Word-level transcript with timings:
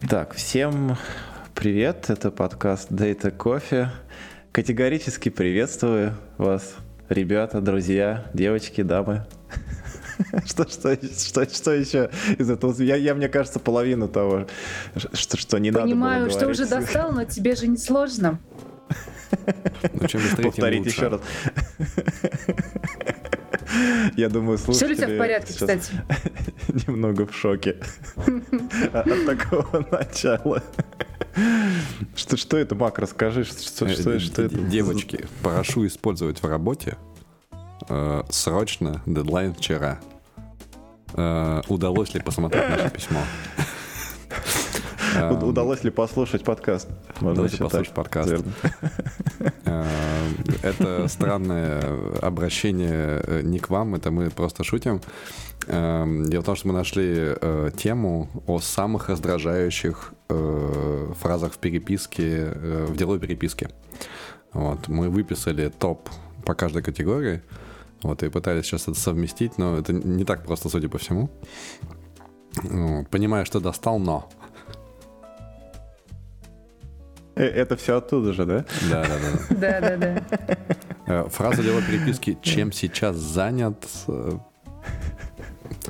Так, 0.00 0.34
всем 0.34 0.96
привет, 1.54 2.10
это 2.10 2.30
подкаст 2.30 2.92
Data 2.92 3.34
Coffee. 3.34 3.88
Категорически 4.52 5.30
приветствую 5.30 6.14
вас, 6.36 6.74
ребята, 7.08 7.60
друзья, 7.62 8.26
девочки, 8.34 8.82
дамы. 8.82 9.24
Что, 10.46 10.68
что, 10.68 10.96
что, 10.96 11.48
что 11.48 11.72
еще 11.72 12.10
из 12.38 12.48
этого? 12.50 12.72
Я, 12.82 12.96
я, 12.96 13.14
мне 13.14 13.28
кажется, 13.28 13.58
половину 13.58 14.08
того, 14.08 14.46
что, 15.12 15.36
что 15.36 15.58
не 15.58 15.70
Понимаю, 15.72 16.22
надо 16.22 16.30
было 16.30 16.38
что 16.38 16.48
уже 16.48 16.66
достал, 16.66 17.12
но 17.12 17.24
тебе 17.24 17.54
же 17.54 17.66
не 17.66 17.76
сложно. 17.76 18.38
Ну, 19.92 20.08
чем 20.08 20.22
быстрее, 20.22 20.44
Повторить 20.44 20.84
лучше. 20.86 20.96
еще 20.96 21.08
раз. 21.08 21.20
Я 24.16 24.28
думаю, 24.28 24.56
Все 24.58 24.68
ли 24.68 24.74
слушатели 24.74 24.92
у 24.92 24.96
тебя 24.96 25.14
в 25.14 25.18
порядке, 25.18 25.52
сейчас 25.52 25.68
кстати? 25.80 25.92
немного 26.86 27.26
в 27.26 27.34
шоке 27.34 27.76
от 28.92 29.26
такого 29.26 29.86
начала. 29.90 30.62
Что, 32.14 32.36
что 32.36 32.56
это, 32.56 32.74
Мак, 32.74 32.98
расскажи, 32.98 33.44
что, 33.44 33.88
что, 33.88 34.12
Э, 34.12 34.18
что 34.18 34.42
это? 34.42 34.56
Девочки, 34.56 35.26
прошу 35.42 35.86
использовать 35.86 36.42
в 36.42 36.46
работе 36.46 36.96
э, 37.88 38.22
срочно 38.30 39.02
дедлайн 39.06 39.54
вчера. 39.54 40.00
Э, 41.14 41.62
удалось 41.68 42.14
ли 42.14 42.20
посмотреть 42.20 42.68
наше 42.68 42.90
письмо? 42.90 43.20
Удалось 45.42 45.82
ли 45.84 45.90
послушать 45.90 46.44
подкаст? 46.44 46.88
Можно 47.20 47.44
еще 47.44 47.58
послушать 47.58 47.88
так, 47.88 47.94
подкаст? 47.94 48.44
Э, 49.64 49.84
Это 50.62 51.08
странное 51.08 51.82
обращение 52.22 53.20
э, 53.26 53.40
не 53.42 53.58
к 53.58 53.68
вам, 53.68 53.94
это 53.96 54.10
мы 54.10 54.30
просто 54.30 54.64
шутим. 54.64 55.00
Э, 55.66 56.04
Дело 56.26 56.42
в 56.42 56.44
том, 56.44 56.56
что 56.56 56.68
мы 56.68 56.74
нашли 56.74 57.34
тему 57.76 58.28
о 58.46 58.60
самых 58.60 59.08
раздражающих 59.08 60.12
фразах 61.20 61.52
в 61.52 61.58
переписке, 61.58 62.52
в 62.88 62.96
деловой 62.96 63.18
переписке. 63.18 63.70
Вот, 64.52 64.88
мы 64.88 65.10
выписали 65.10 65.68
топ 65.68 66.08
по 66.44 66.54
каждой 66.54 66.82
категории, 66.82 67.42
вот, 68.02 68.22
и 68.22 68.28
пытались 68.28 68.64
сейчас 68.66 68.82
это 68.88 68.98
совместить, 68.98 69.58
но 69.58 69.78
это 69.78 69.92
не 69.92 70.24
так 70.24 70.44
просто, 70.44 70.68
судя 70.68 70.88
по 70.88 70.98
всему. 70.98 71.28
Ну, 72.62 73.04
Понимаю, 73.10 73.44
что 73.46 73.60
достал, 73.60 73.98
но. 73.98 74.28
Э, 77.36 77.44
Это 77.44 77.76
все 77.76 77.98
оттуда 77.98 78.32
же, 78.32 78.44
да? 78.46 78.64
Да, 78.90 79.04
да, 79.04 79.16
да. 79.18 79.56
Да, 79.80 79.80
да, 79.80 79.96
да. 79.96 80.56
Э, 81.06 81.28
Фраза 81.30 81.62
деловой 81.62 81.82
переписки 81.82 82.36
«чем 82.42 82.72
сейчас 82.72 83.16
занят?» 83.16 83.86
э, 84.08 84.32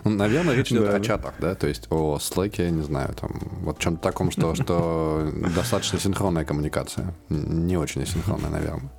ну, 0.05 0.11
Наверное, 0.11 0.55
речь 0.55 0.71
идет 0.73 0.91
Да. 0.91 0.97
о 0.97 1.01
чатах, 1.01 1.35
да, 1.39 1.55
то 1.55 1.67
есть 1.67 1.87
о 1.91 2.19
слэке, 2.19 2.65
я 2.65 2.71
не 2.71 2.83
знаю, 2.83 3.15
там, 3.15 3.31
вот 3.63 3.79
чем-то 3.79 4.03
таком, 4.03 4.31
что, 4.31 4.55
что 4.55 5.31
достаточно 5.55 5.99
синхронная 5.99 6.45
коммуникация. 6.45 7.15
Не 7.29 7.77
очень 7.77 8.03
асинхронная, 8.03 8.51
наверное. 8.51 8.91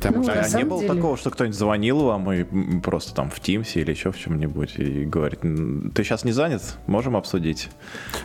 Хотя, 0.00 0.10
Ну, 0.12 0.18
может, 0.18 0.54
А 0.54 0.58
не 0.58 0.64
было 0.64 0.80
деле- 0.80 0.94
такого, 0.94 1.16
что 1.16 1.30
кто-нибудь 1.30 1.58
звонил 1.58 2.04
вам 2.04 2.30
и 2.32 2.44
просто 2.80 3.14
там 3.16 3.30
в 3.30 3.40
Тимсе 3.40 3.80
или 3.80 3.90
еще 3.90 4.12
в 4.12 4.16
чем-нибудь 4.18 4.74
и 4.78 5.04
говорит, 5.04 5.40
«М, 5.44 5.90
ты 5.92 6.04
сейчас 6.04 6.22
не 6.24 6.30
занят? 6.30 6.62
Можем 6.86 7.16
обсудить? 7.16 7.68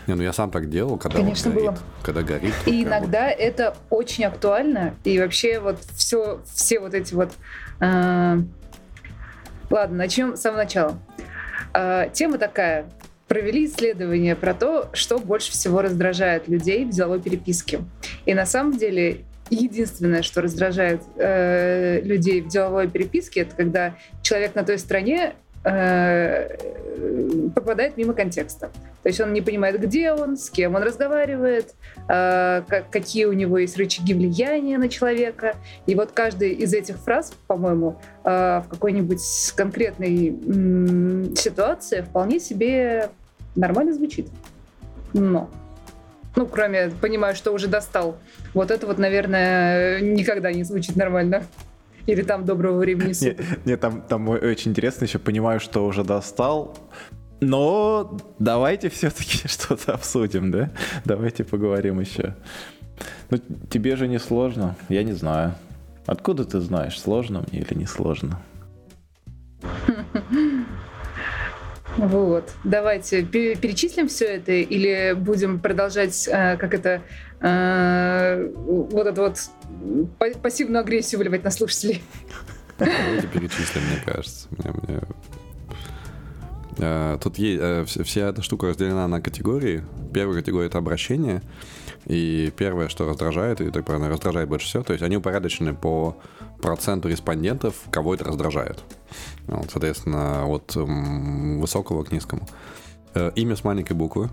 не, 0.06 0.14
ну 0.14 0.22
я 0.22 0.34
сам 0.34 0.52
так 0.52 0.70
делал, 0.70 0.98
когда 0.98 1.18
Конечно, 1.18 1.50
вот 1.50 1.56
горит. 1.60 1.72
было. 1.72 1.80
Когда 2.04 2.22
горит. 2.22 2.54
И 2.68 2.70
прям 2.70 2.76
вот. 2.78 2.84
иногда 2.84 3.28
это 3.32 3.76
очень 3.90 4.24
актуально. 4.26 4.94
И 5.04 5.18
вообще 5.20 5.60
вот 5.60 5.80
все, 5.96 6.42
все 6.54 6.80
вот 6.80 6.94
эти 6.94 7.16
вот... 7.16 7.32
э, 7.80 8.38
Ладно, 9.72 9.98
начнем 9.98 10.36
с 10.38 10.42
самого 10.42 10.60
начала. 10.60 10.98
Э, 11.74 12.08
Тема 12.14 12.38
такая. 12.38 12.86
Провели 13.28 13.66
исследование 13.66 14.36
про 14.36 14.54
то, 14.54 14.90
что 14.94 15.18
больше 15.18 15.52
всего 15.54 15.82
раздражает 15.82 16.48
людей 16.48 16.86
в 16.86 16.90
деловой 16.92 17.20
переписке. 17.20 17.80
И 18.28 18.34
на 18.36 18.46
самом 18.46 18.78
деле 18.78 19.22
единственное, 19.50 20.22
что 20.22 20.42
раздражает 20.42 21.02
э, 21.18 22.02
людей 22.02 22.42
в 22.42 22.48
деловой 22.48 22.88
переписке, 22.88 23.42
это 23.42 23.56
когда 23.56 23.96
человек 24.22 24.56
на 24.56 24.64
той 24.64 24.80
стороне 24.80 25.34
э, 25.64 26.58
попадает 27.56 27.98
мимо 27.98 28.14
контекста. 28.14 28.70
То 29.02 29.10
есть 29.10 29.20
он 29.20 29.34
не 29.34 29.42
понимает, 29.42 29.80
где 29.80 30.12
он, 30.14 30.38
с 30.38 30.50
кем 30.50 30.76
он 30.76 30.84
разговаривает, 30.84 31.76
э, 32.08 32.64
как- 32.68 32.90
какие 32.90 33.26
у 33.26 33.34
него 33.34 33.58
есть 33.58 33.78
рычаги 33.78 34.14
влияния 34.14 34.78
на 34.78 34.90
человека. 34.90 35.56
И 35.86 35.96
вот 35.96 36.12
каждая 36.14 36.50
из 36.50 36.74
этих 36.74 36.98
фраз, 36.98 37.34
по-моему, 37.48 38.00
э, 38.24 38.62
в 38.66 38.66
какой-нибудь 38.70 39.22
конкретной 39.56 40.30
м, 40.30 41.36
ситуации 41.36 42.02
вполне 42.02 42.40
себе 42.40 43.10
нормально 43.56 43.94
звучит. 43.94 44.28
Но, 45.14 45.50
ну, 46.36 46.48
кроме 46.48 46.90
понимаю, 46.90 47.36
что 47.36 47.52
уже 47.52 47.68
достал. 47.68 48.18
Вот 48.54 48.72
это 48.72 48.88
вот, 48.88 48.98
наверное, 48.98 50.02
никогда 50.02 50.52
не 50.52 50.64
звучит 50.64 50.96
нормально. 50.96 51.44
Или 52.06 52.22
там 52.22 52.44
доброго 52.44 52.80
времени 52.80 53.14
суток. 53.14 53.46
не, 53.66 53.78
там, 53.78 54.02
там 54.02 54.28
очень 54.28 54.72
интересно, 54.72 55.06
еще 55.06 55.20
понимаю, 55.20 55.60
что 55.60 55.86
уже 55.86 56.04
достал. 56.04 56.78
Но 57.40 58.18
давайте 58.40 58.90
все-таки 58.90 59.48
что-то 59.48 59.94
обсудим, 59.94 60.52
да? 60.52 60.72
Давайте 61.06 61.44
поговорим 61.44 62.00
еще. 62.00 62.36
Ну, 63.30 63.38
тебе 63.70 63.96
же 63.96 64.08
не 64.08 64.20
сложно, 64.20 64.76
я 64.90 65.04
не 65.04 65.14
знаю. 65.14 65.56
Откуда 66.06 66.44
ты 66.44 66.60
знаешь, 66.60 67.00
сложно 67.00 67.46
мне 67.50 67.62
или 67.62 67.74
не 67.74 67.86
сложно? 67.86 68.42
Вот. 71.98 72.52
Давайте 72.64 73.24
пе- 73.24 73.56
перечислим 73.56 74.08
все 74.08 74.26
это 74.26 74.52
или 74.52 75.14
будем 75.14 75.60
продолжать, 75.60 76.28
э, 76.28 76.58
как 76.58 76.74
это, 76.74 77.02
э, 77.40 78.52
вот 78.56 79.06
это 79.08 79.22
вот 79.22 79.38
па- 80.18 80.40
пассивную 80.42 80.82
агрессию 80.82 81.20
выливать 81.20 81.44
на 81.44 81.52
слушателей. 81.52 82.04
Давайте 82.80 83.28
перечислим, 83.28 83.84
мне 83.84 84.02
кажется. 84.06 84.48
Мне- 84.58 84.74
мне- 84.88 85.02
Тут 86.76 87.38
есть, 87.38 87.62
э, 87.62 87.84
вс- 87.84 88.04
вся 88.04 88.30
эта 88.30 88.42
штука 88.42 88.68
разделена 88.68 89.08
на 89.08 89.22
категории. 89.22 89.84
Первая 90.14 90.40
категория— 90.40 90.66
это 90.68 90.78
обращение. 90.80 91.42
И 92.06 92.52
первое, 92.58 92.90
что 92.90 93.08
раздражает, 93.08 93.62
и 93.62 93.70
так 93.70 93.86
правильно, 93.86 94.10
раздражает 94.10 94.50
больше 94.50 94.68
всего, 94.68 94.84
то 94.84 94.92
есть 94.94 95.04
они 95.04 95.16
упорядочены 95.18 95.74
по 95.74 96.18
проценту 96.62 97.08
респондентов, 97.10 97.76
кого 97.92 98.14
это 98.16 98.26
раздражает. 98.26 98.84
Соответственно, 99.70 100.46
от 100.48 100.76
высокого 100.76 102.04
к 102.04 102.12
низкому. 102.12 102.48
Э, 103.14 103.32
Имя 103.36 103.56
с 103.56 103.64
маленькой 103.64 103.94
буквы. 103.94 104.30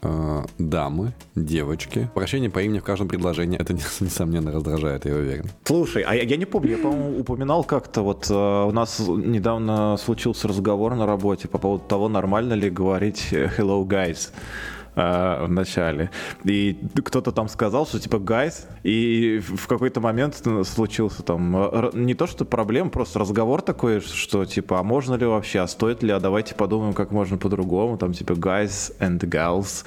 Э, 0.00 0.44
Дамы, 0.58 1.12
девочки. 1.34 2.08
Обращение 2.14 2.50
по 2.50 2.60
имени 2.62 2.78
в 2.78 2.84
каждом 2.84 3.08
предложении. 3.08 3.58
Это, 3.58 3.72
несомненно, 4.00 4.52
раздражает, 4.52 5.06
я 5.06 5.14
уверен. 5.14 5.46
Слушай, 5.64 6.02
а 6.02 6.14
я, 6.14 6.22
я 6.22 6.36
не 6.36 6.44
помню, 6.44 6.76
я, 6.76 6.78
по-моему, 6.78 7.18
упоминал 7.18 7.64
как-то, 7.64 8.02
вот 8.02 8.30
э, 8.30 8.34
у 8.34 8.70
нас 8.70 9.00
недавно 9.00 9.96
случился 9.96 10.46
разговор 10.46 10.94
на 10.94 11.06
работе 11.06 11.48
по 11.48 11.58
поводу 11.58 11.84
того, 11.88 12.08
нормально 12.08 12.54
ли 12.54 12.70
говорить 12.70 13.28
э, 13.32 13.50
hello 13.58 13.84
guys 13.84 14.30
э, 14.98 15.44
в 15.46 15.50
начале. 15.50 16.10
И 16.44 16.78
кто-то 17.04 17.32
там 17.32 17.48
сказал, 17.48 17.86
что 17.86 18.00
типа 18.00 18.16
guys, 18.16 18.66
и 18.82 19.38
в 19.38 19.66
какой-то 19.66 20.00
момент 20.00 20.42
случился 20.64 21.22
там 21.22 21.56
э, 21.56 21.90
не 21.94 22.14
то, 22.14 22.26
что 22.26 22.44
проблема, 22.44 22.90
просто 22.90 23.18
разговор 23.18 23.62
такой, 23.62 24.00
что 24.00 24.44
типа, 24.44 24.80
а 24.80 24.82
можно 24.82 25.14
ли 25.14 25.26
вообще, 25.26 25.60
а 25.60 25.68
стоит 25.68 26.02
ли, 26.02 26.10
а 26.10 26.20
давайте 26.20 26.54
подумаем, 26.54 26.94
как 26.94 27.12
можно 27.12 27.38
по-другому, 27.38 27.96
там 27.96 28.12
типа 28.12 28.32
guys 28.32 28.92
and 28.98 29.20
girls, 29.20 29.84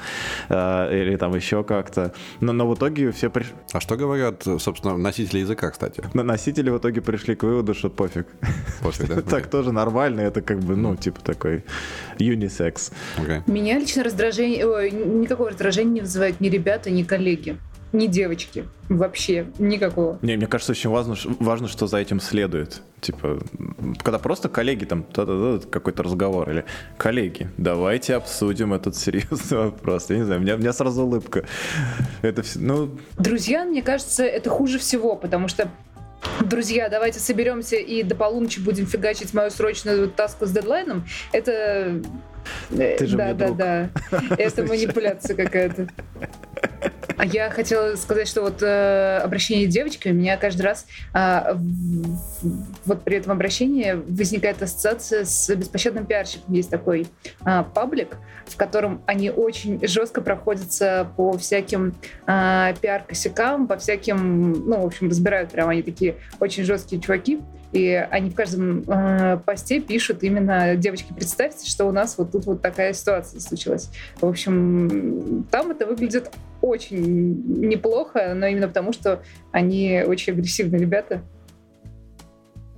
э, 0.50 1.02
или 1.02 1.18
там 1.18 1.36
еще 1.36 1.64
как-то. 1.64 2.14
Но, 2.40 2.54
но 2.54 2.68
в 2.68 2.76
итоге 2.76 3.12
все 3.12 3.30
пришли... 3.30 3.54
А 3.74 3.80
что 3.80 3.98
говорят, 3.98 4.44
собственно, 4.60 4.98
носители 4.98 5.40
языка, 5.40 5.72
кстати? 5.72 6.04
Но 6.14 6.24
носители 6.24 6.70
в 6.70 6.78
итоге 6.78 7.02
пришли 7.02 7.36
к 7.36 7.44
выводу, 7.44 7.74
что 7.74 7.90
пофиг. 7.90 8.28
Пофиг, 8.82 9.08
да? 9.08 9.22
Так 9.32 9.48
тоже 9.48 9.72
нормально, 9.72 10.22
это 10.22 10.42
как 10.42 10.60
бы, 10.60 10.76
ну, 10.76 10.96
типа 10.96 11.22
такой 11.22 11.64
юнисекс. 12.18 12.92
Окей. 13.18 13.42
Меня 13.48 13.80
лично 13.80 14.04
раздражение, 14.04 14.66
никакого 15.06 15.50
раздражения 15.50 15.94
не 15.94 16.02
вызывают 16.02 16.40
ни 16.42 16.50
ребята, 16.50 16.90
ни 16.90 17.04
коллеги, 17.04 17.58
ни 17.94 18.08
девочки. 18.08 18.66
Вообще 18.90 19.48
никакого. 19.60 20.18
Не, 20.22 20.38
мне 20.38 20.48
кажется, 20.48 20.72
очень 20.72 20.90
важно, 20.90 21.16
важно, 21.40 21.68
что 21.68 21.88
за 21.88 21.98
этим 21.98 22.20
следует. 22.20 22.82
Типа, 23.00 23.40
когда 24.04 24.20
просто 24.20 24.50
коллеги 24.50 24.86
там 24.86 25.04
какой-то 25.04 26.04
разговор, 26.04 26.50
или 26.50 26.66
коллеги, 26.98 27.50
давайте 27.58 28.16
обсудим 28.16 28.74
этот 28.74 28.96
серьезный 28.96 29.58
вопрос. 29.66 30.10
Я 30.10 30.18
не 30.18 30.24
знаю, 30.24 30.40
у 30.40 30.44
меня, 30.44 30.56
у 30.56 30.58
меня 30.58 30.74
сразу 30.74 31.04
улыбка. 31.04 31.46
Это 32.22 32.44
все, 32.44 32.60
ну, 32.60 32.98
Друзья, 33.18 33.66
мне 33.66 33.82
кажется, 33.82 34.24
это 34.24 34.50
хуже 34.50 34.78
всего, 34.78 35.16
потому 35.16 35.48
что 35.48 35.70
Друзья, 36.42 36.90
давайте 36.90 37.20
соберемся 37.20 37.76
и 37.78 38.04
до 38.04 38.16
полуночи 38.16 38.60
будем 38.60 38.86
фигачить 38.86 39.34
мою 39.34 39.50
срочную 39.52 40.10
таску 40.10 40.46
с 40.46 40.52
дедлайном. 40.52 41.06
Это... 41.32 42.02
э, 42.72 42.96
Ты 42.98 43.06
же 43.08 43.18
да, 43.18 43.26
мне 43.26 43.34
да, 43.34 43.46
друг. 43.46 43.58
да. 43.58 43.90
Это 44.38 44.64
манипуляция 44.64 45.36
какая-то. 45.36 45.88
А 47.18 47.26
я 47.26 47.50
хотела 47.50 47.96
сказать, 47.96 48.28
что 48.28 48.42
вот 48.42 48.62
э, 48.62 49.18
обращение 49.18 49.68
девочки 49.68 50.10
у 50.10 50.14
меня 50.14 50.38
каждый 50.38 50.64
раз 50.64 50.86
э, 51.14 51.56
вот 52.86 53.04
при 53.04 53.18
этом 53.18 53.34
обращении 53.34 53.94
возникает 53.94 54.62
ассоциация 54.62 55.26
с 55.26 55.54
беспощадным 55.56 56.06
пиарщиком. 56.06 56.54
Есть 56.54 56.70
такой 56.70 57.08
э, 57.46 57.64
паблик, 57.74 58.18
в 58.46 58.56
котором 58.56 59.02
они 59.06 59.30
очень 59.30 59.86
жестко 59.86 60.22
проходятся 60.22 61.08
по 61.16 61.38
всяким 61.38 61.96
э, 62.28 62.74
пиар-косякам, 62.82 63.68
по 63.68 63.78
всяким, 63.78 64.52
ну, 64.52 64.82
в 64.82 64.86
общем, 64.86 65.10
разбирают 65.10 65.52
прямо 65.52 65.72
они 65.72 65.84
такие 65.84 66.16
очень 66.40 66.64
жесткие 66.64 67.02
чуваки. 67.02 67.42
И 67.72 67.92
они 68.10 68.30
в 68.30 68.36
каждом 68.36 68.84
э, 68.88 69.38
посте 69.46 69.80
пишут 69.80 70.24
именно 70.24 70.76
девочки, 70.76 71.14
представьте, 71.14 71.70
что 71.70 71.86
у 71.86 71.92
нас 71.92 72.18
вот 72.18 72.32
тут 72.32 72.46
вот 72.46 72.62
такая 72.62 72.94
ситуация 72.94 73.40
случилась. 73.40 73.90
В 74.20 74.26
общем, 74.26 75.46
там 75.52 75.72
это 75.72 75.86
выглядит 75.86 76.32
очень 76.62 77.66
неплохо, 77.68 78.34
но 78.36 78.48
именно 78.48 78.68
потому, 78.68 78.92
что 78.94 79.22
они 79.52 80.04
очень 80.06 80.34
агрессивные 80.34 80.82
ребята. 80.82 81.22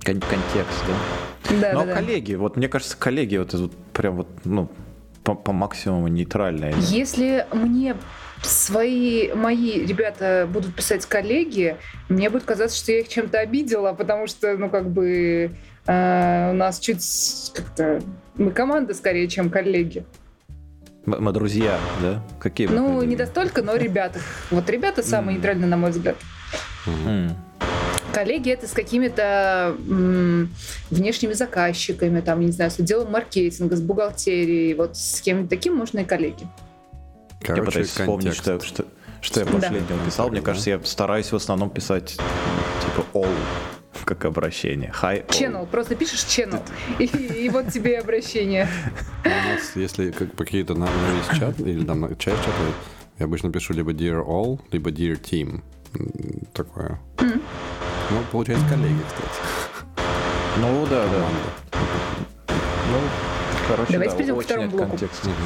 Кон- 0.04 0.20
контекст, 0.20 0.84
да? 0.86 1.56
Да, 1.60 1.72
Но 1.72 1.80
да, 1.80 1.86
да. 1.86 1.94
коллеги, 1.94 2.34
вот 2.34 2.56
мне 2.56 2.68
кажется, 2.68 2.96
коллеги 2.96 3.36
вот, 3.36 3.52
вот 3.52 3.72
прям 3.92 4.16
вот, 4.16 4.28
ну, 4.44 4.70
по, 5.24 5.34
по 5.34 5.52
максимуму 5.52 6.08
нейтральные. 6.08 6.74
Если 6.78 7.46
мне 7.52 7.96
свои, 8.46 9.32
мои 9.32 9.84
ребята 9.84 10.48
будут 10.50 10.74
писать 10.74 11.06
коллеги, 11.06 11.76
мне 12.08 12.30
будет 12.30 12.44
казаться, 12.44 12.76
что 12.76 12.92
я 12.92 13.00
их 13.00 13.08
чем-то 13.08 13.38
обидела, 13.38 13.92
потому 13.92 14.26
что, 14.26 14.56
ну, 14.56 14.70
как 14.70 14.88
бы 14.88 15.50
э, 15.86 16.50
у 16.50 16.54
нас 16.54 16.78
чуть 16.78 17.52
как-то... 17.54 18.00
Мы 18.36 18.50
команда 18.50 18.94
скорее, 18.94 19.28
чем 19.28 19.50
коллеги. 19.50 20.04
Мы, 21.06 21.32
друзья, 21.32 21.78
да? 22.00 22.22
Какие 22.40 22.66
Ну, 22.66 23.02
не 23.02 23.16
настолько, 23.16 23.62
но 23.62 23.76
ребята. 23.76 24.20
Вот 24.50 24.68
ребята 24.70 25.02
самые 25.02 25.36
нейтральные, 25.36 25.68
на 25.68 25.76
мой 25.76 25.90
взгляд. 25.90 26.16
М. 26.86 27.36
Коллеги 28.12 28.50
это 28.50 28.66
с 28.68 28.72
какими-то 28.72 29.74
м, 29.88 30.48
внешними 30.90 31.32
заказчиками, 31.32 32.20
там, 32.20 32.40
не 32.40 32.52
знаю, 32.52 32.70
с 32.70 32.78
отделом 32.78 33.10
маркетинга, 33.10 33.76
с 33.76 33.80
бухгалтерией, 33.80 34.74
вот 34.74 34.96
с 34.96 35.20
кем-то 35.20 35.50
таким 35.50 35.74
можно 35.74 36.00
и 36.00 36.04
коллеги. 36.04 36.46
Короче, 37.44 37.64
пытаюсь 37.66 37.88
вспомнить, 37.88 38.34
что, 38.34 38.60
что, 38.60 38.84
что 39.20 39.40
я 39.40 39.46
Да. 39.46 39.52
последнего 39.52 40.04
писал. 40.04 40.30
Мне 40.30 40.40
Да. 40.40 40.46
кажется, 40.46 40.70
я 40.70 40.80
стараюсь 40.84 41.30
в 41.32 41.36
основном 41.36 41.70
писать 41.70 42.10
типа 42.16 43.06
all 43.14 43.28
как 44.04 44.24
обращение. 44.26 44.92
Hi, 45.02 45.26
all. 45.26 45.28
Channel, 45.28 45.66
просто 45.66 45.94
пишешь 45.94 46.20
channel, 46.24 46.60
и, 46.98 47.04
и 47.04 47.48
вот 47.48 47.68
тебе 47.72 47.92
и 47.92 47.96
обращение. 47.96 48.68
У 49.24 49.28
нас, 49.28 49.74
если 49.76 50.10
как 50.10 50.32
по 50.32 50.44
какие-то 50.44 50.74
на, 50.74 50.86
на 50.86 51.10
весь 51.16 51.38
чат 51.38 51.58
или 51.60 51.84
там 51.84 52.00
на 52.00 52.08
часть 52.16 52.38
чата, 52.40 52.52
я 53.18 53.24
обычно 53.26 53.50
пишу 53.50 53.72
либо 53.72 53.92
Dear 53.92 54.24
All, 54.26 54.60
либо 54.72 54.90
Dear 54.90 55.18
Team. 55.20 55.62
Такое. 56.52 57.00
Ну, 57.20 58.20
получается, 58.32 58.66
коллеги, 58.68 58.98
кстати. 59.06 60.04
Ну 60.60 60.86
да, 60.90 61.04
да. 61.06 61.28
Ну, 62.90 62.98
короче, 63.68 63.92
Давайте 63.92 64.10
да, 64.12 64.16
перейдем 64.18 64.34
к 64.34 64.38
очень 64.38 64.46
второму 64.48 64.68
блоку. 64.70 64.88
контекста 64.90 65.28
Мгм. 65.28 65.36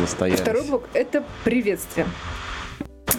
Застоялись. 0.00 0.40
Второй 0.40 0.62
блок— 0.66 0.84
это 0.94 1.24
приветствие. 1.44 2.06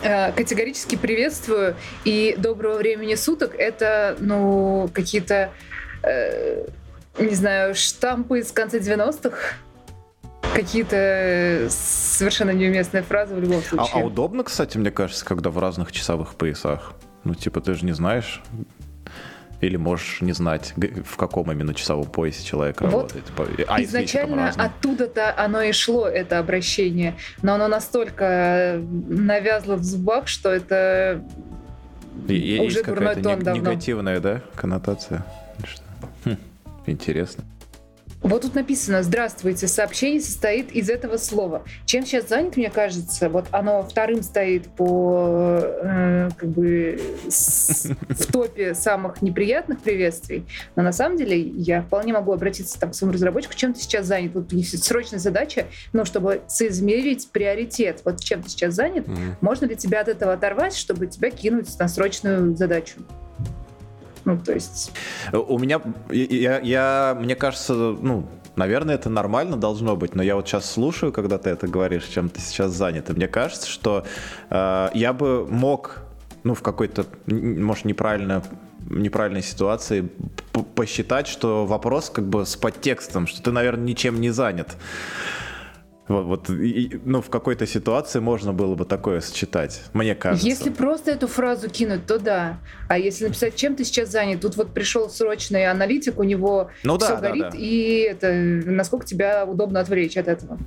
Э, 0.03 0.31
Категорически 0.31 0.95
приветствую. 0.95 1.75
И 2.05 2.35
доброго 2.37 2.75
времени 2.77 3.15
суток— 3.15 3.55
это, 3.57 4.15
ну, 4.19 4.89
какие-то, 4.93 5.51
э, 6.03 6.67
не 7.19 7.35
знаю, 7.35 7.73
штампы 7.75 8.39
из 8.39 8.51
конца 8.51 8.77
90-х. 8.77 9.37
Какие-то 10.53 11.67
совершенно 11.69 12.51
неуместные 12.51 13.03
фразы 13.03 13.35
в 13.35 13.39
любом 13.39 13.59
А, 13.59 13.61
случае. 13.61 13.91
а 13.93 14.05
удобно, 14.05 14.43
кстати, 14.43 14.77
мне 14.77 14.91
кажется, 14.91 15.23
когда 15.25 15.49
в 15.49 15.59
разных 15.59 15.91
часовых 15.91 16.35
поясах. 16.35 16.93
Ну, 17.23 17.35
типа, 17.35 17.61
ты 17.61 17.73
же 17.73 17.85
не 17.85 17.91
знаешь. 17.91 18.41
Или 19.59 19.75
можешь 19.75 20.21
не 20.21 20.33
знать, 20.33 20.73
в 21.03 21.15
каком 21.17 21.51
именно 21.51 21.73
часовом 21.73 22.05
поясе 22.05 22.43
человек 22.45 22.79
Вот 22.81 22.91
работает. 22.91 23.25
А 23.67 23.81
Изначально 23.81 24.49
оттуда-то 24.49 25.33
оно 25.35 25.61
и 25.63 25.71
шло, 25.71 26.07
это 26.07 26.37
обращение. 26.37 27.15
Но 27.41 27.55
оно 27.55 27.67
настолько 27.67 28.79
навязло 29.07 29.75
в 29.75 29.83
зубах, 29.83 30.27
что 30.27 30.49
это 30.51 31.23
И- 32.27 32.59
уже 32.59 32.65
есть 32.79 32.85
дурной 32.85 32.95
какая-то 33.15 33.21
тон 33.23 33.39
нег- 33.39 33.43
давно. 33.43 33.61
негативная, 33.71 34.19
да, 34.19 34.41
коннотация? 34.55 35.25
Хм, 36.23 36.35
интересно. 36.85 37.43
Вот 38.23 38.41
тут 38.41 38.55
написано 38.55 39.03
«Здравствуйте». 39.03 39.67
Сообщение 39.67 40.19
состоит 40.19 40.71
из 40.71 40.89
этого 40.89 41.17
слова. 41.17 41.63
Чем 41.85 42.03
сейчас 42.05 42.27
занят, 42.27 42.57
мне 42.57 42.69
кажется, 42.71 43.29
вот 43.29 43.45
оно 43.51 43.83
вторым 43.83 44.23
стоит 44.23 44.67
по 44.69 45.59
э, 45.63 46.29
как 46.35 46.49
бы 46.49 46.99
с- 47.29 47.85
в 48.09 48.31
топе 48.31 48.73
самых 48.73 49.21
неприятных 49.21 49.79
приветствий. 49.81 50.45
Но 50.75 50.81
на 50.83 50.91
самом 50.91 51.17
деле 51.17 51.39
я 51.39 51.83
вполне 51.83 52.11
могу 52.11 52.33
обратиться 52.33 52.77
там, 52.79 52.89
к 52.91 52.95
своему 52.95 53.13
разработчику, 53.13 53.53
чем 53.53 53.73
ты 53.73 53.81
сейчас 53.81 54.07
занят. 54.07 54.31
Вот 54.33 54.51
есть 54.51 54.83
срочная 54.83 55.19
задача, 55.19 55.67
ну, 55.93 56.03
чтобы 56.03 56.41
соизмерить 56.47 57.29
приоритет. 57.31 58.01
Вот 58.03 58.19
чем 58.21 58.41
ты 58.41 58.49
сейчас 58.49 58.73
занят, 58.73 59.07
Мгм. 59.07 59.37
можно 59.41 59.65
ли 59.67 59.75
тебя 59.75 60.01
от 60.01 60.07
этого 60.07 60.33
оторвать, 60.33 60.75
чтобы 60.75 61.05
тебя 61.05 61.29
кинуть 61.29 61.69
на 61.79 61.87
срочную 61.87 62.57
задачу? 62.57 62.95
Ну, 64.27 64.37
то 64.37 64.53
есть... 64.53 64.91
У 65.31 65.57
меня, 65.57 65.79
я, 66.11 66.59
я- 66.59 67.17
мне 67.17 67.33
кажется, 67.37 67.73
ну, 67.73 68.27
наверное, 68.57 68.95
это 68.95 69.09
нормально 69.09 69.55
должно 69.55 69.95
быть, 69.95 70.15
но 70.15 70.21
я 70.21 70.35
вот 70.35 70.45
сейчас 70.49 70.69
слушаю, 70.69 71.13
когда 71.13 71.37
ты 71.37 71.49
это 71.49 71.65
говоришь, 71.67 72.03
чем 72.03 72.27
ты 72.27 72.41
сейчас 72.41 72.73
занят, 72.73 73.09
и 73.09 73.13
мне 73.13 73.29
кажется, 73.29 73.69
что 73.69 74.05
э, 74.49 74.89
я 74.93 75.13
бы 75.13 75.47
мог, 75.47 75.99
ну, 76.43 76.55
в 76.55 76.61
какой-то, 76.61 77.05
может, 77.25 77.85
неправильно 77.85 78.43
неправильной 78.89 79.43
ситуации 79.43 80.09
посчитать, 80.75 81.27
что 81.27 81.65
вопрос 81.65 82.09
как 82.09 82.25
бы 82.27 82.45
с 82.45 82.55
подтекстом, 82.55 83.27
что 83.27 83.41
ты, 83.41 83.51
наверное, 83.51 83.83
ничем 83.85 84.19
не 84.21 84.29
занят. 84.29 84.77
Вот, 86.07 86.25
вот 86.25 86.49
и- 86.49 86.99
ну, 87.03 87.21
в 87.21 87.29
какой-то 87.29 87.67
ситуации 87.67 88.19
можно 88.19 88.53
было 88.53 88.75
бы 88.75 88.85
такое 88.85 89.19
сочетать, 89.19 89.81
мне 89.93 90.15
кажется. 90.15 90.47
Если 90.47 90.69
просто 90.69 91.11
эту 91.11 91.27
фразу 91.27 91.69
кинуть, 91.69 92.05
то 92.05 92.17
да. 92.17 92.59
А 92.87 92.97
если 92.97 93.25
написать, 93.25 93.55
чем 93.55 93.75
ты 93.75 93.83
сейчас 93.83 94.09
занят, 94.11 94.39
тут 94.41 94.55
вот 94.55 94.73
пришел 94.73 95.09
срочный 95.09 95.67
аналитик, 95.69 96.17
у 96.19 96.23
него 96.23 96.69
Ну 96.83 96.97
все 96.97 97.09
да, 97.15 97.15
да, 97.21 97.27
горит, 97.29 97.45
да. 97.51 97.57
и 97.57 97.99
это 98.09 98.31
насколько 98.31 99.05
тебя 99.05 99.45
удобно 99.45 99.79
отвлечь 99.81 100.15
от 100.17 100.27
этого. 100.29 100.57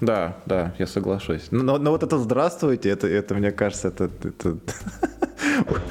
Да, 0.00 0.36
да, 0.44 0.74
я 0.78 0.86
соглашусь. 0.86 1.46
Но, 1.50 1.78
но 1.78 1.90
вот 1.90 2.02
это 2.02 2.18
здравствуйте, 2.18 2.90
это, 2.90 3.06
это 3.06 3.34
мне 3.34 3.50
кажется, 3.52 3.88
это, 3.88 4.10
это 4.22 4.58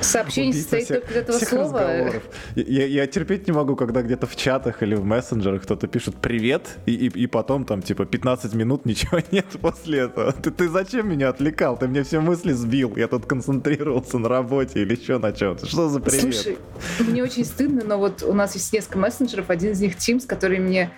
Сообщение 0.02 0.54
состоит 0.54 0.86
всех- 0.86 1.02
только 1.02 1.14
из 1.14 1.18
этого 1.18 1.38
слова. 1.40 2.12
Я, 2.56 2.86
я 2.86 3.08
терпеть 3.08 3.48
не 3.48 3.54
могу, 3.54 3.76
когда 3.76 4.02
где-то 4.02 4.28
в 4.28 4.36
чатах 4.36 4.84
или 4.84 4.96
в 4.96 5.06
мессенджерах 5.06 5.64
кто-то 5.64 5.88
пишет 5.88 6.16
привет, 6.18 6.78
и, 6.86 6.94
и, 6.94 7.08
и 7.08 7.28
потом 7.28 7.66
там 7.66 7.82
типа 7.82 8.06
15 8.06 8.54
минут 8.54 8.86
ничего 8.86 9.20
нет 9.32 9.46
после 9.62 10.00
этого. 10.00 10.32
Ты, 10.34 10.52
ты 10.52 10.70
зачем 10.70 11.10
меня 11.10 11.30
отвлекал? 11.30 11.78
Ты 11.78 11.88
мне 11.88 12.04
все 12.04 12.20
мысли 12.20 12.52
сбил. 12.52 12.96
Я 12.96 13.08
тут 13.08 13.26
концентрировался 13.26 14.18
на 14.20 14.30
работе 14.30 14.82
или 14.82 14.96
еще 14.96 15.18
на 15.18 15.32
чем-то. 15.32 15.66
Что 15.66 15.90
за 15.90 16.00
привет? 16.00 16.36
Слушай, 16.36 16.58
мне 17.00 17.24
очень 17.24 17.46
стыдно, 17.46 17.84
но 17.86 17.98
вот 17.98 18.24
у 18.24 18.34
нас 18.34 18.56
есть 18.56 18.72
несколько 18.74 19.00
мессенджеров, 19.00 19.50
один 19.50 19.72
из 19.72 19.82
них 19.82 19.96
Teams, 19.98 20.26
который 20.28 20.60
мне 20.60 20.92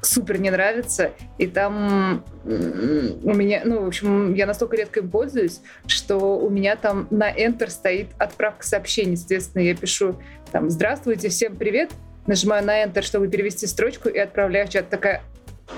супер 0.00 0.40
не 0.40 0.50
нравится, 0.50 1.12
и 1.38 1.46
там 1.46 2.24
у 2.44 3.34
меня, 3.34 3.62
ну, 3.64 3.84
в 3.84 3.86
общем, 3.86 4.34
я 4.34 4.46
настолько 4.46 4.76
редко 4.76 5.00
им 5.00 5.10
пользуюсь, 5.10 5.60
что 5.86 6.38
у 6.38 6.50
меня 6.50 6.74
там 6.76 7.06
на 7.10 7.32
Enter 7.32 7.70
стоит 7.70 7.91
отправка 8.18 8.66
сообщений, 8.66 9.16
соответственно, 9.16 9.62
я 9.62 9.74
пишу 9.74 10.16
там 10.50 10.70
«Здравствуйте, 10.70 11.28
всем 11.28 11.56
привет», 11.56 11.90
нажимаю 12.26 12.64
на 12.64 12.84
Enter, 12.84 13.02
чтобы 13.02 13.28
перевести 13.28 13.66
строчку, 13.66 14.08
и 14.08 14.18
отправляю 14.18 14.66
в 14.66 14.70
чат. 14.70 14.88
Такая, 14.90 15.22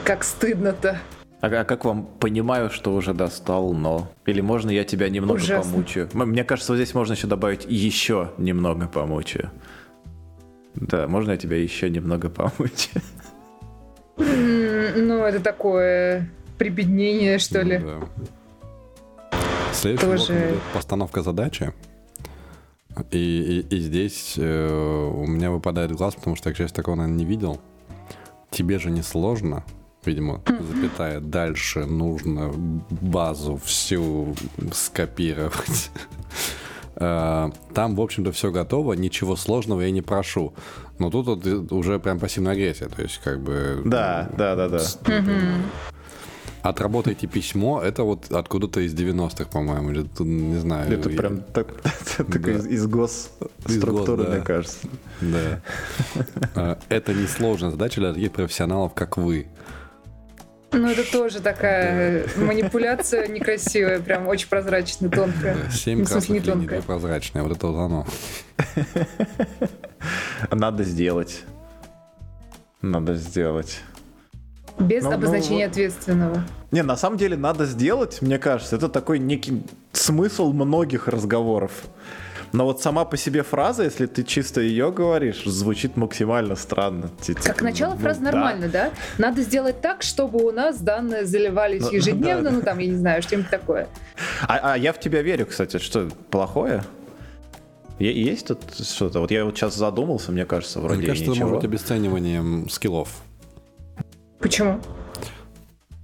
как 0.04 0.24
стыдно-то. 0.24 0.98
А, 1.40 1.46
а 1.46 1.64
как 1.64 1.84
вам 1.84 2.06
понимаю, 2.06 2.70
что 2.70 2.94
уже 2.94 3.12
достал, 3.12 3.72
но? 3.74 4.10
Или 4.26 4.40
можно 4.40 4.70
я 4.70 4.84
тебя 4.84 5.08
немного 5.10 5.36
Ужасно. 5.36 5.70
помучаю? 5.72 6.08
Мне 6.12 6.42
кажется, 6.44 6.72
вот 6.72 6.76
здесь 6.76 6.94
можно 6.94 7.12
еще 7.12 7.26
добавить 7.26 7.66
еще 7.68 8.30
немного 8.38 8.86
помучаю. 8.88 9.50
Да, 10.74 11.06
можно 11.06 11.32
я 11.32 11.36
тебя 11.36 11.56
еще 11.56 11.90
немного 11.90 12.30
помучаю? 12.30 13.02
Ну, 14.16 15.24
это 15.24 15.40
такое 15.40 16.30
прибеднение, 16.58 17.38
что 17.38 17.60
ли. 17.62 17.78
Ну 17.78 18.00
Да. 18.00 19.38
Следующий 19.72 20.06
блок 20.06 20.18
Тоже- 20.18 20.50
идет 20.50 20.62
постановка 20.72 21.22
задачи. 21.22 21.72
И, 23.10 23.64
и- 23.70 23.76
и 23.76 23.80
здесь 23.80 24.34
э, 24.36 25.10
у 25.14 25.26
меня 25.26 25.50
выпадает 25.50 25.92
глаз, 25.92 26.14
потому 26.14 26.36
что 26.36 26.48
я, 26.50 26.54
к 26.54 26.58
счастью, 26.58 26.76
такого, 26.76 26.94
наверное, 26.96 27.18
не 27.18 27.24
видел. 27.24 27.60
Тебе 28.50 28.78
же 28.78 28.90
не 28.90 29.02
сложно, 29.02 29.64
видимо, 30.04 30.42
запятая, 30.46 31.20
дальше 31.20 31.86
нужно 31.86 32.52
базу 32.90 33.56
всю 33.64 34.34
скопировать. 34.72 35.90
Э, 36.96 37.50
Там, 37.74 37.96
в 37.96 38.00
общем-то, 38.00 38.30
все 38.30 38.52
готово, 38.52 38.92
ничего 38.92 39.34
сложного 39.34 39.80
я 39.80 39.90
не 39.90 40.02
прошу. 40.02 40.54
Но 41.00 41.10
тут 41.10 41.26
вот 41.26 41.72
уже 41.72 41.98
прям 41.98 42.20
пассивная 42.20 42.52
агрессия, 42.52 42.86
то 42.86 43.02
есть 43.02 43.18
как 43.24 43.42
бы... 43.42 43.82
Да, 43.84 44.30
да, 44.38 44.54
да, 44.54 44.68
да. 44.68 44.78
Отработайте 46.64 47.26
письмо, 47.26 47.82
это 47.82 48.04
вот 48.04 48.32
откуда-то 48.32 48.80
из 48.80 48.94
90-х, 48.94 49.44
по-моему, 49.50 49.90
или 49.90 50.02
тут, 50.02 50.26
не 50.26 50.56
знаю. 50.56 50.90
Это 50.90 51.10
и- 51.10 51.14
прям 51.16 51.42
так, 51.42 51.66
так 52.16 52.40
Да. 52.40 52.52
из, 52.52 52.66
из 52.66 52.86
госструктуры, 52.86 53.52
Из 53.68 53.84
гос, 53.84 54.06
да. 54.06 54.32
мне 54.34 54.40
кажется. 54.40 54.78
Да. 55.20 55.60
А, 56.54 56.78
Это 56.88 57.12
несложная 57.12 57.70
задача 57.70 58.00
для 58.00 58.14
таких 58.14 58.32
профессионалов, 58.32 58.94
как 58.94 59.18
вы. 59.18 59.46
Ну, 60.72 60.88
это 60.88 61.04
тоже 61.12 61.40
такая 61.40 62.26
манипуляция 62.38 63.28
некрасивая, 63.28 64.00
прям 64.00 64.26
очень 64.26 64.48
прозрачная, 64.48 65.10
тонкая. 65.10 65.56
Семь 65.70 65.98
Ну, 65.98 66.04
в 66.06 66.08
смысле, 66.08 66.34
не 66.36 66.40
красных 66.40 66.46
линий, 66.46 66.66
тонкая. 66.66 66.78
две 66.80 66.86
прозрачные. 66.86 67.42
Вот 67.44 67.52
это 67.56 67.66
вот 67.66 67.78
оно. 67.78 68.06
Надо 70.50 70.82
сделать. 70.84 71.44
Надо 72.80 73.14
сделать. 73.16 73.80
Без 74.78 75.04
Ну, 75.04 75.10
ну, 75.10 75.16
обозначения 75.16 75.64
вот. 75.66 75.72
ответственного. 75.72 76.44
Не, 76.70 76.82
на 76.82 76.96
самом 76.96 77.16
деле 77.16 77.36
надо 77.36 77.64
сделать, 77.64 78.20
мне 78.22 78.38
кажется, 78.38 78.76
это 78.76 78.88
такой 78.88 79.18
некий 79.18 79.62
смысл 79.92 80.52
многих 80.52 81.06
разговоров. 81.08 81.84
Но 82.52 82.64
вот 82.66 82.80
сама 82.80 83.04
по 83.04 83.16
себе 83.16 83.42
фраза, 83.42 83.82
если 83.82 84.06
ты 84.06 84.22
чисто 84.22 84.60
ее 84.60 84.92
говоришь, 84.92 85.42
звучит 85.44 85.96
максимально 85.96 86.54
странно. 86.54 87.10
Как 87.42 87.62
начало 87.62 87.94
ну, 87.94 88.00
фразы 88.00 88.20
да. 88.20 88.30
нормально, 88.30 88.68
да? 88.68 88.90
Надо 89.18 89.42
сделать 89.42 89.80
так, 89.80 90.02
чтобы 90.02 90.44
у 90.44 90.52
нас 90.52 90.78
данные 90.78 91.24
заливались 91.24 91.82
Ну, 91.82 91.90
ежедневно, 91.92 92.50
да. 92.50 92.56
ну 92.56 92.62
там, 92.62 92.78
я 92.78 92.86
не 92.86 92.96
знаю, 92.96 93.22
что-нибудь 93.22 93.50
такое. 93.50 93.88
А, 94.46 94.74
а 94.74 94.78
я 94.78 94.92
в 94.92 95.00
тебя 95.00 95.22
верю, 95.22 95.46
кстати, 95.46 95.78
что 95.78 96.08
плохое? 96.30 96.84
Есть 97.98 98.48
тут 98.48 98.60
что-то? 98.80 99.20
Вот 99.20 99.30
я 99.30 99.44
вот 99.44 99.56
сейчас 99.56 99.76
задумался, 99.76 100.32
мне 100.32 100.44
кажется, 100.44 100.80
вроде 100.80 100.98
Мне 100.98 101.06
кажется, 101.06 101.24
это 101.24 101.32
ничего. 101.32 101.48
может 101.48 101.62
быть 101.62 101.70
обесцениванием 101.70 102.68
скиллов. 102.68 103.08
Почему? 104.44 104.78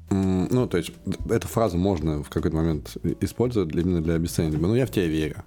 Ну, 0.08 0.66
то 0.66 0.78
есть, 0.78 0.92
эту 1.28 1.46
фразу 1.46 1.76
можно 1.76 2.22
в 2.24 2.30
какой-то 2.30 2.56
момент 2.56 2.96
использовать 3.20 3.74
именно 3.76 4.00
для 4.00 4.14
обесценивания. 4.14 4.66
Ну, 4.66 4.74
я 4.74 4.86
в 4.86 4.90
тебя 4.90 5.06
верю. 5.06 5.44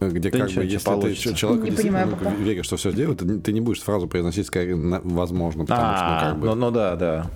Где 0.00 0.30
Да 0.30 0.38
как 0.38 0.48
ничего, 0.48 0.62
бы, 0.62 0.64
если 0.64 0.78
ты 0.78 0.84
получится. 0.84 1.28
ч- 1.28 1.34
человеку 1.36 1.64
Не 1.64 1.70
действительно 1.70 2.06
понимаю 2.06 2.18
пока. 2.18 2.34
веришь, 2.42 2.64
что 2.64 2.76
все 2.78 2.90
сделает, 2.92 3.18
ты, 3.18 3.26
не- 3.26 3.40
ты 3.40 3.52
не 3.52 3.60
будешь 3.60 3.82
фразу 3.82 4.08
произносить 4.08 4.46
скорее 4.46 4.74
возможно, 4.74 5.64
потому 5.66 5.96
что, 5.96 6.06
ну, 6.06 6.12
А, 6.14 6.20
как 6.30 6.38
бы, 6.40 6.46
ну, 6.46 6.54
ну 6.56 6.70
да, 6.72 6.96
да. 6.96 7.30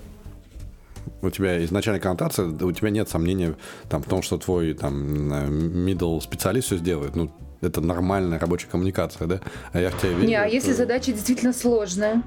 у 1.21 1.29
тебя 1.29 1.63
изначальная 1.63 2.01
коннотация, 2.01 2.47
у 2.47 2.71
тебя 2.71 2.89
нет 2.89 3.07
сомнения 3.07 3.55
там, 3.89 4.01
в 4.01 4.07
том, 4.07 4.21
что 4.23 4.37
твой 4.39 4.73
там, 4.73 5.31
middle 5.85 6.19
специалист 6.19 6.65
все 6.67 6.77
сделает. 6.77 7.15
Ну, 7.15 7.31
это 7.61 7.81
нормальная 7.81 8.39
рабочая 8.39 8.67
коммуникация, 8.67 9.27
да? 9.27 9.39
А 9.73 9.79
я 9.79 9.89
в 9.89 9.99
тебя 9.99 10.11
верю. 10.11 10.27
Не, 10.27 10.35
а 10.35 10.45
это- 10.45 10.53
если 10.55 10.73
задача 10.73 11.11
действительно 11.11 11.53
сложная, 11.53 12.15
ну, 12.15 12.21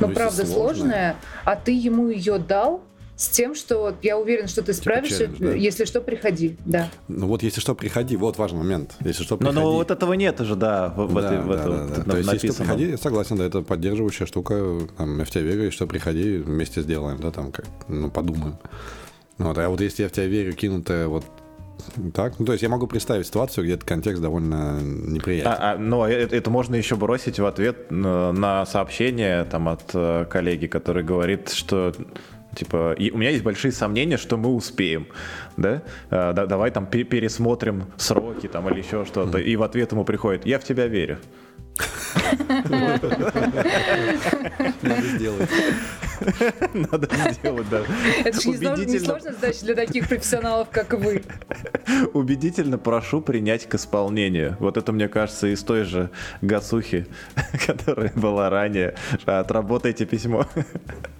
Ну, 0.00 0.06
если 0.08 0.14
правда 0.14 0.46
сложная. 0.46 0.54
сложная, 0.74 1.16
а 1.44 1.56
ты 1.56 1.72
ему 1.72 2.08
ее 2.08 2.38
дал 2.38 2.82
с 3.14 3.28
тем, 3.28 3.54
что 3.54 3.78
вот 3.82 3.94
я 4.02 4.18
уверен, 4.18 4.48
что 4.48 4.62
ты 4.62 4.72
справишься, 4.72 5.18
челлендж, 5.28 5.36
да? 5.38 5.52
если 5.52 5.84
что, 5.84 6.00
приходи, 6.00 6.56
да. 6.64 6.88
Ну 7.08 7.26
вот 7.28 7.42
если 7.42 7.60
что, 7.60 7.74
приходи. 7.74 8.16
Вот 8.16 8.36
важный 8.38 8.58
момент. 8.58 8.94
Если 9.04 9.22
что, 9.22 9.34
Но, 9.34 9.38
приходи. 9.38 9.58
но 9.60 9.72
вот 9.74 9.90
этого 9.92 10.14
нет 10.14 10.40
уже, 10.40 10.56
да, 10.56 10.88
в, 10.88 11.06
в 11.06 11.14
Да, 11.14 11.20
этой, 11.34 11.38
в 11.44 11.48
да, 11.48 11.54
этом 11.54 11.70
да, 11.88 11.94
да. 11.94 11.98
на- 12.04 12.10
То 12.12 12.16
есть, 12.18 12.32
если 12.32 12.48
что, 12.48 12.56
приходи, 12.62 12.90
я 12.90 12.98
согласен, 12.98 13.36
да, 13.36 13.44
это 13.44 13.60
поддерживающая 13.62 14.26
штука. 14.26 14.80
Там, 14.96 15.18
я 15.18 15.24
в 15.24 15.30
тебя 15.30 15.42
верю, 15.42 15.68
и 15.68 15.70
что 15.70 15.86
приходи, 15.86 16.38
вместе 16.38 16.80
сделаем, 16.82 17.20
да, 17.20 17.30
там, 17.30 17.52
как, 17.52 17.66
ну, 17.86 18.10
подумаем. 18.10 18.56
Вот, 19.38 19.56
а 19.58 19.68
вот 19.68 19.80
если 19.80 20.02
я 20.04 20.08
в 20.08 20.12
тебя 20.12 20.26
верю, 20.26 20.52
кинутая 20.54 21.06
вот 21.06 21.24
так, 22.14 22.38
ну, 22.38 22.46
то 22.46 22.52
есть 22.52 22.62
я 22.62 22.68
могу 22.68 22.86
представить 22.86 23.26
ситуацию, 23.26 23.64
где 23.64 23.74
этот 23.74 23.86
контекст 23.88 24.22
довольно 24.22 24.80
неприятен. 24.80 25.50
А, 25.50 25.72
а, 25.72 25.78
ну, 25.78 26.04
это, 26.04 26.34
это 26.36 26.50
можно 26.50 26.74
еще 26.74 26.96
бросить 26.96 27.38
в 27.38 27.46
ответ 27.46 27.90
на, 27.90 28.32
на 28.32 28.64
сообщение 28.66 29.44
там, 29.44 29.68
от 29.68 29.90
э, 29.94 30.26
коллеги, 30.30 30.66
который 30.66 31.02
говорит, 31.02 31.50
что 31.50 31.92
типа 32.54 32.92
«И 32.98 33.10
у 33.10 33.16
меня 33.18 33.30
есть 33.30 33.42
большие 33.42 33.72
сомнения, 33.72 34.16
что 34.16 34.36
мы 34.36 34.50
успеем, 34.54 35.06
да? 35.56 35.82
Э, 36.10 36.32
да- 36.34 36.46
давай 36.46 36.70
там 36.70 36.86
пе- 36.86 37.04
пересмотрим 37.04 37.84
сроки 37.96 38.46
там 38.46 38.68
или 38.68 38.78
еще 38.80 39.04
что-то. 39.04 39.38
И 39.38 39.56
в 39.56 39.62
ответ 39.62 39.92
ему 39.92 40.04
приходит 40.04 40.46
«Я 40.46 40.58
в 40.58 40.64
тебя 40.64 40.86
верю». 40.86 41.18
Надо 44.82 45.02
сделать. 45.02 45.48
Надо 46.74 47.08
сделать, 47.32 47.68
да. 47.70 47.82
Это 48.24 48.40
же 48.40 48.48
не 48.48 48.56
сложно- 48.56 48.76
не 48.76 48.82
Убедительно. 48.82 49.04
сложная 49.06 49.32
задача 49.32 49.64
для 49.64 49.74
таких 49.74 50.08
профессионалов, 50.08 50.68
как 50.70 50.94
вы. 50.94 51.22
Убедительно 52.12 52.78
прошу 52.78 53.20
принять 53.20 53.66
к 53.68 53.74
исполнению. 53.74 54.56
Вот 54.60 54.76
это, 54.76 54.92
мне 54.92 55.08
кажется, 55.08 55.46
из 55.48 55.62
той 55.62 55.84
же 55.84 56.10
Гасухи, 56.40 57.06
которая 57.66 58.12
была 58.14 58.50
ранее. 58.50 58.94
Отработайте 59.24 60.04
письмо. 60.06 60.46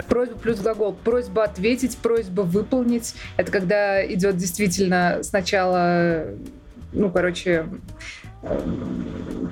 Просьба 0.08 0.38
плюс 0.38 0.58
глагол. 0.60 0.92
Просьба 0.92 1.44
ответить, 1.44 1.96
просьба 1.98 2.42
выполнить. 2.42 3.14
Это 3.36 3.50
когда 3.50 4.04
идет 4.06 4.36
действительно 4.36 5.20
сначала, 5.22 6.24
ну, 6.92 7.10
короче, 7.10 7.66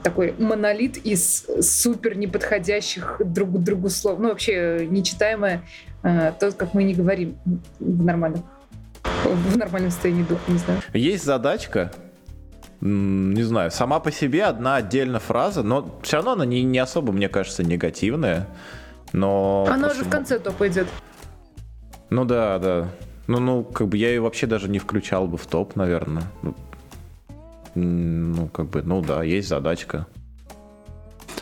такой 0.02 0.34
монолит 0.38 0.96
из 0.96 1.46
супер 1.60 2.16
неподходящих 2.16 3.20
друг 3.24 3.50
к 3.50 3.58
другу 3.58 3.88
слов. 3.88 4.18
Ну, 4.18 4.28
вообще 4.28 4.86
нечитаемое, 4.90 5.62
э, 6.02 6.32
то, 6.38 6.52
как 6.52 6.74
мы 6.74 6.84
не 6.84 6.94
говорим 6.94 7.36
в 7.78 8.04
нормальном, 8.04 8.42
в 9.04 9.56
нормальном 9.56 9.90
состоянии 9.90 10.24
духа, 10.24 10.42
не 10.48 10.58
знаю. 10.58 10.80
Есть 10.92 11.24
задачка, 11.24 11.92
не 12.80 13.42
знаю, 13.42 13.70
сама 13.70 14.00
по 14.00 14.10
себе 14.10 14.44
одна 14.44 14.76
отдельная 14.76 15.20
фраза, 15.20 15.62
но 15.62 15.98
все 16.02 16.16
равно 16.16 16.32
она 16.32 16.46
не, 16.46 16.62
не 16.62 16.78
особо, 16.78 17.12
мне 17.12 17.28
кажется, 17.28 17.62
негативная. 17.62 18.46
Но 19.12 19.66
Она 19.68 19.86
просто 19.86 20.00
уже 20.02 20.08
в 20.08 20.10
конце 20.10 20.38
топ 20.38 20.62
идет. 20.62 20.86
Ну 22.10 22.24
да, 22.24 22.58
да. 22.58 22.88
Ну, 23.26 23.38
ну, 23.38 23.64
как 23.64 23.88
бы 23.88 23.96
я 23.96 24.08
ее 24.08 24.20
вообще 24.20 24.46
даже 24.46 24.68
не 24.68 24.78
включал 24.78 25.26
бы 25.26 25.36
в 25.36 25.46
топ, 25.46 25.76
наверное. 25.76 26.24
Ну, 27.74 28.48
как 28.48 28.66
бы, 28.66 28.82
ну 28.82 29.00
да, 29.02 29.22
есть 29.22 29.48
задачка. 29.48 30.06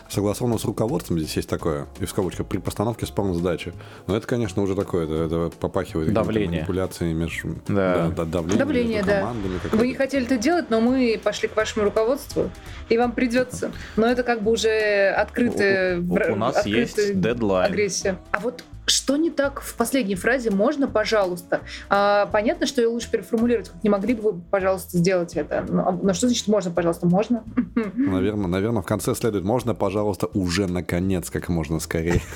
Согласованно 0.07 0.57
с 0.57 0.65
руководством 0.65 1.19
здесь 1.19 1.35
есть 1.37 1.49
такое, 1.49 1.85
и 1.99 2.05
в 2.05 2.09
скобочках, 2.09 2.47
при 2.47 2.57
постановке 2.57 3.05
спорной 3.05 3.35
задачи. 3.35 3.73
Но 4.07 4.15
это, 4.17 4.25
конечно, 4.25 4.63
уже 4.63 4.75
такое, 4.75 5.05
это, 5.05 5.13
это 5.47 5.51
попахивает 5.59 6.11
Давление. 6.13 6.61
манипуляциями 6.61 7.13
между 7.13 7.55
Да. 7.67 8.07
да, 8.15 8.25
давление, 8.25 8.57
Давление, 8.57 8.95
между 8.97 9.07
да. 9.11 9.19
командами. 9.19 9.59
Вы 9.71 9.87
не 9.87 9.93
хотели 9.93 10.25
это 10.25 10.37
делать, 10.37 10.71
но 10.71 10.81
мы 10.81 11.19
пошли 11.23 11.47
к 11.47 11.55
вашему 11.55 11.85
руководству, 11.85 12.49
и 12.89 12.97
вам 12.97 13.11
придется. 13.11 13.71
Но 13.97 14.07
это 14.07 14.23
как 14.23 14.41
бы 14.41 14.51
уже 14.51 15.09
открытая, 15.15 15.99
У- 15.99 16.01
у- 16.01 16.33
у 16.33 16.35
нас 16.35 16.57
открытая 16.57 16.81
есть 16.81 17.21
дедлайн. 17.21 17.71
агрессия. 17.71 18.17
А 18.31 18.39
вот 18.39 18.63
что 18.89 19.17
не 19.17 19.29
так 19.29 19.61
в 19.61 19.75
последней 19.75 20.15
фразе? 20.15 20.49
Можно, 20.51 20.87
пожалуйста? 20.87 21.61
А, 21.89 22.25
понятно, 22.27 22.65
что 22.65 22.81
ее 22.81 22.87
лучше 22.87 23.09
переформулировать. 23.09 23.71
Не 23.83 23.89
могли 23.89 24.13
бы 24.13 24.31
вы, 24.31 24.41
пожалуйста, 24.41 24.97
сделать 24.97 25.35
это? 25.35 25.65
Но, 25.67 25.87
а- 25.87 25.91
но 25.91 26.13
что 26.13 26.27
значит 26.27 26.47
можно, 26.47 26.71
пожалуйста? 26.71 27.07
Можно? 27.07 27.43
Наверное, 27.95 28.47
наверное, 28.47 28.81
в 28.81 28.85
конце 28.85 29.15
следует, 29.15 29.43
можно, 29.43 29.73
пожалуйста, 29.75 30.27
уже 30.33 30.67
наконец, 30.67 31.29
как 31.29 31.49
можно 31.49 31.79
скорее. 31.79 32.21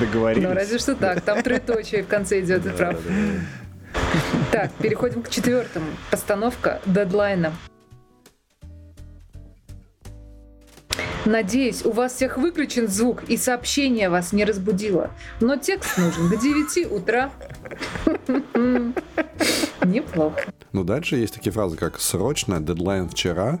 Договорились. 0.00 0.48
Ну, 0.48 0.54
разве 0.54 0.78
что 0.78 0.94
так. 0.94 1.20
Там 1.20 1.42
троеточие 1.42 2.02
в 2.02 2.06
конце 2.08 2.40
идет, 2.40 2.62
ты 2.62 2.70
прав. 2.70 2.96
Так, 4.50 4.72
переходим 4.74 5.22
к 5.22 5.28
четвертому. 5.30 5.86
Постановка 6.10 6.80
дедлайна. 6.86 7.52
Надеюсь, 11.26 11.84
у 11.84 11.92
вас 11.92 12.14
всех 12.14 12.38
выключен 12.38 12.88
звук 12.88 13.24
и 13.28 13.36
сообщение 13.36 14.08
вас 14.08 14.32
не 14.32 14.44
разбудило. 14.44 15.10
Но 15.40 15.56
текст 15.56 15.98
нужен 15.98 16.30
до 16.30 16.36
9 16.36 16.90
утра. 16.92 17.30
Неплохо. 19.84 20.40
Ну, 20.72 20.84
дальше 20.84 21.16
есть 21.16 21.34
такие 21.34 21.52
фразы, 21.52 21.76
как 21.76 22.00
«срочно», 22.00 22.60
«дедлайн 22.60 23.08
вчера». 23.08 23.60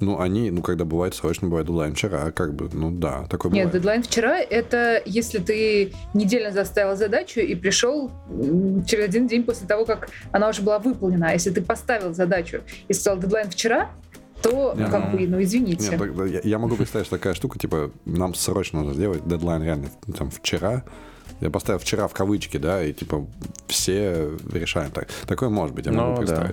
Ну, 0.00 0.20
они, 0.20 0.50
ну, 0.52 0.62
когда 0.62 0.84
бывает 0.84 1.14
срочно, 1.14 1.48
бывает 1.48 1.66
дедлайн 1.66 1.92
вчера, 1.94 2.30
как 2.30 2.54
бы, 2.54 2.68
ну, 2.72 2.92
да, 2.92 3.26
такое 3.28 3.50
Нет, 3.50 3.64
бывает. 3.64 3.72
дедлайн 3.72 4.02
вчера— 4.04 4.38
это 4.38 5.02
если 5.04 5.38
ты 5.38 5.92
недельно 6.14 6.52
заставил 6.52 6.94
задачу 6.96 7.40
и 7.40 7.54
пришел 7.56 8.12
через 8.86 9.06
один 9.06 9.26
день 9.26 9.42
после 9.42 9.66
того, 9.66 9.84
как 9.84 10.08
она 10.30 10.48
уже 10.48 10.62
была 10.62 10.78
выполнена. 10.78 11.30
А 11.30 11.32
если 11.32 11.50
ты 11.50 11.62
поставил 11.62 12.14
задачу 12.14 12.60
и 12.86 12.92
сказал 12.92 13.18
дедлайн 13.18 13.50
вчера, 13.50 13.90
то, 14.42 14.74
Не, 14.76 14.84
как 14.86 15.12
ну, 15.12 15.18
бы, 15.18 15.26
ну, 15.26 15.42
извините. 15.42 15.90
Нет, 15.90 16.00
я, 16.30 16.40
я 16.42 16.58
могу 16.58 16.76
представить, 16.76 17.06
что 17.06 17.16
такая 17.16 17.34
штука, 17.34 17.58
типа, 17.58 17.90
нам 18.04 18.34
срочно 18.34 18.80
нужно 18.80 18.94
сделать 18.94 19.26
дедлайн 19.26 19.62
реально, 19.62 19.90
ну, 20.06 20.14
там, 20.14 20.30
вчера. 20.30 20.84
Я 21.40 21.50
поставил 21.50 21.78
вчера 21.78 22.08
в 22.08 22.14
кавычки, 22.14 22.56
да, 22.56 22.82
и, 22.82 22.92
типа, 22.92 23.26
все 23.66 24.30
решаем 24.52 24.90
так. 24.90 25.08
Такое 25.26 25.48
может 25.48 25.74
быть, 25.74 25.86
я 25.86 25.92
Ну, 25.92 26.10
могу 26.12 26.24
да. 26.24 26.52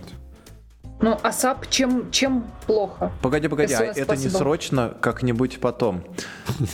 Ну, 1.02 1.18
ASAP 1.22 1.70
чем, 1.70 2.10
чем 2.12 2.46
плохо? 2.66 3.12
Погоди, 3.22 3.48
погоди, 3.48 3.74
а 3.74 3.84
это 3.84 4.16
не 4.16 4.30
срочно 4.30 4.96
как-нибудь 5.02 5.60
потом. 5.60 6.04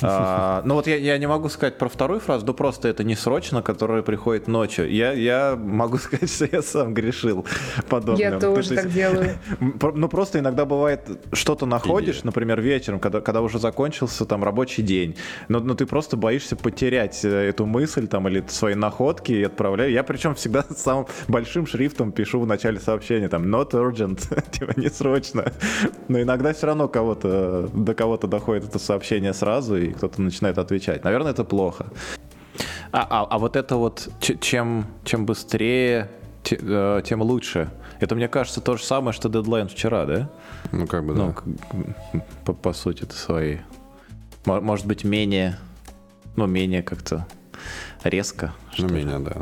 А, 0.03 0.61
ну 0.65 0.75
вот 0.75 0.87
я, 0.87 0.95
я 0.95 1.17
не 1.17 1.27
могу 1.27 1.49
сказать 1.49 1.77
про 1.77 1.87
вторую 1.87 2.19
фразу, 2.19 2.45
да 2.45 2.53
просто 2.53 2.87
это 2.87 3.03
не 3.03 3.15
срочно, 3.15 3.61
которая 3.61 4.01
приходит 4.03 4.47
ночью. 4.47 4.89
Я, 4.91 5.11
я 5.13 5.55
могу 5.55 5.97
сказать, 5.97 6.29
что 6.29 6.47
я 6.51 6.61
сам 6.61 6.93
грешил 6.93 7.45
подобным. 7.89 8.19
Я 8.19 8.39
тоже 8.39 8.69
то, 8.69 8.75
так 8.75 8.85
есть, 8.85 8.95
делаю. 8.95 9.37
Ну 9.95 10.07
просто 10.07 10.39
иногда 10.39 10.65
бывает, 10.65 11.07
что-то 11.33 11.65
находишь, 11.65 12.17
Идея. 12.17 12.25
например, 12.25 12.61
вечером, 12.61 12.99
когда, 12.99 13.21
когда 13.21 13.41
уже 13.41 13.59
закончился 13.59 14.25
там 14.25 14.43
рабочий 14.43 14.83
день, 14.83 15.15
но, 15.47 15.59
но 15.59 15.73
ты 15.73 15.85
просто 15.85 16.17
боишься 16.17 16.55
потерять 16.55 17.23
э, 17.23 17.29
эту 17.29 17.65
мысль 17.65 18.07
там 18.07 18.27
или 18.27 18.43
свои 18.47 18.75
находки 18.75 19.31
и 19.31 19.43
отправляю. 19.43 19.91
Я 19.91 20.03
причем 20.03 20.35
всегда 20.35 20.63
самым 20.75 21.07
большим 21.27 21.65
шрифтом 21.65 22.11
пишу 22.11 22.39
в 22.39 22.47
начале 22.47 22.79
сообщения 22.79 23.29
там 23.29 23.43
not 23.43 23.71
urgent, 23.71 24.10
типа 24.51 24.73
не 24.77 24.89
срочно. 24.89 25.51
Но 26.07 26.21
иногда 26.21 26.53
все 26.53 26.67
равно 26.67 26.87
кого-то 26.87 27.69
до 27.73 27.93
кого-то 27.93 28.27
доходит 28.27 28.65
это 28.65 28.79
сообщение 28.79 29.33
сразу, 29.33 29.77
и 29.77 29.91
кто-то 29.91 30.21
начинает 30.21 30.57
отвечать. 30.57 31.03
Наверное, 31.03 31.31
это 31.31 31.43
плохо. 31.43 31.87
А, 32.91 33.07
а, 33.09 33.27
а 33.29 33.39
вот 33.39 33.55
это 33.55 33.77
вот, 33.77 34.09
чем, 34.19 34.85
чем 35.05 35.25
быстрее, 35.25 36.09
э, 36.49 37.01
тем 37.05 37.21
лучше. 37.21 37.69
Это, 37.99 38.15
мне 38.15 38.27
кажется, 38.27 38.61
то 38.61 38.75
же 38.77 38.83
самое, 38.83 39.13
что 39.13 39.29
дедлайн 39.29 39.67
вчера, 39.67 40.05
да? 40.05 40.29
Ну, 40.71 40.87
как 40.87 41.05
бы, 41.05 41.13
да. 41.13 41.33
Ну, 42.13 42.23
по, 42.45 42.53
по 42.53 42.73
сути, 42.73 43.03
это 43.03 43.13
свои. 43.13 43.59
Может 44.45 44.87
быть, 44.87 45.03
менее, 45.03 45.57
ну, 46.35 46.47
менее 46.47 46.81
как-то 46.83 47.27
резко. 48.03 48.53
Ну, 48.77 48.89
менее, 48.89 49.19
да. 49.19 49.37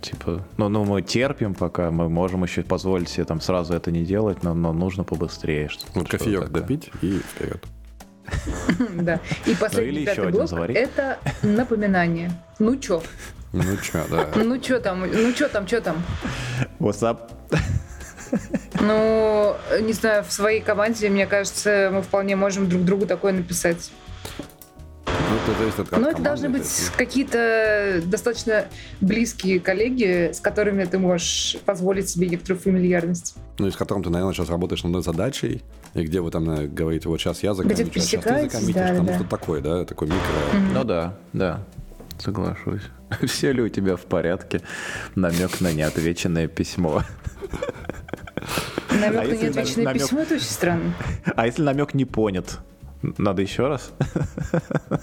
Типа, 0.00 0.44
ну, 0.56 0.68
ну, 0.68 0.84
мы 0.84 1.02
терпим 1.02 1.54
пока, 1.54 1.90
мы 1.90 2.08
можем 2.08 2.44
еще 2.44 2.62
позволить 2.62 3.08
себе 3.08 3.24
там 3.24 3.40
сразу 3.40 3.74
это 3.74 3.90
не 3.90 4.04
делать, 4.04 4.42
но, 4.44 4.54
но 4.54 4.72
нужно 4.72 5.02
побыстрее. 5.02 5.68
Что, 5.68 5.84
вот 5.94 6.08
кофеек 6.08 6.48
допить 6.50 6.90
и 7.02 7.18
вперед. 7.18 7.62
Да. 9.02 9.20
И 9.46 9.54
последний 9.54 10.04
пятый 10.04 10.30
блок— 10.30 10.52
это 10.68 11.18
напоминание. 11.42 12.30
Ну 12.58 12.76
чё? 12.76 13.02
Ну 13.52 13.76
чё, 13.82 14.04
да. 14.10 14.28
Ну 14.36 14.58
чё 14.58 14.78
там, 14.78 15.00
ну 15.10 15.32
чё 15.32 15.48
там, 15.48 15.66
чё 15.66 15.80
там? 15.80 15.96
WhatsApp. 16.78 17.18
Ну, 18.80 19.56
не 19.80 19.92
знаю, 19.94 20.22
в 20.22 20.30
своей 20.32 20.60
команде, 20.60 21.08
мне 21.08 21.26
кажется, 21.26 21.90
мы 21.92 22.02
вполне 22.02 22.36
можем 22.36 22.68
друг 22.68 22.84
другу 22.84 23.06
такое 23.06 23.32
написать. 23.32 23.90
Ну, 25.30 25.36
это 25.36 25.58
зависит 25.58 25.80
от 25.80 26.00
Но 26.00 26.10
это 26.10 26.22
должны 26.22 26.48
быть 26.48 26.90
какие-то 26.96 28.02
достаточно 28.04 28.66
близкие 29.00 29.60
коллеги, 29.60 30.30
с 30.32 30.40
которыми 30.40 30.84
ты 30.84 30.98
можешь 30.98 31.56
позволить 31.64 32.08
себе 32.08 32.28
некоторую 32.28 32.60
фамильярность. 32.60 33.36
Ну, 33.58 33.66
и 33.66 33.70
с 33.70 33.76
которым 33.76 34.02
ты, 34.02 34.10
наверное, 34.10 34.34
сейчас 34.34 34.48
работаешь 34.48 34.82
над 34.84 35.04
задачей, 35.04 35.62
и 35.94 36.02
где 36.02 36.20
вы 36.20 36.30
там 36.30 36.74
говорите, 36.74 37.08
вот 37.08 37.20
сейчас 37.20 37.42
я 37.42 37.50
а 37.50 37.54
сейчас 37.54 37.76
ты 37.78 38.00
закоммитишь, 38.00 38.74
да, 38.74 38.88
потому 38.88 39.08
да. 39.08 39.14
что 39.14 39.24
такое, 39.24 39.60
да, 39.60 39.84
такой 39.84 40.08
микро... 40.08 40.18
Mm-hmm. 40.18 40.72
Ну 40.74 40.84
да, 40.84 41.14
да, 41.32 41.60
соглашусь. 42.18 42.82
Все 43.26 43.52
ли 43.52 43.62
у 43.62 43.68
тебя 43.68 43.96
в 43.96 44.02
порядке? 44.02 44.62
Намек 45.14 45.60
на 45.60 45.72
неотвеченное 45.72 46.48
письмо. 46.48 47.02
Намек 48.90 49.20
а 49.20 49.24
на 49.24 49.32
неотвеченное 49.32 49.84
намек... 49.84 50.02
письмо, 50.02 50.20
это 50.20 50.34
очень 50.34 50.44
странно. 50.44 50.94
А 51.36 51.46
если 51.46 51.62
намек 51.62 51.94
не 51.94 52.04
понят? 52.04 52.60
Надо 53.02 53.42
еще 53.42 53.68
раз? 53.68 53.92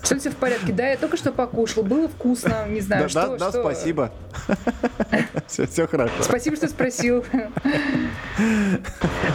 Все, 0.04 0.20
все 0.20 0.30
в 0.30 0.36
порядке. 0.36 0.74
Да, 0.74 0.86
я 0.86 0.98
только 0.98 1.16
что 1.16 1.32
покушал. 1.32 1.84
Было 1.84 2.10
вкусно. 2.10 2.66
Не 2.68 2.82
знаю, 2.82 3.04
да, 3.04 3.10
что. 3.10 3.38
Да, 3.38 3.50
что... 3.52 3.62
спасибо. 3.62 4.12
Все, 5.48 5.68
все 5.68 5.88
хорошо. 5.88 6.14
Спасибо, 6.22 6.56
что 6.56 6.68
спросил. 6.68 7.24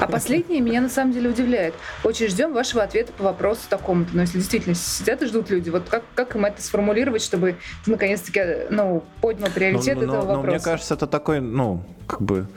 А 0.01 0.07
последнее 0.09 0.61
меня 0.61 0.81
на 0.81 0.89
самом 0.89 1.13
деле 1.13 1.31
удивляет. 1.31 1.75
Очень 2.03 2.29
ждем 2.29 2.53
вашего 2.53 2.83
ответа 2.83 3.13
по 3.13 3.25
вопросу 3.25 3.63
такому-то. 3.69 4.11
Но 4.15 4.23
если 4.23 4.39
действительно 4.39 4.75
сидят 4.75 5.23
и 5.23 5.27
ждут 5.27 5.51
люди, 5.51 5.71
вот 5.71 5.89
как, 5.89 6.03
как 6.15 6.35
им 6.35 6.45
это 6.45 6.61
сформулировать, 6.61 7.23
чтобы 7.23 7.57
ты 7.85 7.93
наконец-таки 7.93 8.43
ну, 8.71 9.05
поднял 9.21 9.51
приоритет 9.51 9.99
но, 9.99 10.03
этого 10.03 10.17
но, 10.17 10.21
вопроса? 10.21 10.47
Но 10.47 10.53
мне 10.53 10.61
кажется, 10.61 10.95
это 10.95 11.07
такой, 11.07 11.41
ну, 11.41 11.85
как 12.07 12.23
бы 12.23 12.49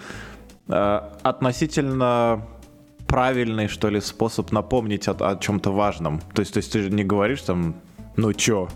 э, 0.67 1.01
относительно 1.22 2.41
правильный, 3.13 3.67
что 3.67 3.89
ли, 3.89 4.01
способ 4.01 4.51
напомнить 4.51 5.08
о, 5.08 5.12
о 5.12 5.38
чем-то 5.38 5.72
важном. 5.72 6.20
То 6.34 6.39
есть, 6.39 6.53
то 6.53 6.58
есть 6.58 6.72
ты 6.72 6.82
же 6.82 6.89
не 6.89 7.03
говоришь 7.03 7.43
там, 7.43 7.75
ну 8.15 8.34
чё, 8.34 8.70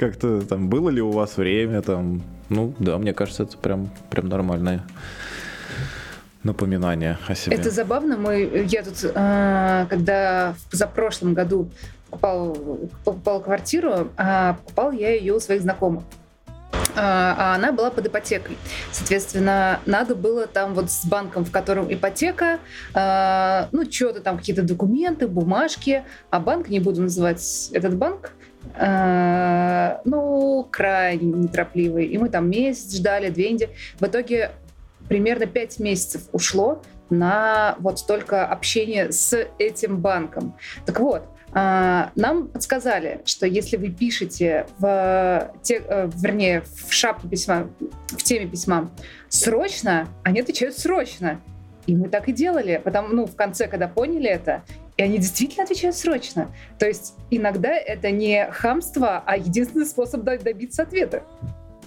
как-то 0.00 0.42
там 0.42 0.68
было 0.68 0.90
ли 0.90 1.00
у 1.00 1.12
вас 1.12 1.36
время? 1.36 1.80
Там 1.82 2.20
ну 2.48 2.74
да 2.80 2.98
мне 2.98 3.14
кажется 3.14 3.44
это 3.44 3.56
прям 3.58 3.90
прям 4.10 4.28
нормальное 4.28 4.82
напоминание 6.42 7.18
о 7.28 7.36
себе. 7.36 7.54
Это 7.54 7.70
забавно 7.70 8.16
мы 8.16 8.66
я 8.68 8.82
тут 8.82 9.12
а, 9.14 9.86
когда 9.86 10.54
в 10.58 10.70
позапрошлом 10.72 11.32
году 11.34 11.70
покупал 12.10 12.56
покупал 13.04 13.40
квартиру 13.40 14.08
а 14.16 14.54
покупал 14.54 14.90
я 14.90 15.14
ее 15.14 15.34
у 15.34 15.40
своих 15.40 15.62
знакомых 15.62 16.02
а, 16.94 17.34
а 17.38 17.54
она 17.54 17.72
была 17.72 17.90
под 17.90 18.06
ипотекой. 18.06 18.56
Соответственно, 18.90 19.80
надо 19.86 20.14
было 20.14 20.46
там 20.46 20.74
вот 20.74 20.90
с 20.90 21.04
банком, 21.06 21.44
в 21.44 21.50
котором 21.50 21.92
ипотека, 21.92 22.58
а, 22.94 23.68
ну, 23.72 23.90
что-то 23.90 24.20
там, 24.20 24.38
какие-то 24.38 24.62
документы, 24.62 25.26
бумажки, 25.26 26.04
а 26.30 26.40
банк, 26.40 26.68
не 26.68 26.80
буду 26.80 27.02
называть 27.02 27.70
этот 27.72 27.96
банк, 27.96 28.32
а, 28.76 30.00
ну, 30.04 30.66
крайне 30.70 31.32
неторопливый. 31.32 32.06
И 32.06 32.18
мы 32.18 32.28
там 32.28 32.50
месяц 32.50 32.94
ждали, 32.94 33.30
две 33.30 33.52
недели. 33.52 33.74
В 33.98 34.06
итоге 34.06 34.52
примерно 35.08 35.46
пять 35.46 35.78
месяцев 35.78 36.22
ушло 36.32 36.82
на 37.10 37.76
вот 37.78 38.06
только 38.06 38.46
общение 38.46 39.12
с 39.12 39.46
этим 39.58 39.98
банком. 39.98 40.56
Так 40.86 41.00
вот, 41.00 41.24
нам 41.54 42.48
подсказали, 42.48 43.20
что 43.26 43.46
если 43.46 43.76
вы 43.76 43.90
пишете 43.90 44.66
в, 44.78 45.52
те, 45.62 45.82
э, 45.86 46.10
вернее, 46.14 46.62
в 46.62 46.92
шапке 46.92 47.28
письма, 47.28 47.68
в 48.08 48.22
теме 48.22 48.46
письма 48.46 48.90
срочно, 49.28 50.08
они 50.22 50.40
отвечают 50.40 50.78
срочно. 50.78 51.40
И 51.86 51.94
мы 51.94 52.08
так 52.08 52.28
и 52.28 52.32
делали. 52.32 52.80
Потому, 52.82 53.08
ну, 53.08 53.26
в 53.26 53.36
конце, 53.36 53.66
когда 53.66 53.88
поняли 53.88 54.30
это, 54.30 54.62
и 54.96 55.02
они 55.02 55.18
действительно 55.18 55.64
отвечают 55.64 55.96
срочно. 55.96 56.54
То 56.78 56.86
есть 56.86 57.14
иногда 57.30 57.70
это 57.70 58.10
не 58.10 58.50
хамство, 58.50 59.22
а 59.26 59.36
единственный 59.36 59.86
способ 59.86 60.22
добиться 60.22 60.82
ответа 60.82 61.22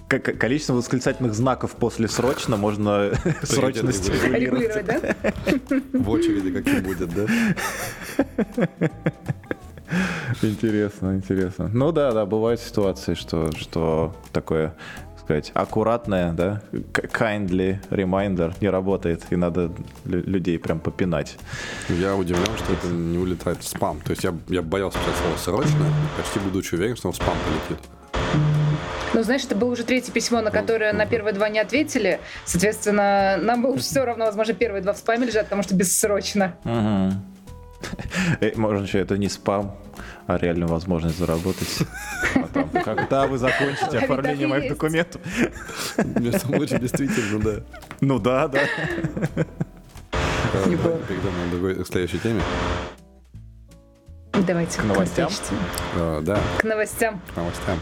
количество 0.08 0.74
восклицательных 0.74 1.34
знаков 1.34 1.72
после 1.72 2.06
срочно 2.06 2.56
можно 2.56 3.10
срочность 3.42 4.08
регулировать. 4.08 4.86
да? 4.86 5.00
В 5.92 6.10
очереди 6.10 6.52
каким 6.52 6.82
будет, 6.84 7.10
да? 7.12 7.26
Интересно, 10.42 11.14
интересно. 11.14 11.70
Ну 11.72 11.92
да, 11.92 12.12
да, 12.12 12.26
бывают 12.26 12.60
ситуации, 12.60 13.14
что, 13.14 13.52
что 13.52 14.14
такое 14.32 14.74
сказать, 15.26 15.50
аккуратное, 15.54 16.32
да, 16.32 16.62
kindly 16.72 17.80
reminder 17.90 18.54
не 18.60 18.68
работает, 18.68 19.24
и 19.30 19.36
надо 19.36 19.72
людей 20.04 20.56
прям 20.56 20.78
попинать. 20.78 21.36
Я 21.88 22.14
удивлен, 22.14 22.46
что 22.56 22.72
это 22.72 22.86
не 22.86 23.18
улетает 23.18 23.58
в 23.58 23.66
спам. 23.66 24.00
То 24.04 24.10
есть 24.10 24.22
я, 24.22 24.32
я 24.48 24.62
боялся 24.62 24.98
писать 24.98 25.16
слово 25.16 25.36
«срочно», 25.36 25.86
почти 26.16 26.38
будучи 26.38 26.76
уверен, 26.76 26.94
что 26.94 27.08
он 27.08 27.12
в 27.12 27.16
спам 27.16 27.36
полетит. 27.44 27.84
Ну, 29.14 29.22
знаешь, 29.22 29.44
это 29.44 29.56
было 29.56 29.70
уже 29.70 29.82
третье 29.82 30.12
письмо, 30.12 30.42
на 30.42 30.50
которое 30.50 30.92
на 30.92 31.06
первые 31.06 31.32
два 31.32 31.48
не 31.48 31.58
ответили. 31.58 32.20
Соответственно, 32.44 33.36
нам 33.40 33.62
было 33.62 33.76
все 33.78 34.04
равно, 34.04 34.26
возможно, 34.26 34.54
первые 34.54 34.82
два 34.82 34.92
в 34.92 34.98
спаме 34.98 35.26
лежат, 35.26 35.44
потому 35.44 35.62
что 35.62 35.74
бессрочно. 35.74 36.54
Угу. 36.64 37.35
Можно 38.56 38.84
еще 38.84 38.98
это 39.00 39.16
не 39.18 39.28
спам, 39.28 39.76
а 40.26 40.38
реальную 40.38 40.68
возможность 40.68 41.18
заработать. 41.18 41.82
Потом, 42.34 42.68
когда 42.84 43.26
вы 43.26 43.38
закончите 43.38 43.98
оформление 43.98 44.46
моих 44.46 44.68
документов. 44.70 45.20
Между 45.96 46.48
прочим, 46.48 46.80
действительно, 46.80 47.40
да. 47.40 47.60
Ну 48.00 48.18
да, 48.18 48.48
да. 48.48 48.60
Перейдем 50.64 51.44
на 51.44 51.50
другой, 51.50 51.84
к 51.84 51.86
следующей 51.86 52.18
теме. 52.18 52.40
Давайте 54.46 54.80
к 54.80 54.84
новостям. 54.84 55.30
А, 55.94 56.20
да. 56.20 56.38
К 56.58 56.64
новостям. 56.64 57.20
К 57.32 57.36
новостям. 57.36 57.80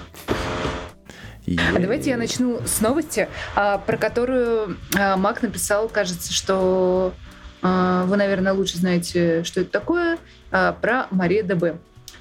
А 1.46 1.78
давайте 1.78 2.11
я 2.11 2.16
начну 2.16 2.61
с 2.64 2.80
новости, 2.80 3.28
а, 3.54 3.78
про 3.78 3.98
которую 3.98 4.78
а, 4.96 5.16
Мак 5.16 5.42
написал, 5.42 5.88
кажется, 5.88 6.33
что 6.33 7.12
а, 7.12 7.24
вы, 7.64 8.16
наверное, 8.16 8.53
лучше 8.53 8.77
знаете, 8.77 9.42
что 9.44 9.62
это 9.62 9.70
такое, 9.70 10.18
а, 10.50 10.72
про 10.72 11.07
Мария 11.11 11.42
ДБ. 11.42 11.79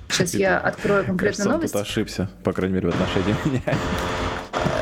Сейчас 0.10 0.34
я 0.36 0.58
открою 0.58 1.06
конкретно 1.06 1.46
новость. 1.46 1.74
тут 1.74 1.82
ошибся, 1.82 2.30
по 2.44 2.54
крайней 2.54 2.76
мере, 2.76 2.92
в 2.92 2.94
отношении 2.94 3.36
меня. 3.46 3.78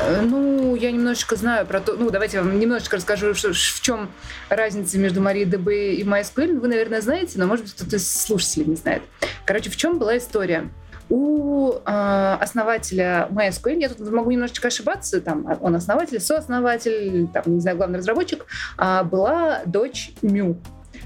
Э, 0.04 0.20
ну, 0.20 0.74
я 0.74 0.92
немножечко 0.92 1.36
знаю 1.36 1.66
про 1.66 1.80
то. 1.80 1.94
Ну, 1.94 2.10
давайте 2.10 2.36
я 2.36 2.42
вам 2.42 2.58
немножечко 2.58 2.96
расскажу, 2.96 3.34
что, 3.34 3.52
в 3.52 3.80
чем 3.80 4.10
разница 4.48 4.98
между 4.98 5.20
Марией 5.20 5.46
ДБ 5.46 5.94
и 5.94 6.02
MySQL. 6.02 6.58
Вы, 6.58 6.68
наверное, 6.68 7.00
знаете, 7.00 7.38
но, 7.38 7.46
может 7.46 7.64
быть, 7.64 7.74
кто-то 7.74 7.96
из 7.96 8.10
слушателей 8.10 8.66
не 8.66 8.76
знает. 8.76 9.02
Короче, 9.44 9.70
в 9.70 9.76
чем 9.76 9.98
была 9.98 10.18
история? 10.18 10.68
У 11.12 11.74
э, 11.84 12.36
основателя 12.40 13.28
MySQL, 13.30 13.78
я 13.78 13.90
тут 13.90 14.10
могу 14.10 14.30
немножечко 14.30 14.68
ошибаться, 14.68 15.20
там 15.20 15.58
он 15.60 15.74
основатель, 15.74 16.18
сооснователь, 16.20 17.28
там, 17.28 17.42
не 17.46 17.60
знаю, 17.60 17.76
главный 17.76 17.98
разработчик, 17.98 18.46
э, 18.78 19.02
была 19.02 19.60
дочь 19.66 20.12
Мю, 20.22 20.56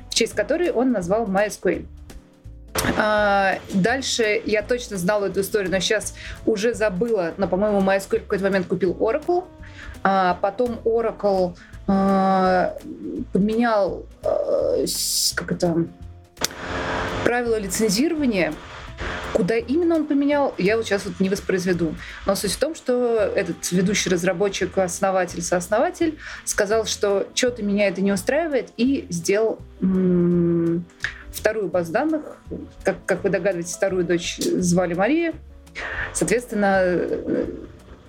в 0.09 0.15
честь 0.15 0.35
которой 0.35 0.71
он 0.71 0.93
назвал 0.93 1.27
MySQL. 1.27 1.87
А, 2.97 3.59
дальше 3.75 4.41
я 4.45 4.63
точно 4.63 4.97
знала 4.97 5.27
эту 5.27 5.41
историю, 5.41 5.73
но 5.73 5.81
сейчас 5.81 6.15
уже 6.45 6.73
забыла. 6.73 7.33
Но, 7.37 7.49
по-моему, 7.49 7.81
MySQL 7.81 8.21
в 8.21 8.23
какой-то 8.23 8.45
момент 8.45 8.69
купил 8.69 8.93
Oracle. 8.93 9.45
А 10.05 10.35
потом 10.41 10.79
Oracle 10.85 11.57
а, 11.89 12.77
поменял 13.33 14.07
а, 14.23 14.85
как 15.35 15.53
это, 15.53 15.87
правила 17.25 17.59
лицензирования 17.59 18.53
Куда 19.33 19.57
именно 19.57 19.97
он 19.97 20.07
поменял, 20.07 20.55
я 20.59 20.77
вот 20.77 20.87
сейчас 20.87 21.05
вот 21.05 21.21
не 21.21 21.29
воспроизведу. 21.29 21.95
Но 22.27 22.35
суть 22.35 22.53
в 22.53 22.59
том, 22.59 22.75
что 22.75 23.17
этот 23.35 23.71
ведущий 23.71 24.11
разработчик, 24.11 24.77
основатель, 24.79 25.43
сооснователь 25.43 26.19
сказал, 26.45 26.87
что 26.87 27.27
что-то 27.35 27.63
меня 27.63 27.89
это 27.89 28.01
не 28.01 28.13
устраивает, 28.13 28.71
и 28.77 29.07
сделал 29.11 29.59
м- 29.81 30.85
вторую 31.31 31.69
базу 31.69 31.93
данных. 31.93 32.39
Как, 32.83 32.97
как 33.05 33.25
вы 33.25 33.31
догадываетесь, 33.31 33.75
вторую 33.75 34.05
дочь 34.05 34.39
звали 34.39 34.95
Мария. 34.95 35.35
Соответственно, 36.15 36.81
э, 36.83 37.47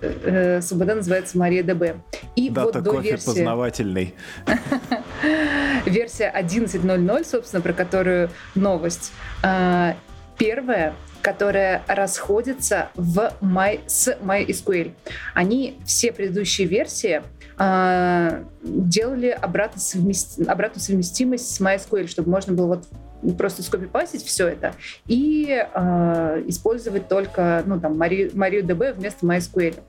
э, 0.00 0.62
СУБД 0.62 0.94
называется 0.96 1.36
Мария 1.36 1.62
ДБ. 1.62 1.96
И 2.36 2.48
Дата 2.48 2.66
вот 2.78 2.82
до 2.84 2.90
кофе 2.92 3.10
версии... 3.10 3.26
познавательный. 3.26 4.14
Версия 5.84 6.32
11.00, 6.34 7.24
собственно, 7.24 7.60
про 7.60 7.72
которую 7.72 8.30
новость. 8.54 9.12
А, 9.42 9.96
первая 10.38 10.94
которая 11.22 11.82
расходится 11.86 12.90
в 12.94 13.32
My, 13.40 13.80
с 13.86 14.16
MySQL. 14.20 14.92
Они 15.34 15.78
все 15.84 16.12
предыдущие 16.12 16.66
версии 16.66 17.22
э, 17.58 18.44
делали 18.62 19.28
обратно 19.28 19.80
совмест... 19.80 20.40
обратную 20.48 20.82
совместимость 20.82 21.54
с 21.54 21.60
MySQL, 21.60 22.06
чтобы 22.06 22.30
можно 22.30 22.52
было 22.52 22.66
вот 22.66 23.36
просто 23.36 23.62
скопипастить 23.62 24.24
все 24.24 24.48
это 24.48 24.74
и 25.06 25.48
э, 25.50 26.42
использовать 26.46 27.08
только 27.08 27.62
ну, 27.66 27.80
там, 27.80 28.00
MariaDB 28.00 28.92
вместо 28.92 29.26
MySQL. 29.26 29.82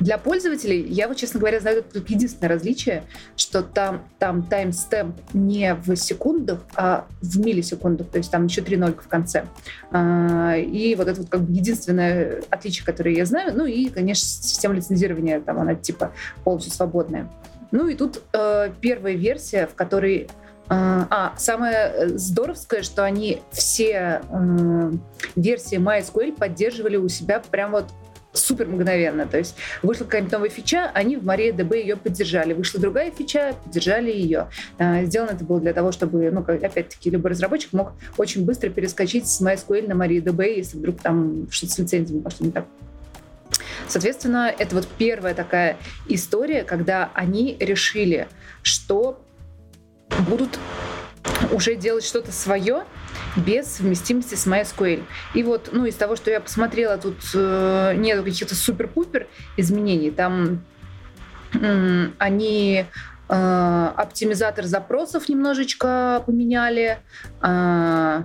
Для 0.00 0.18
пользователей, 0.18 0.82
я 0.88 1.08
вот, 1.08 1.16
честно 1.16 1.40
говоря, 1.40 1.60
знаю 1.60 1.82
только 1.82 2.12
единственное 2.12 2.48
различие, 2.48 3.04
что 3.36 3.62
там, 3.62 4.04
там 4.18 4.42
таймстемп 4.42 5.16
не 5.32 5.74
в 5.74 5.96
секундах, 5.96 6.60
а 6.74 7.06
в 7.20 7.38
миллисекундах, 7.38 8.08
то 8.08 8.18
есть 8.18 8.30
там 8.30 8.46
еще 8.46 8.62
три 8.62 8.76
нолька 8.76 9.02
в 9.02 9.08
конце. 9.08 9.44
А, 9.90 10.56
и 10.56 10.94
вот 10.94 11.08
это 11.08 11.20
вот 11.20 11.30
как 11.30 11.42
бы 11.42 11.52
единственное 11.52 12.42
отличие, 12.50 12.84
которое 12.84 13.14
я 13.14 13.24
знаю. 13.24 13.52
Ну 13.56 13.66
и, 13.66 13.88
конечно, 13.88 14.26
система 14.26 14.74
лицензирования, 14.74 15.40
там 15.40 15.58
она 15.60 15.74
типа 15.74 16.12
полностью 16.44 16.72
свободная. 16.72 17.30
Ну 17.70 17.88
и 17.88 17.94
тут 17.94 18.22
э, 18.34 18.70
первая 18.80 19.14
версия, 19.14 19.66
в 19.66 19.74
которой 19.74 20.28
а, 20.68 21.06
а, 21.10 21.32
самое 21.36 22.16
здоровское, 22.16 22.82
что 22.82 23.04
они 23.04 23.42
все 23.50 24.22
э, 24.30 24.92
версии 25.36 25.78
MySQL 25.78 26.36
поддерживали 26.36 26.96
у 26.96 27.08
себя 27.08 27.40
прям 27.40 27.72
вот 27.72 27.86
супер 28.32 28.66
мгновенно. 28.66 29.26
То 29.26 29.38
есть 29.38 29.56
вышла 29.82 30.04
какая-нибудь 30.04 30.32
новая 30.32 30.48
фича, 30.48 30.90
они 30.94 31.16
в 31.16 31.24
MariaDB 31.24 31.80
ее 31.80 31.96
поддержали. 31.96 32.52
Вышла 32.52 32.80
другая 32.80 33.10
фича, 33.10 33.54
поддержали 33.64 34.10
ее. 34.10 34.48
А, 34.78 35.04
сделано 35.04 35.30
это 35.30 35.44
было 35.44 35.60
для 35.60 35.72
того, 35.72 35.92
чтобы, 35.92 36.30
ну, 36.30 36.40
опять-таки, 36.40 37.10
любой 37.10 37.32
разработчик 37.32 37.72
мог 37.72 37.92
очень 38.16 38.44
быстро 38.44 38.70
перескочить 38.70 39.26
с 39.28 39.40
MySQL 39.40 39.88
на 39.88 39.92
MariaDB, 39.92 40.56
если 40.56 40.78
вдруг 40.78 41.00
там 41.00 41.48
что-то 41.50 41.72
с 41.72 41.78
лицензиями 41.78 42.22
пошло 42.22 42.46
не 42.46 42.52
так. 42.52 42.66
Соответственно, 43.88 44.52
это 44.56 44.74
вот 44.74 44.88
первая 44.98 45.34
такая 45.34 45.76
история, 46.08 46.64
когда 46.64 47.10
они 47.14 47.56
решили, 47.60 48.28
что 48.62 49.20
будут 50.26 50.58
уже 51.52 51.74
делать 51.74 52.04
что-то 52.04 52.32
свое, 52.32 52.84
без 53.36 53.76
совместимости 53.76 54.34
с 54.34 54.46
MySQL. 54.46 55.02
И 55.34 55.42
вот, 55.42 55.70
ну, 55.72 55.86
из 55.86 55.94
того, 55.94 56.16
что 56.16 56.30
я 56.30 56.40
посмотрела, 56.40 56.98
тут 56.98 57.16
э, 57.34 57.94
нет 57.96 58.22
каких-то 58.22 58.54
супер-пупер 58.54 59.26
изменений. 59.56 60.10
Там 60.10 60.64
э, 61.54 62.08
они 62.18 62.86
оптимизатор 63.28 64.66
запросов 64.66 65.26
немножечко 65.30 66.22
поменяли, 66.26 66.98
э, 67.40 68.22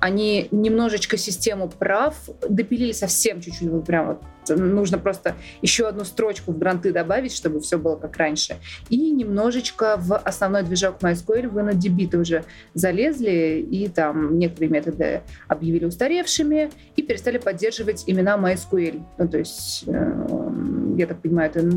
они 0.00 0.48
немножечко 0.50 1.16
систему 1.16 1.68
прав 1.68 2.14
допилили 2.48 2.92
совсем 2.92 3.40
чуть-чуть, 3.40 3.68
вот 3.68 3.84
прям 3.84 4.06
вот 4.08 4.22
нужно 4.56 4.98
просто 4.98 5.34
еще 5.62 5.86
одну 5.86 6.04
строчку 6.04 6.52
в 6.52 6.58
гранты 6.58 6.92
добавить, 6.92 7.34
чтобы 7.34 7.60
все 7.60 7.78
было 7.78 7.96
как 7.96 8.16
раньше. 8.16 8.56
И 8.88 9.10
немножечко 9.10 9.96
в 9.98 10.16
основной 10.16 10.62
движок 10.62 10.96
MySQL 11.00 11.48
вы 11.48 11.62
на 11.62 11.70
DB 11.70 12.16
уже 12.16 12.44
залезли, 12.74 13.66
и 13.70 13.88
там 13.88 14.38
некоторые 14.38 14.70
методы 14.70 15.22
объявили 15.46 15.84
устаревшими 15.84 16.70
и 16.96 17.02
перестали 17.02 17.38
поддерживать 17.38 18.04
имена 18.06 18.36
MySQL. 18.36 19.02
Ну, 19.18 19.28
то 19.28 19.38
есть, 19.38 19.84
э, 19.86 20.50
я 20.96 21.06
так 21.06 21.20
понимаю, 21.20 21.50
это 21.50 21.70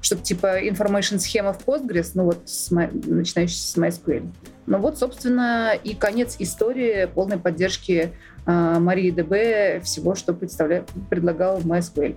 что-то 0.00 0.22
типа 0.22 0.62
information 0.64 1.18
схема 1.18 1.52
в 1.52 1.66
Postgres, 1.66 2.12
ну 2.14 2.24
вот 2.24 2.48
с, 2.48 2.70
начинающий 2.70 3.56
с 3.56 3.76
MySQL. 3.76 4.28
Ну 4.66 4.78
вот, 4.78 4.98
собственно, 4.98 5.72
и 5.74 5.94
конец 5.94 6.36
истории 6.38 7.06
полной 7.06 7.38
поддержки 7.38 8.12
э, 8.46 8.78
Марии 8.78 9.10
ДБ 9.10 9.82
всего, 9.84 10.14
что 10.14 10.34
представля... 10.34 10.84
предлагал 11.10 11.60
MySQL. 11.60 12.16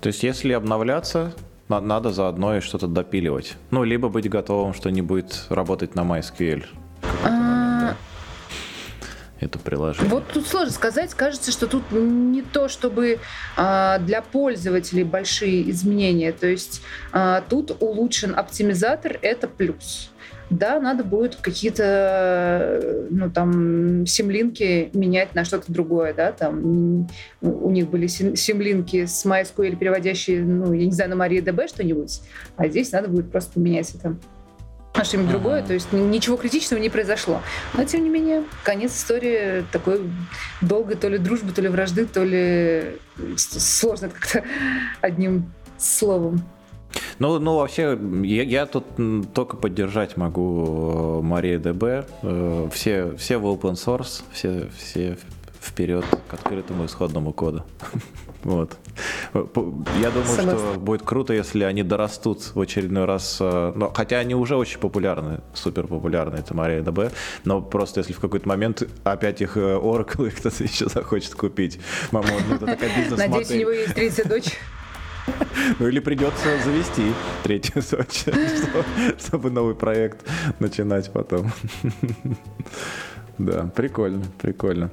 То 0.00 0.08
есть, 0.08 0.22
если 0.22 0.52
обновляться, 0.52 1.32
надо 1.68 2.10
заодно 2.10 2.56
и 2.56 2.60
что-то 2.60 2.86
допиливать. 2.86 3.56
Ну, 3.70 3.84
либо 3.84 4.08
быть 4.08 4.28
готовым, 4.28 4.74
что 4.74 4.90
не 4.90 5.02
будет 5.02 5.46
работать 5.48 5.94
на 5.94 6.00
MySQL. 6.00 6.64
А... 7.24 7.94
Это 9.40 9.58
приложение. 9.58 10.10
Вот 10.10 10.24
тут 10.32 10.46
сложно 10.46 10.72
сказать. 10.72 11.12
Кажется, 11.14 11.52
что 11.52 11.66
тут 11.66 11.90
не 11.92 12.42
то, 12.42 12.68
чтобы 12.68 13.18
а, 13.56 13.98
для 13.98 14.22
пользователей 14.22 15.04
большие 15.04 15.70
изменения. 15.70 16.32
То 16.32 16.46
есть 16.46 16.82
а, 17.12 17.42
тут 17.48 17.76
улучшен 17.80 18.34
оптимизатор, 18.36 19.18
это 19.20 19.46
плюс 19.48 20.10
да, 20.58 20.80
надо 20.80 21.04
будет 21.04 21.36
какие-то, 21.36 23.06
ну, 23.10 23.30
там, 23.30 24.06
симлинки 24.06 24.90
менять 24.94 25.34
на 25.34 25.44
что-то 25.44 25.72
другое, 25.72 26.14
да, 26.14 26.32
там, 26.32 27.08
у 27.40 27.70
них 27.70 27.88
были 27.90 28.06
симлинки 28.06 29.06
с 29.06 29.24
MySQL, 29.24 29.76
переводящие, 29.76 30.42
ну, 30.42 30.72
я 30.72 30.86
не 30.86 30.92
знаю, 30.92 31.16
на 31.16 31.22
MariaDB 31.22 31.68
что-нибудь, 31.68 32.20
а 32.56 32.68
здесь 32.68 32.92
надо 32.92 33.08
будет 33.08 33.30
просто 33.30 33.52
поменять 33.52 33.94
это 33.94 34.16
на 34.96 35.04
что-нибудь 35.04 35.30
ага. 35.30 35.38
другое, 35.38 35.62
то 35.62 35.74
есть 35.74 35.92
ничего 35.92 36.36
критичного 36.36 36.80
не 36.80 36.88
произошло. 36.88 37.42
Но, 37.74 37.84
тем 37.84 38.04
не 38.04 38.10
менее, 38.10 38.44
конец 38.62 38.96
истории 38.96 39.64
такой 39.72 40.02
долгой 40.60 40.96
то 40.96 41.08
ли 41.08 41.18
дружбы, 41.18 41.52
то 41.52 41.60
ли 41.60 41.68
вражды, 41.68 42.06
то 42.06 42.22
ли 42.22 42.96
сложно 43.36 44.08
как-то 44.08 44.44
одним 45.00 45.52
словом. 45.78 46.42
Ну, 47.18 47.38
ну 47.38 47.56
вообще, 47.56 47.98
я, 48.24 48.42
я 48.42 48.66
тут 48.66 48.84
только 49.32 49.56
поддержать 49.56 50.16
могу 50.16 51.20
MariaDB. 51.22 52.06
Э, 52.22 52.68
все, 52.72 53.14
все 53.16 53.38
в 53.38 53.46
open 53.46 53.74
source, 53.74 54.22
все, 54.32 54.68
все 54.76 55.16
вперед 55.60 56.04
к 56.28 56.34
открытому 56.34 56.86
исходному 56.86 57.32
коду. 57.32 57.64
Вот. 58.44 58.76
Я 59.32 60.10
думаю, 60.10 60.26
что 60.26 60.74
будет 60.78 61.00
круто, 61.00 61.32
если 61.32 61.64
они 61.64 61.82
дорастут 61.82 62.54
в 62.54 62.60
очередной 62.60 63.06
раз. 63.06 63.38
Э, 63.40 63.72
но, 63.74 63.90
хотя 63.90 64.18
они 64.18 64.34
уже 64.34 64.56
очень 64.56 64.78
популярны, 64.78 65.40
супер 65.54 65.86
популярны, 65.86 66.36
это 66.36 66.52
MariaDB. 66.52 67.10
Но 67.44 67.62
просто 67.62 68.00
если 68.00 68.12
в 68.12 68.20
какой-то 68.20 68.46
момент 68.46 68.82
опять 69.02 69.40
их 69.40 69.56
э, 69.56 69.60
Oracle 69.60 70.30
кто-то 70.38 70.62
еще 70.62 70.90
захочет 70.90 71.34
купить. 71.34 71.80
Мама, 72.10 72.28
ну, 72.46 72.56
это 72.56 72.66
такая 72.66 72.90
бизнес-модель. 72.94 73.30
Надеюсь, 73.30 73.50
у 73.50 73.54
него 73.54 73.70
есть 73.70 73.94
третья 73.94 74.24
дочь. 74.24 74.58
Ну 75.78 75.88
или 75.88 76.00
придется 76.00 76.44
завести 76.64 77.12
третью 77.42 77.82
Сочи, 77.82 78.32
чтобы 79.18 79.50
новый 79.50 79.74
проект 79.74 80.26
начинать 80.58 81.12
потом. 81.12 81.52
Да, 83.36 83.68
прикольно, 83.74 84.22
прикольно. 84.40 84.90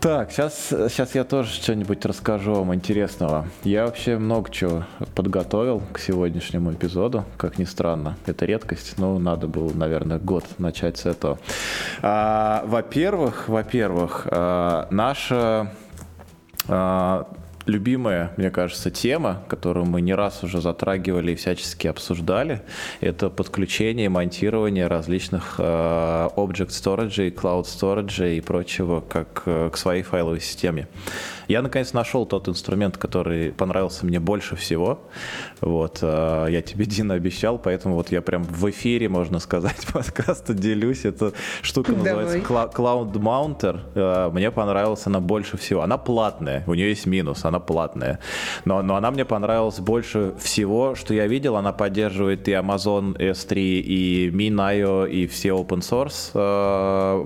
Так, 0.00 0.32
сейчас, 0.32 0.68
сейчас 0.70 1.14
я 1.14 1.22
тоже 1.22 1.50
что-нибудь 1.50 2.04
расскажу 2.04 2.54
вам 2.54 2.74
интересного. 2.74 3.46
Я 3.62 3.84
вообще 3.84 4.18
много 4.18 4.50
чего 4.50 4.84
подготовил 5.14 5.82
к 5.92 6.00
сегодняшнему 6.00 6.72
эпизоду, 6.72 7.24
как 7.36 7.58
ни 7.58 7.64
странно. 7.64 8.16
Это 8.26 8.44
редкость, 8.44 8.98
но 8.98 9.18
надо 9.20 9.46
было, 9.46 9.72
наверное, 9.72 10.18
год 10.18 10.44
начать 10.58 10.98
с 10.98 11.06
этого. 11.06 11.38
А, 12.02 12.64
во-первых, 12.66 13.48
во-первых, 13.48 14.26
а, 14.30 14.88
наша 14.90 15.72
а, 16.68 17.28
любимая, 17.68 18.32
мне 18.36 18.50
кажется, 18.50 18.90
тема, 18.90 19.42
которую 19.48 19.86
мы 19.86 20.00
не 20.00 20.14
раз 20.14 20.42
уже 20.42 20.60
затрагивали 20.60 21.32
и 21.32 21.34
всячески 21.34 21.86
обсуждали, 21.86 22.62
это 23.00 23.30
подключение 23.30 24.06
и 24.06 24.08
монтирование 24.08 24.86
различных 24.86 25.56
э, 25.58 25.62
Object 25.62 26.70
Storage, 26.70 27.34
Cloud 27.34 27.64
Storage 27.64 28.36
и 28.36 28.40
прочего 28.40 29.00
как 29.00 29.42
э, 29.46 29.70
к 29.72 29.76
своей 29.76 30.02
файловой 30.02 30.40
системе. 30.40 30.88
Я 31.48 31.62
наконец 31.62 31.94
нашел 31.94 32.26
тот 32.26 32.46
инструмент, 32.46 32.98
который 32.98 33.52
понравился 33.52 34.04
мне 34.04 34.20
больше 34.20 34.54
всего. 34.54 35.00
Вот, 35.62 36.00
э, 36.02 36.46
я 36.50 36.60
тебе, 36.60 36.84
Дина, 36.84 37.14
обещал, 37.14 37.58
поэтому 37.58 37.94
вот 37.94 38.12
я 38.12 38.20
прям 38.20 38.42
в 38.42 38.68
эфире, 38.68 39.08
можно 39.08 39.38
сказать, 39.38 39.86
подкаста 39.92 40.52
делюсь. 40.52 41.06
Эта 41.06 41.32
штука 41.62 41.92
называется 41.92 42.38
Cloud 42.38 43.12
Mounter. 43.14 43.80
Э, 43.94 44.30
мне 44.30 44.50
понравилась 44.50 45.06
она 45.06 45.20
больше 45.20 45.56
всего. 45.56 45.80
Она 45.80 45.96
платная, 45.96 46.64
у 46.66 46.74
нее 46.74 46.90
есть 46.90 47.06
минус, 47.06 47.46
она 47.46 47.60
платная. 47.60 48.18
Но, 48.66 48.82
но 48.82 48.96
она 48.96 49.10
мне 49.10 49.24
понравилась 49.24 49.80
больше 49.80 50.34
всего, 50.38 50.94
что 50.94 51.14
я 51.14 51.26
видел. 51.26 51.56
Она 51.56 51.72
поддерживает 51.72 52.46
и 52.46 52.52
Amazon 52.52 53.16
S3, 53.16 53.54
и 53.56 54.30
Minayo, 54.30 55.08
и 55.08 55.26
все 55.26 55.48
open 55.48 55.80
source 55.80 56.30
э, 56.34 57.22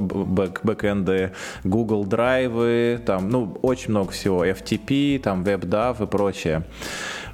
бэкэнды, 0.63 1.33
Google 1.65 2.05
Drive, 2.05 2.99
там, 2.99 3.29
ну, 3.29 3.59
очень 3.63 3.91
много 3.91 4.12
всего, 4.13 4.47
FTP, 4.47 5.19
там 5.19 5.43
WebDAV 5.43 6.05
и 6.05 6.07
прочее. 6.07 6.63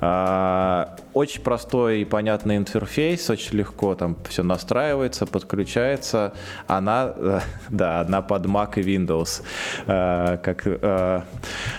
А, 0.00 0.96
очень 1.12 1.42
простой 1.42 2.02
и 2.02 2.04
понятный 2.04 2.56
интерфейс, 2.56 3.28
очень 3.30 3.58
легко 3.58 3.94
там 3.94 4.16
все 4.28 4.42
настраивается, 4.42 5.26
подключается. 5.26 6.32
Она, 6.66 7.12
э, 7.16 7.40
да, 7.68 8.00
она 8.00 8.22
под 8.22 8.46
Mac 8.46 8.80
и 8.80 8.82
Windows, 8.82 9.42
э, 9.86 10.38
как 10.42 10.62
э, 10.66 11.22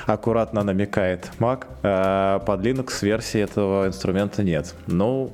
аккуратно 0.06 0.64
намекает 0.64 1.32
Mac. 1.40 1.66
Под 2.40 2.62
Linux 2.62 3.02
версии 3.02 3.40
этого 3.40 3.88
инструмента 3.88 4.44
нет. 4.44 4.76
Ну, 4.88 5.32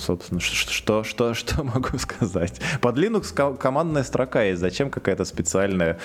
собственно, 0.00 0.40
что, 0.40 1.04
что, 1.04 1.34
что 1.34 1.64
могу 1.64 1.98
сказать? 1.98 2.60
Под 2.80 2.96
Linux 2.96 3.32
командная 3.56 4.04
строка 4.04 4.42
есть. 4.42 4.60
Зачем 4.60 4.90
какая-то 4.90 5.24
специальная 5.24 5.98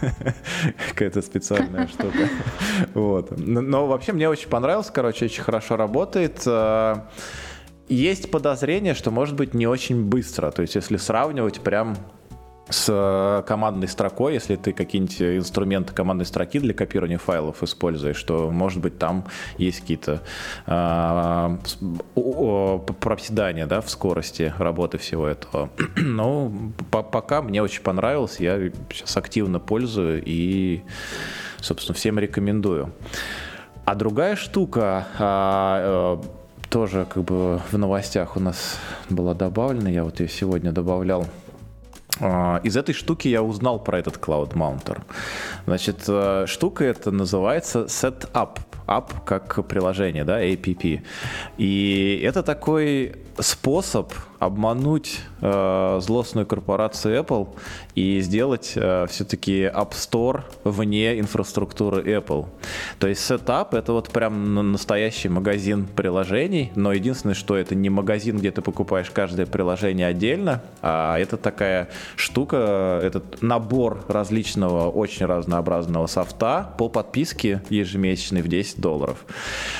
какая-то 0.88 1.22
специальная 1.22 1.88
штука? 1.88 2.28
Вот. 2.94 3.36
Но 3.38 3.86
вообще 3.86 4.12
мне 4.12 4.28
очень 4.28 4.48
понравилось, 4.48 4.90
короче, 4.92 5.26
очень 5.26 5.42
хорошо 5.42 5.76
работает. 5.76 6.42
А, 6.46 7.08
есть 7.88 8.30
подозрение, 8.30 8.94
что 8.94 9.10
может 9.10 9.34
быть 9.34 9.54
не 9.54 9.66
очень 9.66 10.04
быстро. 10.04 10.50
То 10.50 10.62
есть, 10.62 10.74
если 10.74 10.96
сравнивать 10.96 11.60
прям 11.60 11.96
с 12.68 12.86
э, 12.88 13.42
командной 13.46 13.88
строкой, 13.88 14.34
если 14.34 14.56
ты 14.56 14.72
какие-нибудь 14.72 15.20
инструменты 15.20 15.92
командной 15.92 16.24
строки 16.24 16.58
для 16.58 16.72
копирования 16.72 17.18
файлов 17.18 17.62
используешь, 17.62 18.16
что, 18.16 18.50
может 18.50 18.80
быть, 18.80 18.98
там 18.98 19.26
есть 19.58 19.80
какие-то 19.80 20.22
э, 20.66 21.58
проседания 23.00 23.66
да, 23.66 23.80
в 23.80 23.90
скорости 23.90 24.52
работы 24.58 24.98
всего 24.98 25.26
этого. 25.26 25.68
Но 25.96 26.52
по 26.90 27.02
пока 27.02 27.42
мне 27.42 27.62
очень 27.62 27.82
понравилось, 27.82 28.40
я 28.40 28.58
сейчас 28.90 29.16
активно 29.16 29.60
пользую 29.60 30.22
и, 30.24 30.82
собственно, 31.60 31.94
всем 31.94 32.18
рекомендую. 32.18 32.92
А 33.84 33.94
другая 33.94 34.36
штука, 34.36 35.06
а, 35.18 36.18
э, 36.22 36.26
тоже 36.70 37.06
как 37.12 37.24
бы 37.24 37.60
в 37.70 37.76
новостях 37.76 38.36
у 38.36 38.40
нас 38.40 38.78
была 39.10 39.34
добавлена, 39.34 39.90
я 39.90 40.04
вот 40.04 40.20
ее 40.20 40.28
сегодня 40.28 40.72
добавлял, 40.72 41.26
а, 41.43 41.43
из 42.20 42.76
этой 42.76 42.94
штуки 42.94 43.28
я 43.28 43.42
узнал 43.42 43.82
про 43.82 43.98
этот 43.98 44.16
Cloud 44.16 44.52
Mounter. 44.52 45.02
Значит, 45.66 46.04
э, 46.06 46.44
штука 46.46 46.84
эта 46.84 47.10
называется 47.10 47.84
Setup. 47.84 48.58
App 48.86 49.24
как 49.24 49.66
приложение, 49.66 50.24
да, 50.24 50.42
APP. 50.44 51.02
И 51.56 52.22
это 52.22 52.42
такой 52.42 53.16
способ 53.38 54.12
обмануть 54.44 55.20
э, 55.40 55.98
злостную 56.02 56.46
корпорацию 56.46 57.20
Apple 57.20 57.48
и 57.94 58.20
сделать 58.20 58.72
э, 58.76 59.06
все-таки 59.08 59.62
App 59.62 59.92
Store 59.92 60.42
вне 60.64 61.18
инфраструктуры 61.18 62.02
Apple. 62.02 62.46
То 62.98 63.08
есть 63.08 63.28
Setup 63.28 63.76
это 63.76 63.92
вот 63.92 64.10
прям 64.10 64.72
настоящий 64.72 65.28
магазин 65.28 65.86
приложений, 65.86 66.72
но 66.74 66.92
единственное, 66.92 67.34
что 67.34 67.56
это 67.56 67.74
не 67.74 67.90
магазин, 67.90 68.38
где 68.38 68.50
ты 68.50 68.60
покупаешь 68.60 69.10
каждое 69.10 69.46
приложение 69.46 70.06
отдельно, 70.06 70.62
а 70.82 71.18
это 71.18 71.36
такая 71.36 71.88
штука, 72.16 73.00
этот 73.02 73.42
набор 73.42 74.04
различного, 74.08 74.90
очень 74.90 75.26
разнообразного 75.26 76.06
софта 76.06 76.74
по 76.76 76.88
подписке 76.88 77.62
ежемесячной 77.70 78.42
в 78.42 78.48
10 78.48 78.80
долларов. 78.80 79.24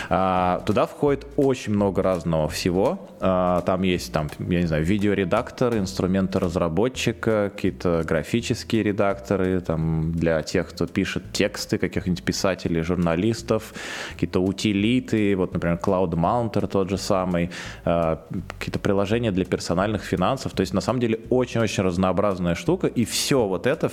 А, 0.09 0.62
туда 0.67 0.87
входит 0.87 1.27
очень 1.37 1.75
много 1.75 2.03
разного 2.03 2.49
всего. 2.49 2.99
А, 3.21 3.43
там 3.66 3.83
есть 3.83 4.12
там 4.12 4.28
я 4.38 4.61
не 4.61 4.66
знаю, 4.66 4.85
видеоредактор, 4.85 5.76
инструменты 5.76 6.38
разработчика, 6.38 7.50
какие-то 7.54 8.02
графические 8.07 8.83
редакторы, 8.83 9.61
там, 9.61 10.12
для 10.12 10.42
тех, 10.42 10.68
кто 10.70 10.87
пишет 10.87 11.33
тексты, 11.33 11.78
каких-нибудь 11.78 12.22
писателей, 12.22 12.83
журналистов, 12.83 13.74
какие-то 14.12 14.40
утилиты, 14.40 15.37
вот, 15.37 15.52
например, 15.52 15.78
Cloud 15.83 16.12
Mounter 16.12 16.66
тот 16.66 16.90
же 16.90 16.98
самый, 16.98 17.50
э, 17.85 18.16
какие-то 18.59 18.78
приложения 18.78 19.33
для 19.33 19.44
персональных 19.44 20.02
финансов. 20.02 20.52
То 20.52 20.61
есть, 20.61 20.74
на 20.74 20.80
самом 20.80 21.00
деле, 21.00 21.20
очень-очень 21.30 21.83
разнообразная 21.83 22.54
штука, 22.54 22.87
и 22.87 23.04
все 23.04 23.46
вот 23.46 23.66
это, 23.66 23.90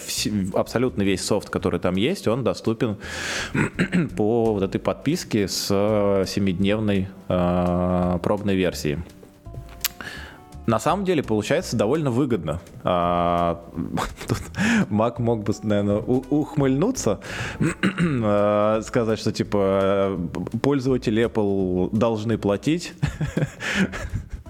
абсолютно 0.54 1.04
весь 1.04 1.24
софт, 1.24 1.50
который 1.50 1.80
там 1.80 1.96
есть, 1.96 2.28
он 2.28 2.44
доступен 2.44 2.98
по 4.18 4.54
вот 4.54 4.64
этой 4.64 4.80
подписке 4.80 5.48
с 5.48 5.72
7-дневной 5.72 7.08
э, 7.28 8.20
пробной 8.22 8.56
версией 8.56 9.00
на 10.68 10.80
самом 10.80 11.06
деле 11.06 11.24
получается 11.24 11.76
довольно 11.76 12.12
выгодно. 12.12 12.62
А, 12.84 13.64
тут 14.28 14.42
Мак 14.90 15.20
мог 15.20 15.44
бы, 15.44 15.54
наверное, 15.64 15.98
ухмыльнуться, 15.98 17.20
а, 18.24 18.82
сказать, 18.84 19.20
что 19.20 19.32
типа 19.32 20.18
пользователи 20.62 21.26
Apple 21.26 21.90
должны 21.96 22.38
платить. 22.38 22.94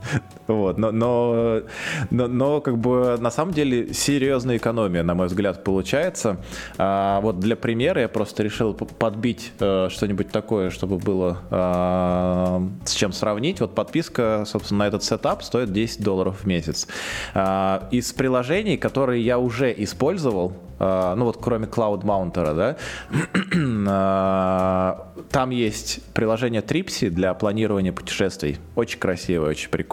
Вот, 0.48 0.78
но, 0.78 0.92
но, 0.92 1.62
но, 2.10 2.28
но 2.28 2.62
как 2.62 2.78
бы 2.78 3.18
на 3.20 3.32
самом 3.32 3.54
деле 3.54 3.94
серьезная 3.94 4.58
экономия, 4.58 5.04
на 5.04 5.16
мой 5.16 5.28
взгляд, 5.28 5.64
получается. 5.64 6.38
А, 6.78 7.22
вот 7.22 7.40
для 7.40 7.56
примера 7.56 8.02
я 8.02 8.10
просто 8.10 8.44
решил 8.44 8.74
подбить 8.74 9.54
а, 9.60 9.88
что-нибудь 9.90 10.30
такое, 10.30 10.70
чтобы 10.70 10.98
было 10.98 11.38
а, 11.50 12.68
с 12.86 12.94
чем 12.94 13.14
сравнить. 13.14 13.62
Вот 13.62 13.76
подписка, 13.76 14.44
собственно, 14.46 14.80
на 14.80 14.88
этот 14.88 15.04
сетап 15.04 15.44
стоит 15.44 15.72
10 15.72 16.04
долларов 16.04 16.42
в 16.42 16.46
месяц. 16.46 16.88
А, 17.34 17.88
из 17.92 18.12
приложений, 18.12 18.78
которые 18.78 19.24
я 19.24 19.40
уже 19.40 19.74
использовал, 19.78 20.54
а, 20.84 21.16
ну 21.16 21.26
вот 21.26 21.38
кроме 21.40 21.68
Cloud 21.68 22.02
Mounter, 22.02 22.56
да, 22.56 22.78
а, 23.88 25.14
там 25.30 25.52
есть 25.52 26.04
приложение 26.14 26.62
Tripsy 26.62 27.10
для 27.10 27.36
планирования 27.36 27.94
путешествий. 27.94 28.58
Очень 28.76 28.98
красивое, 28.98 29.52
очень 29.52 29.70
прикольное. 29.70 29.91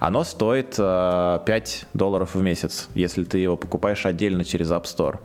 Оно 0.00 0.24
стоит 0.24 0.76
5 0.76 0.78
э, 0.78 1.86
долларов 1.92 2.34
в 2.34 2.42
месяц, 2.42 2.88
если 2.94 3.24
ты 3.24 3.38
его 3.38 3.56
покупаешь 3.56 4.06
отдельно 4.06 4.44
через 4.44 4.70
App 4.70 4.84
Store. 4.84 5.18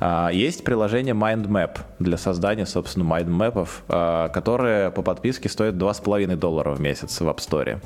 Э, 0.00 0.28
есть 0.32 0.64
приложение 0.64 1.14
MindMap 1.14 1.78
для 1.98 2.16
создания, 2.16 2.66
собственно, 2.66 3.04
майндмэпов, 3.04 3.82
э, 3.88 4.28
которое 4.32 4.90
по 4.90 5.02
подписке 5.02 5.48
стоит 5.48 5.74
2,5 5.74 6.36
доллара 6.36 6.74
в 6.74 6.80
месяц 6.80 7.20
в 7.20 7.28
App 7.28 7.38
Store. 7.38 7.80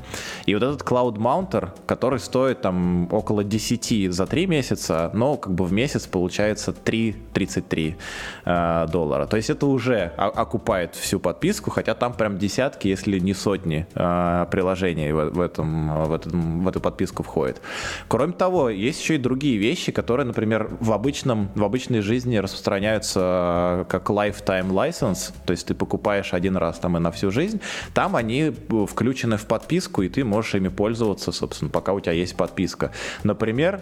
И 0.45 0.53
вот 0.53 0.63
этот 0.63 0.81
Cloud 0.81 1.17
Mounter, 1.17 1.69
который 1.87 2.19
стоит 2.19 2.61
там 2.61 3.11
около 3.11 3.43
10 3.43 4.13
за 4.13 4.27
3 4.27 4.47
месяца, 4.47 5.09
но 5.13 5.37
как 5.37 5.53
бы 5.53 5.65
в 5.65 5.73
месяц 5.73 6.05
получается 6.05 6.71
3,33 6.71 8.87
доллара. 8.91 9.25
То 9.25 9.37
есть 9.37 9.49
это 9.49 9.65
уже 9.65 10.11
окупает 10.17 10.95
всю 10.95 11.19
подписку, 11.19 11.71
хотя 11.71 11.95
там 11.95 12.13
прям 12.13 12.37
десятки, 12.37 12.87
если 12.87 13.19
не 13.19 13.33
сотни 13.33 13.87
приложений 13.93 15.11
в 15.11 15.41
этом 15.55 16.05
в, 16.05 16.13
этом, 16.13 16.63
в 16.63 16.67
эту 16.67 16.79
подписку 16.79 17.23
входит. 17.23 17.61
Кроме 18.07 18.33
того, 18.33 18.69
есть 18.69 19.01
еще 19.01 19.15
и 19.15 19.17
другие 19.17 19.57
вещи, 19.57 19.91
которые, 19.91 20.25
например, 20.25 20.69
в, 20.79 20.91
обычном, 20.91 21.49
в 21.55 21.63
обычной 21.63 22.01
жизни 22.01 22.37
распространяются 22.37 23.19
э, 23.19 23.85
как 23.89 24.09
lifetime 24.09 24.69
license, 24.69 25.33
то 25.45 25.51
есть 25.51 25.67
ты 25.67 25.73
покупаешь 25.73 26.33
один 26.33 26.57
раз 26.57 26.79
там 26.79 26.97
и 26.97 26.99
на 26.99 27.11
всю 27.11 27.31
жизнь, 27.31 27.61
там 27.93 28.15
они 28.15 28.53
включены 28.87 29.37
в 29.37 29.45
подписку, 29.45 30.01
и 30.01 30.09
ты 30.09 30.23
можешь 30.23 30.55
ими 30.55 30.67
пользоваться, 30.67 31.31
собственно, 31.31 31.71
пока 31.71 31.93
у 31.93 31.99
тебя 31.99 32.13
есть 32.13 32.35
подписка. 32.35 32.91
Например, 33.23 33.81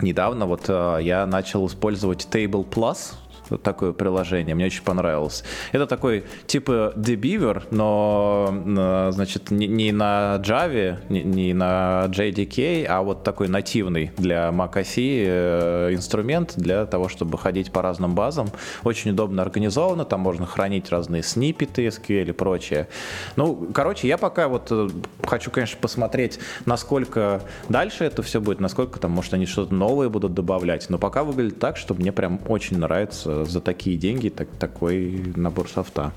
недавно 0.00 0.46
вот 0.46 0.64
э, 0.68 0.98
я 1.02 1.26
начал 1.26 1.66
использовать 1.66 2.28
Table 2.30 2.68
Plus, 2.68 3.14
такое 3.58 3.92
приложение, 3.92 4.54
мне 4.54 4.66
очень 4.66 4.82
понравилось. 4.82 5.44
Это 5.72 5.86
такой 5.86 6.24
типа 6.46 6.92
Debeaver, 6.96 7.64
но, 7.70 9.10
значит, 9.12 9.50
не, 9.50 9.92
на 9.92 10.36
Java, 10.42 10.98
не, 11.08 11.54
на 11.54 12.06
JDK, 12.08 12.86
а 12.86 13.02
вот 13.02 13.22
такой 13.24 13.48
нативный 13.48 14.10
для 14.16 14.48
macOS 14.48 14.94
э, 14.96 15.94
инструмент 15.94 16.54
для 16.56 16.86
того, 16.86 17.08
чтобы 17.08 17.38
ходить 17.38 17.72
по 17.72 17.82
разным 17.82 18.14
базам. 18.14 18.48
Очень 18.84 19.12
удобно 19.12 19.42
организовано, 19.42 20.04
там 20.04 20.20
можно 20.20 20.46
хранить 20.46 20.90
разные 20.90 21.22
сниппеты 21.22 21.86
SQL 21.86 22.28
и 22.28 22.32
прочее. 22.32 22.88
Ну, 23.36 23.68
короче, 23.72 24.08
я 24.08 24.18
пока 24.18 24.48
вот 24.48 24.68
э, 24.70 24.88
хочу, 25.24 25.50
конечно, 25.50 25.78
посмотреть, 25.80 26.38
насколько 26.66 27.42
дальше 27.68 28.04
это 28.04 28.22
все 28.22 28.40
будет, 28.40 28.60
насколько 28.60 28.98
там, 28.98 29.10
может, 29.10 29.34
они 29.34 29.46
что-то 29.46 29.74
новое 29.74 30.08
будут 30.08 30.34
добавлять, 30.34 30.88
но 30.88 30.98
пока 30.98 31.24
выглядит 31.24 31.58
так, 31.58 31.76
что 31.76 31.94
мне 31.94 32.12
прям 32.12 32.40
очень 32.48 32.78
нравится 32.78 33.41
за 33.50 33.60
такие 33.60 33.96
деньги 33.96 34.28
так, 34.28 34.48
такой 34.58 35.32
набор 35.36 35.68
софта. 35.68 36.12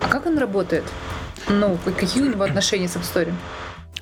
А 0.00 0.08
как 0.08 0.26
он 0.26 0.38
работает? 0.38 0.84
Ну, 1.48 1.78
какие 1.98 2.22
у 2.22 2.30
него 2.30 2.44
отношения 2.44 2.88
с 2.88 2.96
App 2.96 3.02
Store? 3.02 3.32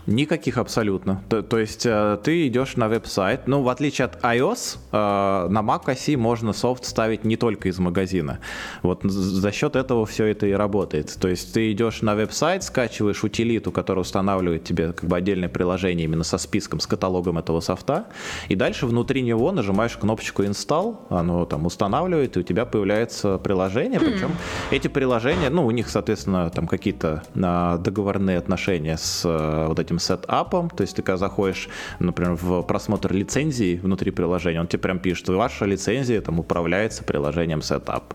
Никаких 0.07 0.59
абсолютно. 0.59 1.23
То, 1.29 1.43
то 1.43 1.59
есть 1.59 1.87
э, 1.87 2.19
ты 2.23 2.47
идешь 2.47 2.77
на 2.77 2.88
веб-сайт. 2.88 3.47
Ну, 3.47 3.62
в 3.62 3.69
отличие 3.69 4.07
от 4.07 4.23
iOS, 4.23 4.79
э, 4.93 5.49
на 5.49 5.61
Mac 5.61 5.85
OS 5.87 6.17
можно 6.17 6.53
софт 6.53 6.85
ставить 6.85 7.25
не 7.25 7.37
только 7.37 7.69
из 7.69 7.79
магазина. 7.79 8.38
Вот 8.83 9.03
за 9.03 9.53
счет 9.53 9.77
этого 9.77 10.05
все 10.07 10.27
это 10.27 10.47
и 10.47 10.53
работает. 10.53 11.17
То 11.21 11.29
есть 11.29 11.55
ты 11.55 11.73
идешь 11.73 12.03
на 12.03 12.14
веб-сайт, 12.14 12.62
скачиваешь 12.64 13.25
утилиту, 13.25 13.73
которая 13.73 14.03
устанавливает 14.03 14.64
тебе 14.64 14.93
как 14.93 15.09
бы 15.09 15.17
отдельное 15.17 15.49
приложение 15.49 16.05
именно 16.05 16.25
со 16.25 16.38
списком, 16.38 16.81
с 16.81 16.87
каталогом 16.87 17.38
этого 17.38 17.61
софта, 17.61 18.07
и 18.49 18.55
дальше 18.55 18.87
внутри 18.87 19.23
него 19.23 19.53
нажимаешь 19.53 19.97
кнопочку 19.97 20.43
Install, 20.43 20.99
оно 21.09 21.45
там 21.47 21.67
устанавливает, 21.67 22.37
и 22.37 22.40
у 22.40 22.43
тебя 22.43 22.64
появляется 22.67 23.38
приложение, 23.38 24.01
причем 24.01 24.31
эти 24.71 24.88
приложения, 24.88 25.51
ну, 25.51 25.67
у 25.67 25.71
них, 25.71 25.88
соответственно, 25.88 26.51
там 26.51 26.67
какие-то 26.67 27.23
а, 27.43 27.79
договорные 27.79 28.38
отношения 28.38 28.97
с 28.97 29.23
э, 29.25 29.67
вот 29.69 29.79
этим 29.79 29.93
этим 29.94 29.98
Setapp 29.99 30.47
ом, 30.47 30.70
то 30.70 30.83
есть 30.83 30.96
ты 30.96 31.02
когда 31.02 31.16
заходишь, 31.16 31.68
например, 31.98 32.35
в 32.35 32.62
просмотр 32.62 33.12
лицензии 33.12 33.76
внутри 33.76 34.11
приложения, 34.11 34.61
он 34.61 34.66
тебе 34.66 34.80
прям 34.80 34.98
пишет, 34.98 35.28
ваша 35.28 35.64
лицензия 35.64 36.20
там 36.20 36.40
управляется 36.40 37.04
приложением 37.04 37.62
Setapp. 37.62 38.14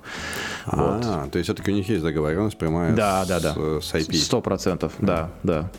Вот. 0.65 1.05
А, 1.05 1.27
то 1.31 1.37
есть 1.37 1.47
все-таки 1.47 1.71
у 1.71 1.75
них 1.75 1.89
есть 1.89 2.03
договоренность 2.03 2.57
прямая 2.57 2.95
да, 2.95 3.25
с, 3.25 3.27
да, 3.27 3.39
да. 3.39 3.53
с 3.53 3.93
IP. 3.93 4.13
Сто 4.15 4.41
процентов, 4.41 4.93
да, 4.99 5.29
да. 5.43 5.69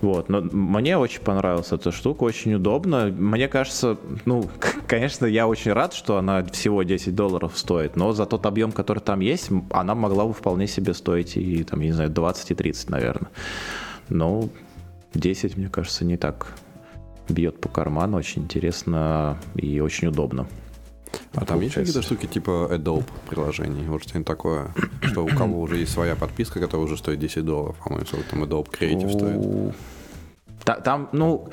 Вот, 0.00 0.28
но 0.28 0.42
мне 0.42 0.96
очень 0.96 1.20
понравилась 1.22 1.72
эта 1.72 1.90
штука, 1.90 2.22
очень 2.22 2.54
удобно. 2.54 3.06
Мне 3.06 3.48
кажется, 3.48 3.96
ну, 4.26 4.48
конечно, 4.86 5.26
я 5.26 5.48
очень 5.48 5.72
рад, 5.72 5.92
что 5.92 6.18
она 6.18 6.44
всего 6.44 6.84
10 6.84 7.14
долларов 7.16 7.52
стоит, 7.56 7.96
но 7.96 8.12
за 8.12 8.24
тот 8.24 8.46
объем, 8.46 8.70
который 8.70 9.00
там 9.00 9.18
есть, 9.18 9.50
она 9.70 9.96
могла 9.96 10.24
бы 10.26 10.32
вполне 10.32 10.68
себе 10.68 10.94
стоить 10.94 11.36
и, 11.36 11.64
там, 11.64 11.80
я 11.80 11.86
не 11.86 11.92
знаю, 11.92 12.10
20 12.10 12.50
и 12.52 12.54
30, 12.54 12.90
наверное. 12.90 13.30
Но 14.08 14.48
10, 15.14 15.56
мне 15.56 15.68
кажется, 15.68 16.04
не 16.04 16.16
так 16.16 16.54
бьет 17.28 17.60
по 17.60 17.68
карману, 17.68 18.16
очень 18.16 18.42
интересно 18.42 19.38
и 19.54 19.80
очень 19.80 20.08
удобно. 20.08 20.46
А 21.34 21.44
там 21.44 21.60
есть 21.60 21.74
какие-то 21.74 22.02
штуки 22.02 22.26
типа 22.26 22.68
Adobe 22.70 23.04
приложений? 23.28 23.84
Вот 23.88 24.02
что-нибудь 24.02 24.26
такое, 24.26 24.74
что 25.02 25.24
у 25.24 25.28
кого 25.28 25.60
уже 25.60 25.76
есть 25.76 25.92
своя 25.92 26.16
подписка, 26.16 26.60
которая 26.60 26.86
уже 26.86 26.96
стоит 26.96 27.18
10 27.18 27.44
долларов, 27.44 27.76
по-моему, 27.82 28.06
сколько 28.06 28.30
там 28.30 28.44
Adobe 28.44 28.70
Creative 28.70 29.10
стоит? 29.12 29.76
Там, 30.84 31.08
ну, 31.12 31.48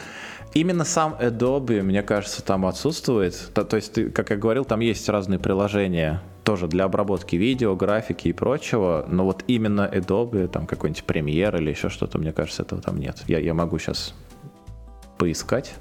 именно 0.54 0.84
сам 0.84 1.15
Adobe, 1.20 1.82
мне 1.84 2.04
кажется, 2.04 2.44
там 2.44 2.65
отсутствует. 2.65 3.52
То, 3.54 3.63
то 3.63 3.78
есть, 3.78 3.94
ты, 3.94 4.10
как 4.10 4.30
я 4.30 4.36
говорил, 4.36 4.65
там 4.65 4.82
есть 4.82 5.08
разные 5.08 5.39
приложения 5.39 6.22
тоже 6.45 6.67
для 6.67 6.86
обработки 6.86 7.36
видео, 7.36 7.75
графики 7.75 8.29
и 8.29 8.34
прочего, 8.34 9.05
но 9.10 9.25
вот 9.25 9.43
именно 9.47 9.89
Adobe, 9.91 10.47
там 10.47 10.67
какой-нибудь 10.67 11.03
Premiere 11.05 11.58
или 11.58 11.71
еще 11.71 11.89
что-то, 11.89 12.19
мне 12.19 12.31
кажется, 12.31 12.62
этого 12.62 12.81
там 12.81 12.97
нет. 12.97 13.23
Я, 13.27 13.39
я 13.39 13.53
могу 13.53 13.79
сейчас 13.79 14.13
поискать 15.17 15.75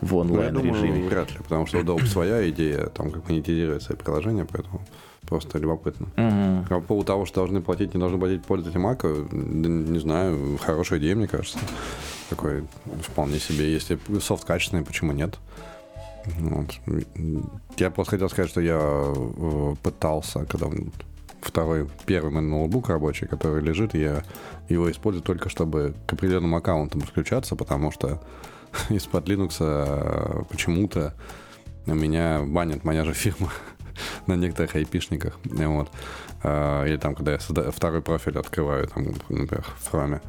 в 0.00 0.16
онлайн-режиме. 0.16 1.04
Ну, 1.04 1.08
вряд 1.08 1.30
ли, 1.30 1.38
потому 1.38 1.66
что 1.66 1.78
Adobe 1.78 2.04
своя 2.04 2.48
идея, 2.50 2.86
там 2.86 3.10
как 3.10 3.28
монетизирует 3.28 3.82
свои 3.82 3.96
приложения, 3.96 4.44
поэтому 4.44 4.82
просто 5.26 5.58
любопытно. 5.58 6.06
Угу. 6.16 6.68
По 6.68 6.80
поводу 6.80 7.06
того, 7.06 7.24
что 7.24 7.36
должны 7.36 7.60
платить, 7.62 7.94
не 7.94 8.00
должны 8.00 8.18
платить 8.18 8.44
пользователи 8.44 8.82
Mac, 8.82 9.34
не 9.34 9.98
знаю, 10.00 10.58
хорошая 10.60 10.98
идея, 10.98 11.14
мне 11.14 11.28
кажется. 11.28 11.58
Такой 12.28 12.64
вполне 13.02 13.38
себе. 13.38 13.72
Если 13.72 13.98
софт 14.20 14.44
качественный, 14.44 14.84
почему 14.84 15.12
нет? 15.12 15.38
Вот. 16.38 16.70
Я 17.76 17.90
просто 17.90 18.12
хотел 18.12 18.28
сказать, 18.28 18.50
что 18.50 18.60
я 18.60 18.78
э, 18.78 19.74
пытался, 19.82 20.44
когда 20.44 20.68
второй, 21.40 21.88
первый 22.04 22.32
мой 22.32 22.42
ноутбук 22.42 22.88
рабочий, 22.88 23.26
который 23.26 23.62
лежит, 23.62 23.94
я 23.94 24.22
его 24.68 24.90
использую 24.90 25.22
только 25.22 25.48
чтобы 25.48 25.94
к 26.06 26.12
определенным 26.12 26.54
аккаунтам 26.54 27.00
подключаться, 27.00 27.56
потому 27.56 27.90
что 27.90 28.20
из-под 28.88 29.28
Linux 29.28 29.56
э, 29.60 30.42
почему-то 30.50 31.14
меня 31.86 32.42
банят 32.42 32.84
моя 32.84 33.04
же 33.04 33.12
фирма 33.12 33.50
на 34.26 34.34
некоторых 34.34 34.74
айпишниках. 34.74 35.38
Вот. 35.44 35.90
Э, 36.42 36.86
или 36.86 36.96
там, 36.96 37.14
когда 37.14 37.32
я 37.32 37.38
второй 37.38 38.02
профиль 38.02 38.38
открываю, 38.38 38.88
там, 38.88 39.04
например, 39.28 39.64
в 39.78 39.92
Chrome. 39.92 40.20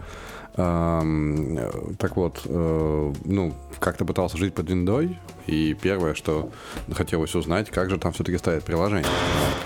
Так 0.58 2.16
вот, 2.16 2.42
э, 2.46 3.14
ну, 3.26 3.54
как-то 3.80 4.06
пытался 4.06 4.38
жить 4.38 4.56
под 4.56 4.68
виндой, 4.68 5.20
и 5.46 5.76
первое, 5.80 6.16
что 6.16 6.50
хотелось 6.92 7.36
узнать, 7.36 7.70
как 7.70 7.92
же 7.92 8.00
там 8.00 8.12
все-таки 8.12 8.40
стоит 8.40 8.64
приложение. 8.64 9.06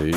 И 0.01 0.13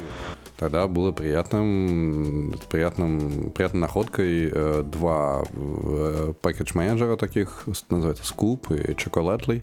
тогда 0.56 0.88
было 0.88 1.12
приятным, 1.12 2.56
приятным, 2.70 3.52
приятной 3.52 3.82
находкой 3.82 4.50
э, 4.52 4.82
два 4.84 5.44
э, 5.52 6.32
пакетж-менеджера 6.42 7.16
таких, 7.16 7.68
называется 7.88 8.24
Scoop 8.24 8.74
и 8.74 8.94
Chocolately. 8.94 9.62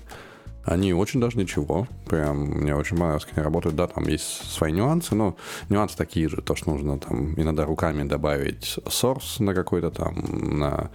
Они 0.64 0.94
очень 0.94 1.20
даже 1.20 1.38
ничего. 1.38 1.88
Прям 2.06 2.38
мне 2.38 2.76
очень 2.76 2.98
понравилось, 2.98 3.26
как 3.26 3.38
они 3.38 3.44
работают. 3.44 3.76
Да, 3.76 3.88
там 3.88 4.08
есть 4.08 4.52
свои 4.52 4.72
нюансы, 4.72 5.16
но 5.16 5.36
нюансы 5.70 5.98
такие 5.98 6.30
же. 6.30 6.42
То, 6.42 6.56
что 6.56 6.72
нужно 6.72 7.00
там 7.00 7.34
иногда 7.34 7.66
руками 7.66 8.04
добавить 8.04 8.80
source 8.86 9.42
на 9.42 9.54
какой-то 9.56 9.90
там, 9.90 10.60
на 10.60 10.92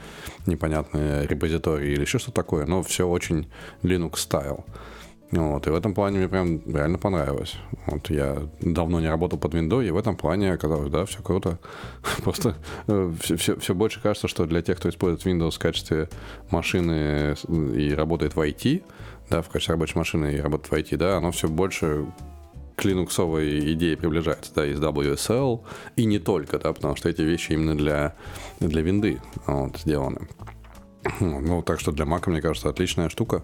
непонятный 0.46 1.26
репозиторий 1.26 1.92
или 1.92 2.02
еще 2.02 2.18
что-то 2.18 2.37
такое. 2.37 2.66
Но 2.66 2.83
все 2.83 3.09
очень 3.09 3.48
Linux 3.83 4.18
стайл. 4.18 4.64
Вот, 5.33 5.66
и 5.66 5.70
в 5.70 5.74
этом 5.74 5.92
плане 5.92 6.18
мне 6.18 6.29
прям 6.29 6.61
реально 6.66 6.98
понравилось. 6.98 7.57
Вот 7.87 8.11
я 8.11 8.48
давно 8.61 9.00
не 9.00 9.09
работал 9.09 9.38
под 9.38 9.55
Windows, 9.55 9.87
и 9.87 9.90
в 9.90 9.96
этом 9.96 10.16
плане 10.16 10.52
оказалось, 10.52 10.88
да, 10.88 11.05
все 11.05 11.20
круто. 11.20 11.59
Просто 12.22 12.55
все, 12.87 13.35
э, 13.35 13.37
все, 13.37 13.57
все 13.57 13.74
больше 13.74 14.00
кажется, 14.00 14.29
что 14.29 14.46
для 14.46 14.62
тех, 14.62 14.79
кто 14.79 14.88
использует 14.88 15.26
Windows 15.26 15.57
в 15.57 15.59
качестве 15.59 16.09
машины 16.50 17.35
и 17.48 17.92
работает 17.92 18.37
в 18.37 18.40
IT, 18.40 18.85
да, 19.31 19.43
в 19.43 19.49
качестве 19.49 19.73
рабочей 19.73 19.99
машины 19.99 20.35
и 20.35 20.41
работает 20.41 20.71
в 20.71 20.75
IT, 20.75 20.97
да, 20.97 21.17
оно 21.17 21.31
все 21.31 21.49
больше 21.49 22.07
к 22.77 22.85
линуксовой 22.85 23.73
идее 23.73 23.97
приближается, 23.97 24.53
да, 24.55 24.67
из 24.67 24.79
WSL, 24.79 25.65
и 25.97 26.05
не 26.05 26.19
только, 26.19 26.59
да, 26.59 26.73
потому 26.73 26.95
что 26.95 27.09
эти 27.09 27.23
вещи 27.23 27.53
именно 27.53 27.77
для, 27.77 28.15
для 28.61 28.83
винды 28.83 29.21
вот, 29.47 29.79
сделаны. 29.79 30.29
Ну, 31.21 31.62
так 31.62 31.81
что 31.81 31.93
для 31.93 32.05
Mac, 32.05 32.29
мне 32.29 32.43
кажется, 32.43 32.69
отличная 32.69 33.09
штука. 33.09 33.43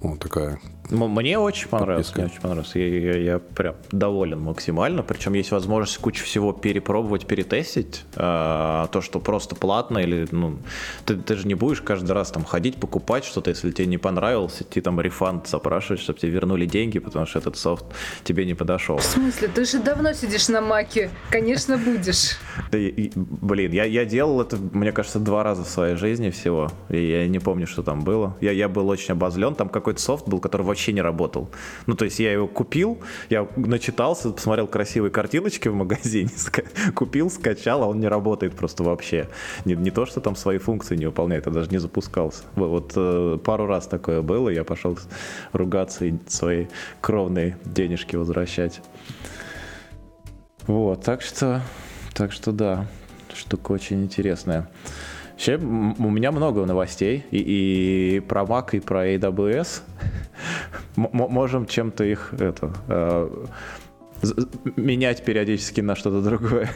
Вот 0.00 0.20
такая. 0.20 0.60
Мне 0.90 1.38
очень 1.38 1.68
понравилось. 1.68 2.14
Мне 2.14 2.26
очень 2.26 2.40
понравилось. 2.40 2.72
Я, 2.74 2.86
я, 2.86 3.18
я 3.18 3.38
прям 3.38 3.74
доволен 3.92 4.40
максимально. 4.40 5.02
Причем 5.02 5.34
есть 5.34 5.50
возможность 5.50 5.98
кучу 5.98 6.24
всего 6.24 6.52
перепробовать, 6.52 7.26
перетестить. 7.26 8.04
А, 8.16 8.86
то, 8.88 9.00
что 9.00 9.20
просто 9.20 9.54
платно 9.54 9.98
или 9.98 10.26
ну 10.30 10.58
ты, 11.04 11.16
ты 11.16 11.36
же 11.36 11.46
не 11.46 11.54
будешь 11.54 11.82
каждый 11.82 12.12
раз 12.12 12.30
там 12.30 12.44
ходить, 12.44 12.76
покупать 12.76 13.24
что-то, 13.24 13.50
если 13.50 13.70
тебе 13.70 13.86
не 13.86 13.98
понравилось, 13.98 14.62
идти 14.62 14.80
там 14.80 15.00
рефанд 15.00 15.46
запрашивать, 15.46 16.00
чтобы 16.00 16.18
тебе 16.18 16.32
вернули 16.32 16.66
деньги, 16.66 16.98
потому 16.98 17.26
что 17.26 17.38
этот 17.38 17.56
софт 17.56 17.84
тебе 18.24 18.46
не 18.46 18.54
подошел. 18.54 18.96
В 18.96 19.04
смысле? 19.04 19.48
Ты 19.48 19.64
же 19.64 19.80
давно 19.80 20.12
сидишь 20.12 20.48
на 20.48 20.60
маке. 20.60 21.10
Конечно, 21.30 21.76
будешь. 21.76 22.38
Блин, 22.72 23.72
я, 23.72 23.84
я 23.84 24.04
делал 24.04 24.40
это, 24.40 24.56
мне 24.56 24.92
кажется, 24.92 25.18
два 25.18 25.42
раза 25.42 25.64
в 25.64 25.68
своей 25.68 25.96
жизни 25.96 26.30
всего. 26.30 26.70
И 26.88 27.10
я 27.10 27.28
не 27.28 27.38
помню, 27.38 27.66
что 27.66 27.82
там 27.82 28.00
было. 28.00 28.36
Я, 28.40 28.52
я 28.52 28.68
был 28.68 28.88
очень 28.88 29.12
обозлен. 29.12 29.54
Там 29.54 29.68
какой 29.68 29.90
какой-то 29.90 30.02
софт 30.02 30.28
был, 30.28 30.38
который 30.38 30.62
вообще 30.62 30.79
не 30.88 31.02
работал. 31.02 31.50
Ну, 31.86 31.94
то 31.94 32.04
есть 32.04 32.18
я 32.18 32.32
его 32.32 32.46
купил, 32.46 32.98
я 33.28 33.46
начитался, 33.56 34.30
посмотрел 34.30 34.66
красивые 34.66 35.10
картиночки 35.10 35.68
в 35.68 35.74
магазине, 35.74 36.30
купил, 36.94 37.30
скачал, 37.30 37.82
а 37.82 37.86
он 37.86 38.00
не 38.00 38.08
работает 38.08 38.54
просто 38.54 38.82
вообще. 38.82 39.28
Не, 39.64 39.74
не 39.74 39.90
то, 39.90 40.06
что 40.06 40.20
там 40.20 40.36
свои 40.36 40.58
функции 40.58 40.96
не 40.96 41.06
выполняет, 41.06 41.46
а 41.46 41.50
даже 41.50 41.70
не 41.70 41.78
запускался. 41.78 42.44
Вот 42.54 42.92
э, 42.96 43.38
пару 43.44 43.66
раз 43.66 43.86
такое 43.86 44.22
было, 44.22 44.48
я 44.48 44.64
пошел 44.64 44.98
ругаться 45.52 46.04
и 46.04 46.14
свои 46.26 46.66
кровные 47.00 47.56
денежки 47.64 48.16
возвращать. 48.16 48.80
Вот, 50.66 51.02
так 51.02 51.22
что, 51.22 51.62
так 52.14 52.32
что 52.32 52.52
да, 52.52 52.86
штука 53.34 53.72
очень 53.72 54.04
интересная. 54.04 54.68
Вообще, 55.40 55.56
у 55.56 56.10
меня 56.10 56.32
много 56.32 56.66
новостей 56.66 57.24
и, 57.30 57.38
и 58.16 58.20
про 58.20 58.42
Mac, 58.42 58.72
и 58.72 58.80
про 58.80 59.08
AWS. 59.08 59.80
можем 60.96 61.64
чем-то 61.64 62.04
их 62.04 62.34
это 62.38 62.74
э, 62.88 63.46
менять 64.76 65.24
периодически 65.24 65.80
на 65.80 65.96
что-то 65.96 66.20
другое. 66.20 66.68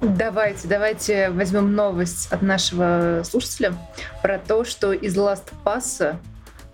Давайте, 0.00 0.66
давайте 0.66 1.30
возьмем 1.30 1.76
новость 1.76 2.32
от 2.32 2.42
нашего 2.42 3.22
слушателя 3.22 3.74
про 4.20 4.40
то, 4.40 4.64
что 4.64 4.92
из 4.92 5.16
Last 5.16 5.52
Pass 5.64 6.16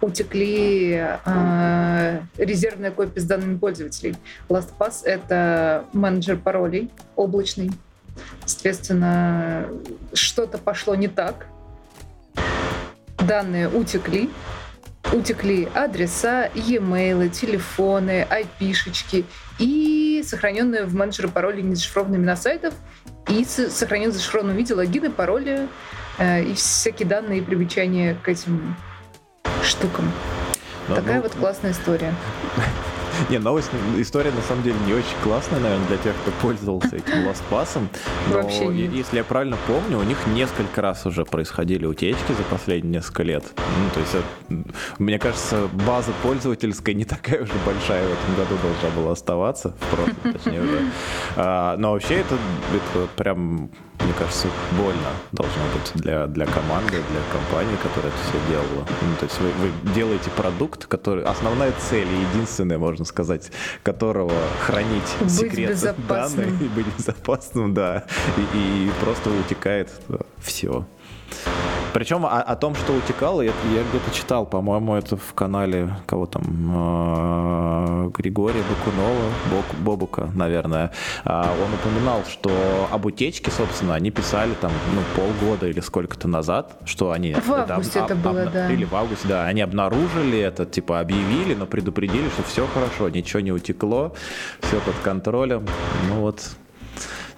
утекли 0.00 0.94
э, 1.26 2.20
резервные 2.38 2.90
копии 2.90 3.20
с 3.20 3.24
данными 3.24 3.58
пользователей. 3.58 4.16
LastPass— 4.48 5.02
это 5.04 5.84
менеджер 5.92 6.38
паролей 6.38 6.90
облачный. 7.16 7.70
Соответственно, 8.46 9.68
что-то 10.12 10.58
пошло 10.58 10.94
не 10.94 11.08
так. 11.08 11.46
Данные 13.18 13.68
утекли. 13.68 14.30
Утекли 15.12 15.68
адреса, 15.74 16.50
e-mail, 16.54 17.28
телефоны, 17.28 18.26
IP-шечки 18.30 19.24
и 19.58 20.24
сохраненные 20.26 20.84
в 20.84 20.94
менеджере 20.94 21.28
пароли 21.28 21.60
незашифрованные 21.60 22.18
имена 22.18 22.36
сайтов 22.36 22.74
и 23.28 23.44
сохраненные 23.44 24.12
в 24.12 24.16
зашифрованном 24.16 24.56
виде 24.56 24.74
логины, 24.74 25.10
пароли 25.10 25.68
э, 26.18 26.42
и 26.42 26.54
всякие 26.54 27.06
данные 27.06 27.40
и 27.40 27.42
примечания 27.42 28.16
к 28.22 28.28
этим 28.28 28.76
штукам. 29.62 30.10
Но, 30.88 30.96
Такая 30.96 31.16
ну, 31.16 31.22
вот 31.22 31.32
классная 31.32 31.72
история. 31.72 32.14
Не, 33.30 33.38
новость, 33.38 33.70
история 33.98 34.30
на 34.30 34.42
самом 34.42 34.62
деле 34.62 34.76
не 34.86 34.92
очень 34.92 35.16
классная, 35.22 35.60
наверное, 35.60 35.86
для 35.88 35.96
тех, 35.98 36.14
кто 36.22 36.30
пользовался 36.42 36.96
этим 36.96 37.28
LastPass. 37.28 37.88
Но 38.30 38.34
Вообще 38.42 38.66
нет. 38.66 38.92
если 38.92 39.18
я 39.18 39.24
правильно 39.24 39.56
помню, 39.66 39.98
у 39.98 40.02
них 40.02 40.18
несколько 40.28 40.82
раз 40.82 41.06
уже 41.06 41.24
происходили 41.24 41.86
утечки 41.86 42.32
за 42.32 42.42
последние 42.44 42.94
несколько 42.94 43.22
лет. 43.22 43.44
Ну, 43.58 43.90
то 43.92 44.00
есть, 44.00 44.64
мне 44.98 45.18
кажется, 45.18 45.68
база 45.86 46.12
пользовательская 46.22 46.94
не 46.94 47.04
такая 47.04 47.42
уже 47.42 47.52
большая 47.64 48.06
в 48.06 48.12
этом 48.12 48.34
году 48.36 48.60
должна 48.62 49.00
была 49.00 49.12
оставаться, 49.12 49.74
в 49.80 49.94
прошлом, 49.94 50.32
точнее 50.32 50.62
уже. 50.62 50.80
А, 51.36 51.76
но 51.76 51.92
вообще 51.92 52.16
это, 52.16 52.36
это 52.74 53.08
прям 53.16 53.70
мне 54.04 54.12
кажется, 54.18 54.48
больно 54.72 55.08
должно 55.32 55.62
быть 55.72 56.02
для, 56.02 56.26
для 56.26 56.46
команды, 56.46 56.92
для 56.92 57.20
компании, 57.32 57.76
которая 57.82 58.12
это 58.12 58.22
все 58.28 58.38
делала. 58.48 58.86
Ну, 59.02 59.16
то 59.18 59.24
есть 59.24 59.40
вы, 59.40 59.48
вы 59.50 59.92
делаете 59.94 60.30
продукт, 60.36 60.86
который... 60.86 61.24
Основная 61.24 61.72
цель, 61.90 62.08
единственная, 62.32 62.78
можно 62.78 63.04
сказать, 63.04 63.50
которого 63.82 64.32
хранить 64.60 65.02
быть 65.20 65.30
секреты 65.30 65.94
данных 66.08 66.46
и 66.60 66.68
быть 66.68 66.86
безопасным, 66.96 67.74
да. 67.74 68.04
И, 68.36 68.58
и 68.58 68.90
просто 69.00 69.30
утекает 69.30 69.90
все. 70.38 70.86
Причем 71.94 72.26
о, 72.26 72.40
о 72.40 72.56
том, 72.56 72.74
что 72.74 72.92
утекало, 72.92 73.40
я, 73.40 73.52
я 73.72 73.84
где-то 73.88 74.12
читал, 74.12 74.46
по-моему, 74.46 74.96
это 74.96 75.16
в 75.16 75.32
канале 75.32 75.90
кого 76.06 76.26
там, 76.26 76.42
э, 76.44 78.10
Григория 78.18 78.62
Бакунова, 78.68 79.30
Бок, 79.52 79.64
Бобука, 79.78 80.28
наверное. 80.34 80.90
Э, 81.24 81.42
он 81.42 81.72
упоминал, 81.72 82.22
что 82.28 82.50
об 82.90 83.06
утечке, 83.06 83.52
собственно, 83.52 83.94
они 83.94 84.10
писали 84.10 84.54
там, 84.60 84.72
ну, 84.92 85.02
полгода 85.14 85.68
или 85.68 85.78
сколько-то 85.78 86.26
назад, 86.26 86.76
что 86.84 87.12
они... 87.12 87.34
В 87.34 87.52
августе 87.52 88.00
это, 88.00 88.14
это 88.14 88.16
было, 88.16 88.42
об, 88.42 88.52
да. 88.52 88.72
Или 88.72 88.84
в 88.84 88.94
августе, 88.96 89.28
да. 89.28 89.46
Они 89.46 89.60
обнаружили 89.60 90.40
это, 90.40 90.66
типа, 90.66 90.98
объявили, 90.98 91.54
но 91.54 91.66
предупредили, 91.66 92.28
что 92.30 92.42
все 92.42 92.66
хорошо, 92.66 93.08
ничего 93.08 93.38
не 93.38 93.52
утекло, 93.52 94.14
все 94.62 94.80
под 94.80 94.96
контролем. 95.04 95.64
Ну 96.08 96.22
вот, 96.22 96.56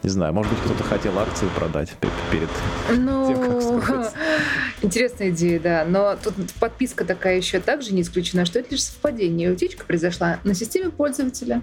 не 0.06 0.10
знаю, 0.10 0.32
может 0.32 0.52
быть, 0.52 0.62
кто-то 0.62 0.84
хотел 0.84 1.18
акции 1.18 1.48
продать 1.56 1.92
перед 2.30 2.48
ну, 2.96 3.26
тем, 3.26 3.80
как 3.80 4.12
Интересная 4.82 5.30
идея, 5.30 5.58
да. 5.58 5.84
Но 5.84 6.14
тут 6.14 6.34
подписка 6.60 7.04
такая 7.04 7.38
еще 7.38 7.58
также 7.58 7.92
не 7.92 8.02
исключена, 8.02 8.44
что 8.44 8.60
это 8.60 8.70
лишь 8.70 8.84
совпадение. 8.84 9.50
Утечка 9.50 9.84
произошла 9.84 10.38
на 10.44 10.54
системе 10.54 10.90
пользователя. 10.90 11.60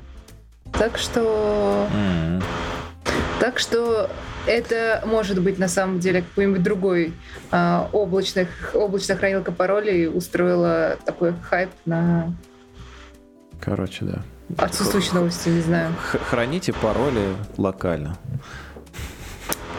Так 0.74 0.98
что... 0.98 1.88
Mm-hmm. 1.96 2.44
Так 3.40 3.60
что 3.60 4.10
это 4.46 5.02
может 5.06 5.42
быть 5.42 5.58
на 5.58 5.70
самом 5.70 6.00
деле 6.00 6.22
какой-нибудь 6.24 6.64
другой 6.64 7.14
э, 7.50 7.80
облачных, 7.94 8.72
облачная 8.74 9.16
хранилка 9.16 9.54
паролей 9.54 10.10
устроила 10.10 10.98
такой 11.06 11.34
хайп 11.44 11.70
на... 11.86 12.36
Короче, 13.62 14.04
да. 14.04 14.22
Отсутствующие 14.58 15.14
новости, 15.16 15.50
не 15.50 15.62
знаю. 15.62 15.94
Храните 16.30 16.74
пароли 16.74 17.36
локально. 17.58 18.18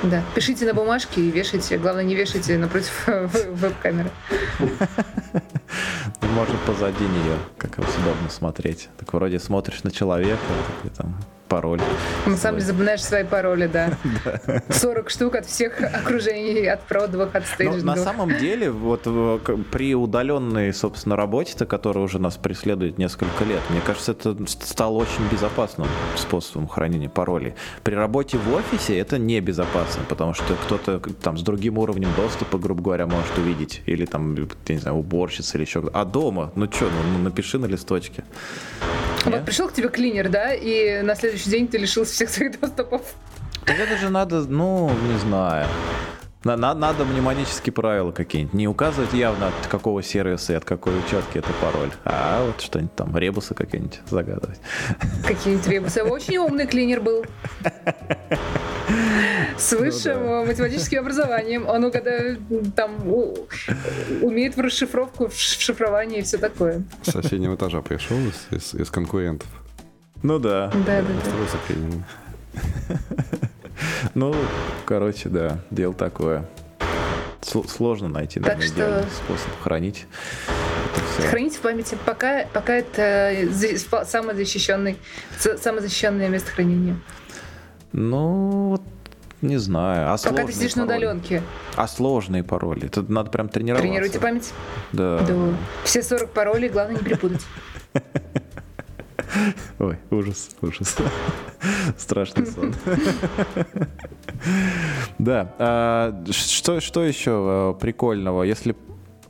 Да, 0.02 0.22
пишите 0.34 0.66
на 0.66 0.74
бумажке 0.74 1.20
и 1.22 1.30
вешайте. 1.30 1.78
Главное, 1.78 2.04
не 2.04 2.14
вешайте 2.14 2.58
напротив 2.58 3.06
веб-камеры. 3.06 4.10
Можно 6.20 6.58
позади 6.66 7.04
нее, 7.04 7.38
как 7.56 7.78
удобно 7.78 8.28
смотреть. 8.28 8.88
Так 8.98 9.12
вроде 9.14 9.38
смотришь 9.38 9.82
на 9.82 9.90
человека, 9.90 10.42
и 10.84 10.88
там 10.88 11.16
пароль. 11.48 11.80
На 12.26 12.36
самом 12.36 12.58
деле 12.58 12.72
запоминаешь 12.72 13.02
свои 13.02 13.24
пароли, 13.24 13.66
да. 13.66 13.90
40 14.70 15.10
штук 15.10 15.34
от 15.36 15.46
всех 15.46 15.80
окружений, 15.80 16.66
от 16.66 16.82
продовых, 16.82 17.34
от 17.34 17.46
стейджингов. 17.46 17.84
На 17.84 17.96
самом 17.96 18.36
деле, 18.38 18.70
вот 18.70 19.02
э, 19.06 19.38
при 19.70 19.94
удаленной, 19.94 20.72
собственно, 20.72 21.16
работе-то, 21.16 21.66
которая 21.66 22.04
уже 22.04 22.18
нас 22.18 22.36
преследует 22.36 22.98
несколько 22.98 23.44
лет, 23.44 23.60
мне 23.70 23.80
кажется, 23.80 24.12
это 24.12 24.36
стало 24.46 24.98
очень 24.98 25.28
безопасным 25.30 25.88
способом 26.16 26.68
хранения 26.68 27.08
паролей. 27.08 27.54
При 27.82 27.94
работе 27.94 28.38
в 28.38 28.52
офисе 28.52 28.98
это 28.98 29.18
небезопасно, 29.18 30.02
потому 30.08 30.34
что 30.34 30.54
кто-то 30.64 31.00
там 31.22 31.38
с 31.38 31.42
другим 31.42 31.78
уровнем 31.78 32.08
доступа, 32.16 32.58
грубо 32.58 32.82
говоря, 32.82 33.06
может 33.06 33.36
увидеть. 33.38 33.82
Или 33.86 34.04
там, 34.04 34.34
я 34.34 34.74
не 34.74 34.80
знаю, 34.80 34.96
уборщица 34.96 35.56
или 35.56 35.64
еще 35.64 35.80
кто-то. 35.80 35.98
А 35.98 36.04
дома? 36.04 36.52
Ну 36.54 36.70
что, 36.70 36.86
ну, 36.86 37.18
ну 37.18 37.24
напиши 37.24 37.58
на 37.58 37.66
листочке. 37.66 38.24
Вот 39.24 39.44
пришел 39.44 39.68
к 39.68 39.72
тебе 39.72 39.88
клинер, 39.88 40.28
да, 40.28 40.52
и 40.54 41.02
на 41.02 41.14
следующий 41.14 41.50
день 41.50 41.68
ты 41.68 41.78
лишился 41.78 42.12
всех 42.12 42.28
своих 42.28 42.60
доступов. 42.60 43.02
Так 43.64 43.78
это 43.78 43.96
же 43.96 44.10
надо, 44.10 44.40
ну, 44.40 44.90
не 45.12 45.18
знаю. 45.18 45.66
На, 46.44 46.58
на, 46.58 46.74
надо 46.74 47.06
мнемонические 47.06 47.72
правила 47.72 48.12
какие-нибудь. 48.12 48.52
Не 48.52 48.68
указывать 48.68 49.14
явно, 49.14 49.48
от 49.48 49.66
какого 49.68 50.02
сервиса 50.02 50.52
и 50.52 50.56
от 50.56 50.64
какой 50.66 50.98
учетки 50.98 51.38
это 51.38 51.48
пароль. 51.62 51.90
А 52.04 52.44
вот 52.44 52.60
что-нибудь 52.60 52.94
там, 52.94 53.16
ребусы 53.16 53.54
какие-нибудь 53.54 54.00
загадывать. 54.10 54.60
Какие-нибудь 55.26 55.66
ребусы. 55.66 56.02
Очень 56.02 56.36
умный 56.36 56.66
клинер 56.66 57.00
был. 57.00 57.24
С 59.56 59.72
высшим 59.72 60.20
ну, 60.20 60.40
да. 60.40 60.44
математическим 60.46 61.00
образованием. 61.00 61.68
Он 61.68 61.84
угадает, 61.84 62.40
там 62.74 63.06
умеет 64.22 64.56
в 64.56 64.60
расшифровку, 64.60 65.28
в 65.28 65.34
шифровании 65.36 66.18
и 66.18 66.22
все 66.22 66.38
такое. 66.38 66.82
С 67.02 67.12
соседнего 67.12 67.54
этажа 67.54 67.80
пришел 67.82 68.16
из, 68.18 68.46
из, 68.50 68.74
из 68.74 68.90
конкурентов. 68.90 69.48
Ну 70.22 70.38
да. 70.38 70.72
Да, 70.86 71.02
да, 71.02 71.08
да. 71.24 72.60
Ну, 74.14 74.34
короче, 74.86 75.28
да, 75.28 75.58
дело 75.70 75.94
такое. 75.94 76.48
Сложно 77.42 78.08
найти 78.08 78.40
так 78.40 78.62
что... 78.62 78.72
идеальный 78.72 79.10
способ 79.10 79.60
хранить. 79.60 80.06
Хранить 81.28 81.56
в 81.56 81.60
памяти, 81.60 81.98
пока, 82.06 82.46
пока 82.52 82.74
это 82.74 83.46
самое 84.06 84.36
защищенное, 84.36 84.96
самое 85.38 85.82
защищенное 85.82 86.28
место 86.28 86.50
хранения. 86.50 86.96
Ну, 87.92 88.80
не 89.44 89.58
знаю. 89.58 90.12
А 90.12 90.16
Пока 90.16 90.46
ты 90.46 90.52
сидишь 90.52 90.74
пароли? 90.74 90.88
на 90.88 90.96
удаленке. 90.96 91.42
А 91.76 91.86
сложные 91.86 92.42
пароли? 92.42 92.88
Тут 92.88 93.08
надо 93.08 93.30
прям 93.30 93.48
тренироваться. 93.48 93.86
Тренируйте 93.86 94.18
память? 94.18 94.52
Да. 94.92 95.20
да. 95.20 95.34
Все 95.84 96.02
40 96.02 96.30
паролей, 96.30 96.68
главное 96.68 96.96
не 96.96 97.02
перепутать. 97.02 97.42
Ой, 99.78 99.98
ужас, 100.10 100.50
ужас. 100.62 100.96
Страшный 101.98 102.46
сон. 102.46 102.74
Да. 105.18 105.54
А, 105.58 106.24
что, 106.30 107.04
еще 107.04 107.30
а, 107.30 107.72
прикольного? 107.72 108.42
Если 108.42 108.76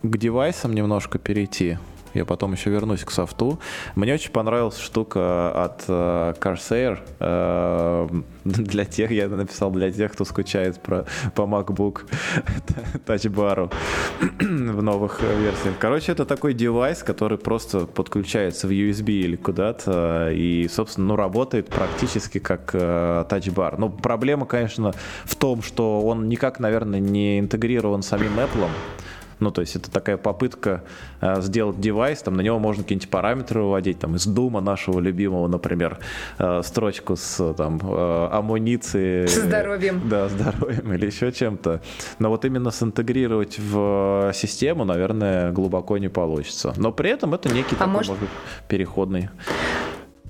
к 0.02 0.16
девайсам 0.16 0.74
немножко 0.74 1.18
перейти, 1.18 1.78
я 2.14 2.24
потом 2.24 2.52
еще 2.52 2.70
вернусь 2.70 3.04
к 3.04 3.10
софту. 3.10 3.58
Мне 3.94 4.14
очень 4.14 4.30
понравилась 4.30 4.78
штука 4.78 5.64
от 5.64 5.82
uh, 5.88 6.38
Corsair. 6.38 7.00
Uh, 7.18 8.24
для 8.44 8.84
тех, 8.84 9.10
я 9.10 9.28
написал 9.28 9.70
для 9.70 9.90
тех, 9.90 10.12
кто 10.12 10.24
скучает 10.24 10.80
про, 10.80 11.06
по 11.34 11.42
MacBook 11.42 12.02
Touch 13.06 13.24
в 14.40 14.82
новых 14.82 15.20
версиях. 15.20 15.74
Короче, 15.78 16.12
это 16.12 16.24
такой 16.24 16.54
девайс, 16.54 17.02
который 17.02 17.38
просто 17.38 17.86
подключается 17.86 18.68
в 18.68 18.70
USB 18.70 19.10
или 19.10 19.36
куда-то 19.36 20.30
и, 20.32 20.68
собственно, 20.68 21.08
ну, 21.08 21.16
работает 21.16 21.68
практически 21.68 22.38
как 22.38 22.74
uh, 22.74 23.28
Touch 23.28 23.52
Bar. 23.52 23.74
Но 23.78 23.88
проблема, 23.88 24.46
конечно, 24.46 24.92
в 25.24 25.34
том, 25.36 25.62
что 25.62 26.00
он 26.02 26.28
никак, 26.28 26.60
наверное, 26.60 27.00
не 27.00 27.40
интегрирован 27.40 28.02
самим 28.02 28.38
Apple 28.38 28.68
Ну, 29.41 29.51
то 29.51 29.61
есть 29.61 29.76
это 29.76 29.91
такая 29.91 30.16
попытка 30.16 30.82
э, 31.20 31.41
сделать 31.41 31.80
девайс, 31.80 32.22
там 32.22 32.35
на 32.35 32.41
него 32.41 32.59
можно 32.59 32.82
какие-нибудь 32.82 33.11
параметры 33.11 33.62
выводить, 33.62 33.99
там 33.99 34.16
из 34.16 34.26
Дума 34.26 34.61
нашего 34.61 35.01
любимого, 35.01 35.49
например, 35.49 35.99
э, 36.39 36.62
строчку 36.64 37.16
с 37.16 37.55
там 37.55 37.80
э, 37.82 38.28
амуницией. 38.32 39.28
С 39.28 39.43
здоровьем. 39.43 40.03
Да, 40.09 40.28
здоровьем 40.28 40.93
или 40.93 41.07
еще 41.07 41.32
чем-то. 41.32 41.80
Но 42.18 42.30
вот 42.30 42.45
именно 42.45 42.70
синтегрировать 42.70 43.59
в 43.59 44.32
систему, 44.35 44.85
наверное, 44.85 45.53
глубоко 45.53 45.99
не 45.99 46.09
получится. 46.09 46.74
Но 46.76 46.93
при 46.93 47.11
этом 47.11 47.35
это 47.35 47.49
некий 47.49 47.76
а 47.76 47.78
такой, 47.78 47.93
может... 47.93 48.11
может 48.11 48.22
быть, 48.22 48.30
переходный 48.68 49.30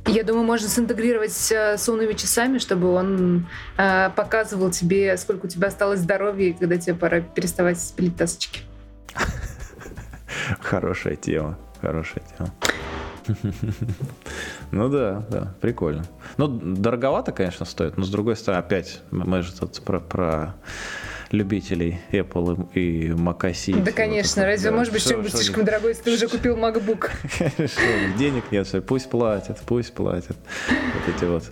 я 0.06 0.22
думаю, 0.22 0.44
можно 0.44 0.68
синтегрировать 0.68 1.50
э, 1.50 1.78
с 1.78 1.88
умными 1.88 2.12
часами, 2.12 2.58
чтобы 2.58 2.92
он 2.92 3.46
э, 3.78 4.10
показывал 4.10 4.70
тебе, 4.70 5.16
сколько 5.16 5.46
у 5.46 5.48
тебя 5.48 5.68
осталось 5.68 6.00
здоровья, 6.00 6.50
и 6.50 6.52
когда 6.52 6.76
тебе 6.76 6.94
пора 6.94 7.20
переставать 7.20 7.80
спилить 7.80 8.16
тасочки. 8.16 8.60
Хорошая 10.60 11.16
тема, 11.16 11.58
хорошая 11.80 12.22
тема. 12.36 12.50
Ну 14.70 14.88
да, 14.88 15.24
да, 15.30 15.54
прикольно. 15.60 16.04
Ну, 16.36 16.48
дороговато, 16.48 17.32
конечно, 17.32 17.64
стоит, 17.64 17.96
но 17.96 18.04
с 18.04 18.10
другой 18.10 18.36
стороны, 18.36 18.60
опять, 18.60 19.02
мы 19.10 19.42
же 19.42 19.52
тут 19.52 19.80
про, 19.82 20.00
про 20.00 20.56
любителей 21.30 22.00
Apple 22.10 22.72
и 22.74 23.08
Mac 23.10 23.40
OS. 23.40 23.82
Да, 23.82 23.92
конечно. 23.92 24.42
Вот, 24.42 24.48
Разве 24.48 24.70
да. 24.70 24.76
может 24.76 24.92
быть 24.92 25.02
что-нибудь 25.02 25.28
что 25.28 25.38
слишком 25.38 25.64
дорогое, 25.64 25.90
если 25.90 26.02
ты 26.04 26.12
уже 26.12 26.28
купил 26.28 26.56
MacBook? 26.56 27.10
Денег 28.18 28.44
нет, 28.50 28.66
все. 28.66 28.80
Пусть 28.80 29.10
платят, 29.10 29.60
пусть 29.66 29.92
платят. 29.94 30.36
Вот 30.68 31.14
эти 31.14 31.24
вот. 31.24 31.44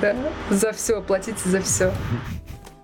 Да, 0.00 0.16
за 0.50 0.72
все, 0.72 1.00
платите 1.02 1.48
за 1.48 1.60
все. 1.60 1.92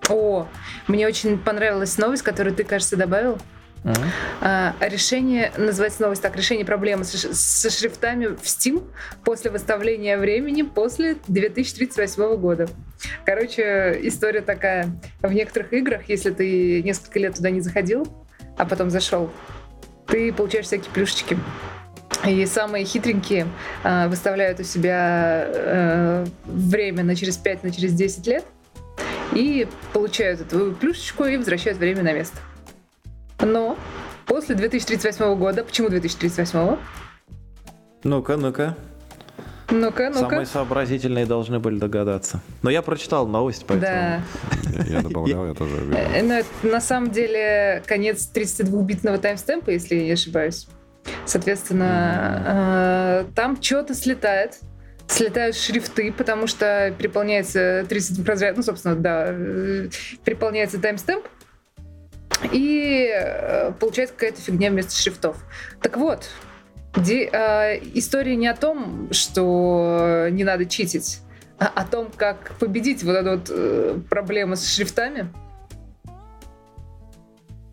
О, 0.09 0.49
мне 0.89 1.07
очень 1.07 1.39
понравилась 1.39 1.99
новость, 1.99 2.23
которую 2.23 2.55
ты, 2.55 2.65
кажется, 2.65 2.97
добавил. 2.97 3.39
Uh-huh. 3.85 4.73
решение, 4.89 5.53
называется 5.57 6.03
новость 6.03 6.23
так, 6.23 6.37
решение 6.37 6.65
проблемы 6.65 7.03
со, 7.03 7.35
со 7.35 7.69
шрифтами 7.69 8.27
в 8.27 8.43
Steam 8.43 8.89
после 9.25 9.51
выставления 9.51 10.19
времени 10.19 10.63
после 10.63 11.17
2038 11.27 12.37
года. 12.37 12.69
Короче, 13.25 13.99
история 14.03 14.41
такая. 14.41 14.89
В 15.21 15.33
некоторых 15.33 15.73
играх, 15.73 16.09
если 16.09 16.31
ты 16.31 16.81
несколько 16.85 17.19
лет 17.19 17.35
туда 17.35 17.51
не 17.51 17.61
заходил, 17.61 18.07
а 18.57 18.67
потом 18.67 18.89
зашел, 18.89 19.33
ты 20.07 20.33
получаешь 20.33 20.67
всякие 20.67 20.93
плюшечки. 20.93 21.37
И 22.25 22.47
самые 22.47 22.85
хитренькие 22.85 23.49
э, 23.83 24.07
выставляют 24.07 24.61
у 24.61 24.63
себя 24.63 25.45
э, 25.45 26.27
время 26.45 27.03
на 27.03 27.17
через 27.17 27.37
5, 27.37 27.65
на 27.65 27.73
через 27.73 27.95
10 27.95 28.27
лет 28.29 28.45
и 29.35 29.69
получают 29.93 30.41
эту 30.41 30.73
плюшечку 30.73 31.25
и 31.25 31.37
возвращают 31.37 31.79
время 31.79 32.03
на 32.03 32.13
место. 32.13 32.39
Но 33.41 33.77
после 34.27 34.55
2038 34.55 35.35
года, 35.37 35.65
почему 35.65 35.89
2038? 35.89 36.77
Ну-ка, 38.05 38.37
ну-ка. 38.37 38.77
Ну-ка, 39.71 40.11
ну-ка. 40.11 40.19
Самые 40.19 40.47
сообразительные 40.47 41.25
должны 41.25 41.59
были 41.59 41.79
догадаться. 41.79 42.41
Но 42.63 42.71
я 42.71 42.83
прочитал 42.83 43.27
новость, 43.27 43.65
поэтому... 43.67 43.91
Да. 43.91 44.23
Я 44.87 45.03
добавлял, 45.03 45.47
я 45.47 45.55
тоже 45.55 45.77
видел. 45.77 45.97
Э, 45.97 46.23
но 46.23 46.35
это 46.35 46.49
на 46.63 46.81
самом 46.81 47.11
деле 47.11 47.83
конец 47.87 48.31
32-битного 48.35 49.19
таймстемпа, 49.19 49.71
если 49.71 49.97
я 49.97 50.05
не 50.05 50.13
ошибаюсь. 50.13 50.67
Соответственно, 51.25 53.25
э, 53.27 53.33
там 53.35 53.61
что-то 53.63 53.95
слетает. 53.95 54.59
Слетают 55.09 55.57
шрифты, 55.57 56.13
потому 56.13 56.47
что 56.47 56.95
переполняется 56.97 57.85
30 57.89 58.27
разряд, 58.27 58.57
ну, 58.57 58.63
собственно, 58.63 58.95
да, 58.95 59.27
э, 59.29 59.89
переполняется 60.25 60.81
таймстемп, 60.81 61.25
и 62.51 63.09
э, 63.13 63.73
получается 63.79 64.15
какая-то 64.15 64.41
фигня 64.41 64.71
вместо 64.71 64.95
шрифтов. 64.95 65.37
Так 65.81 65.97
вот, 65.97 66.29
ди, 66.97 67.29
э, 67.31 67.79
история 67.95 68.37
не 68.37 68.49
о 68.49 68.57
том, 68.57 69.09
что 69.13 70.29
не 70.31 70.45
надо 70.45 70.67
читить, 70.67 71.21
а 71.59 71.67
о 71.67 71.85
том, 71.85 72.11
как 72.17 72.53
победить 72.59 73.05
вот 73.05 73.17
эту 73.17 73.31
вот 73.31 73.51
э, 73.51 73.99
проблему 74.09 74.57
с 74.57 74.67
шрифтами. 74.67 75.33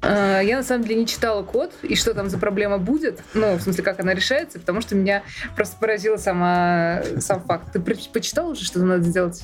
Э, 0.10 0.41
я 0.43 0.57
на 0.57 0.64
самом 0.64 0.86
деле 0.86 1.01
не 1.01 1.07
читала 1.07 1.43
код 1.43 1.72
и 1.84 1.95
что 1.95 2.16
там 2.16 2.30
за 2.30 2.39
проблема 2.39 2.80
будет, 2.80 3.22
ну, 3.36 3.55
в 3.55 3.62
смысле, 3.62 3.84
как 3.84 3.99
она 3.99 4.16
решается, 4.16 4.60
потому 4.60 4.82
что 4.82 4.95
меня 4.95 5.22
просто 5.55 5.78
поразила 5.78 6.18
сама, 6.18 7.01
сам 7.20 7.41
факт. 7.41 7.72
Ты 7.74 7.80
почитал 7.80 8.49
уже, 8.49 8.66
что 8.66 8.80
надо 8.80 9.03
сделать? 9.03 9.43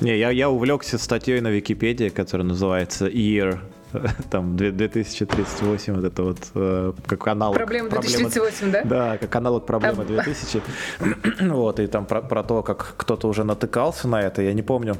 Не, 0.00 0.16
я, 0.18 0.30
я 0.30 0.48
увлекся 0.48 0.96
статьей 0.96 1.42
на 1.42 1.48
Википедии, 1.48 2.08
которая 2.08 2.46
называется 2.46 3.08
Year 3.08 3.58
там 4.30 4.56
2038, 4.56 5.94
вот 5.94 6.04
это 6.04 6.22
вот 6.22 6.38
э, 6.54 6.92
как 7.06 7.26
аналог. 7.26 7.56
Проблема 7.56 7.90
2038, 7.90 8.70
да? 8.70 8.82
Да, 8.84 9.18
как 9.18 9.36
аналог 9.36 9.66
проблемы 9.66 10.06
2000. 10.06 10.62
вот, 11.50 11.78
и 11.78 11.86
там 11.88 12.06
про, 12.06 12.22
про 12.22 12.42
то, 12.42 12.62
как 12.62 12.94
кто-то 12.96 13.28
уже 13.28 13.44
натыкался 13.44 14.08
на 14.08 14.22
это, 14.22 14.40
я 14.40 14.54
не 14.54 14.62
помню. 14.62 14.96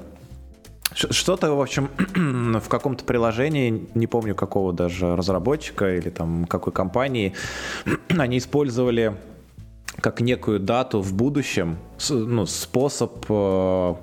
Что-то, 0.94 1.54
в 1.54 1.60
общем, 1.60 1.88
в 2.60 2.68
каком-то 2.68 3.04
приложении, 3.04 3.88
не 3.94 4.06
помню 4.06 4.34
какого 4.34 4.72
даже 4.72 5.14
разработчика 5.16 5.94
или 5.94 6.10
там 6.10 6.46
какой 6.46 6.72
компании, 6.72 7.34
они 8.08 8.38
использовали 8.38 9.16
как 10.00 10.20
некую 10.20 10.60
дату 10.60 11.00
в 11.00 11.12
будущем, 11.14 11.78
ну, 12.08 12.46
способ 12.46 13.24
э, 13.28 13.94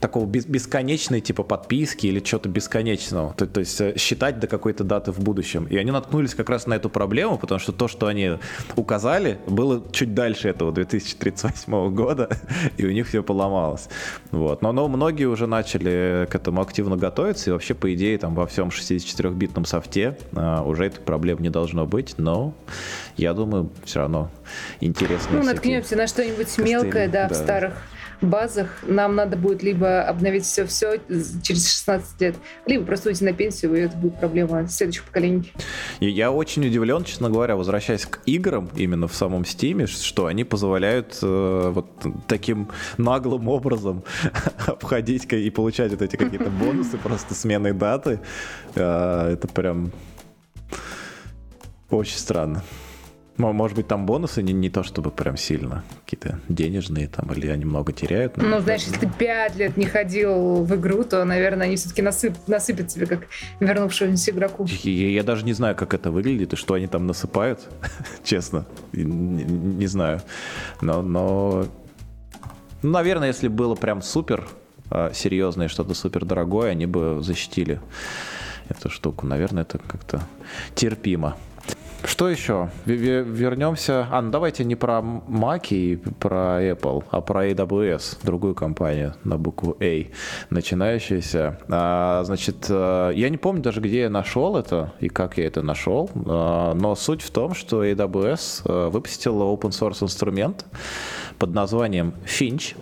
такого 0.00 0.26
бесконечной 0.26 1.20
типа 1.20 1.42
подписки 1.42 2.06
или 2.06 2.20
чего-то 2.20 2.48
бесконечного. 2.48 3.32
То, 3.34 3.46
то 3.46 3.60
есть 3.60 3.80
э, 3.80 3.96
считать 3.96 4.38
до 4.38 4.46
какой-то 4.46 4.84
даты 4.84 5.10
в 5.10 5.20
будущем. 5.20 5.64
И 5.64 5.76
они 5.76 5.90
наткнулись 5.90 6.34
как 6.34 6.50
раз 6.50 6.66
на 6.66 6.74
эту 6.74 6.90
проблему, 6.90 7.38
потому 7.38 7.58
что 7.58 7.72
то, 7.72 7.88
что 7.88 8.06
они 8.06 8.32
указали, 8.76 9.38
было 9.46 9.82
чуть 9.92 10.14
дальше 10.14 10.48
этого 10.48 10.70
2038 10.72 11.94
года, 11.94 12.28
и 12.76 12.84
у 12.84 12.90
них 12.90 13.08
все 13.08 13.22
поломалось. 13.22 13.88
Вот. 14.32 14.60
Но, 14.60 14.72
но 14.72 14.86
многие 14.88 15.24
уже 15.24 15.46
начали 15.46 16.26
к 16.30 16.34
этому 16.34 16.60
активно 16.60 16.96
готовиться, 16.96 17.50
и 17.50 17.52
вообще, 17.52 17.74
по 17.74 17.92
идее, 17.94 18.18
там 18.18 18.34
во 18.34 18.46
всем 18.46 18.68
64-битном 18.68 19.64
софте 19.64 20.18
а, 20.34 20.62
уже 20.62 20.86
этой 20.86 21.00
проблем 21.00 21.40
не 21.40 21.48
должно 21.48 21.86
быть, 21.86 22.14
но 22.18 22.52
я 23.16 23.32
думаю, 23.32 23.70
все 23.84 24.00
равно 24.00 24.30
интересно. 24.80 25.38
Ну, 25.38 25.42
наткнемся 25.42 25.96
на 25.96 26.06
что-нибудь 26.06 26.58
мелкое, 26.58 27.08
да, 27.08 27.28
да, 27.28 27.34
в 27.34 27.36
старых 27.36 27.74
базах 28.20 28.82
нам 28.86 29.14
надо 29.14 29.36
будет 29.36 29.62
либо 29.62 30.02
обновить 30.02 30.44
все-все 30.44 31.00
через 31.42 31.68
16 31.70 32.20
лет, 32.20 32.36
либо 32.66 32.84
просто 32.84 33.08
уйти 33.08 33.24
на 33.24 33.32
пенсию, 33.32 33.74
и 33.76 33.80
это 33.80 33.96
будет 33.96 34.18
проблема 34.18 34.66
следующих 34.68 35.04
поколений. 35.04 35.52
Я 36.00 36.30
очень 36.30 36.66
удивлен, 36.66 37.04
честно 37.04 37.30
говоря, 37.30 37.56
возвращаясь 37.56 38.06
к 38.06 38.20
играм 38.26 38.70
именно 38.76 39.08
в 39.08 39.14
самом 39.14 39.42
Steam, 39.42 39.86
что 39.86 40.26
они 40.26 40.44
позволяют 40.44 41.18
э, 41.22 41.70
вот 41.74 41.86
таким 42.26 42.68
наглым 42.98 43.48
образом 43.48 44.04
обходить 44.66 45.30
и 45.32 45.50
получать 45.50 45.92
вот 45.92 46.02
эти 46.02 46.16
какие-то 46.16 46.50
бонусы 46.50 46.98
просто 46.98 47.34
сменой 47.34 47.72
даты. 47.72 48.20
Э, 48.74 49.32
это 49.32 49.48
прям 49.48 49.92
очень 51.90 52.18
странно. 52.18 52.62
Может 53.38 53.76
быть, 53.76 53.86
там 53.86 54.06
бонусы 54.06 54.42
не, 54.42 54.52
не 54.52 54.70
то 54.70 54.82
чтобы 54.82 55.10
прям 55.10 55.36
сильно 55.36 55.84
какие-то 56.04 56.40
денежные 56.48 57.06
там, 57.08 57.32
или 57.32 57.48
они 57.48 57.64
много 57.64 57.92
теряют. 57.92 58.36
Ну, 58.36 58.60
знаешь, 58.60 58.82
если 58.84 58.98
ты 58.98 59.10
пять 59.10 59.56
лет 59.56 59.76
не 59.76 59.84
ходил 59.86 60.64
в 60.64 60.74
игру, 60.74 61.04
то, 61.04 61.24
наверное, 61.24 61.66
они 61.66 61.76
все-таки 61.76 62.02
насып, 62.02 62.34
насыпят 62.46 62.88
тебе, 62.88 63.06
как 63.06 63.26
вернувшемуся 63.60 64.30
игроку. 64.30 64.66
Я, 64.82 65.10
я 65.10 65.22
даже 65.22 65.44
не 65.44 65.52
знаю, 65.52 65.76
как 65.76 65.92
это 65.92 66.10
выглядит 66.10 66.54
и 66.54 66.56
что 66.56 66.74
они 66.74 66.86
там 66.86 67.06
насыпают, 67.06 67.60
честно. 68.24 68.66
Не, 68.92 69.44
не 69.44 69.86
знаю. 69.86 70.22
Но, 70.80 71.02
но, 71.02 71.66
ну, 72.82 72.90
наверное, 72.90 73.28
если 73.28 73.48
было 73.48 73.74
прям 73.74 74.00
супер 74.00 74.46
а, 74.90 75.12
серьезное, 75.12 75.68
что-то 75.68 75.94
супер 75.94 76.24
дорогое, 76.24 76.70
они 76.70 76.86
бы 76.86 77.18
защитили 77.20 77.80
эту 78.68 78.88
штуку. 78.88 79.26
Наверное, 79.26 79.62
это 79.62 79.78
как-то 79.78 80.22
терпимо. 80.74 81.36
Что 82.06 82.28
еще? 82.28 82.70
Вернемся. 82.84 84.06
А, 84.12 84.22
ну 84.22 84.30
давайте 84.30 84.64
не 84.64 84.76
про 84.76 85.00
Mac 85.00 85.66
и 85.70 85.96
про 85.96 86.62
Apple, 86.62 87.02
а 87.10 87.20
про 87.20 87.48
AWS, 87.48 88.18
другую 88.22 88.54
компанию 88.54 89.14
на 89.24 89.36
букву 89.36 89.76
A, 89.80 90.06
начинающуюся. 90.50 91.58
А, 91.68 92.22
значит, 92.24 92.66
э, 92.68 93.10
я 93.12 93.28
не 93.28 93.36
помню 93.36 93.60
даже, 93.60 93.80
где 93.80 94.02
я 94.02 94.10
нашел 94.10 94.56
это 94.56 94.92
и 95.00 95.08
как 95.08 95.36
я 95.36 95.46
это 95.46 95.62
нашел, 95.62 96.08
а, 96.14 96.74
но 96.74 96.94
суть 96.94 97.22
в 97.22 97.30
том, 97.32 97.54
что 97.54 97.84
AWS 97.84 98.62
э, 98.64 98.88
выпустила 98.88 99.42
open 99.42 99.70
source 99.70 100.04
инструмент 100.04 100.64
под 101.38 101.54
названием 101.54 102.14
Finch, 102.24 102.76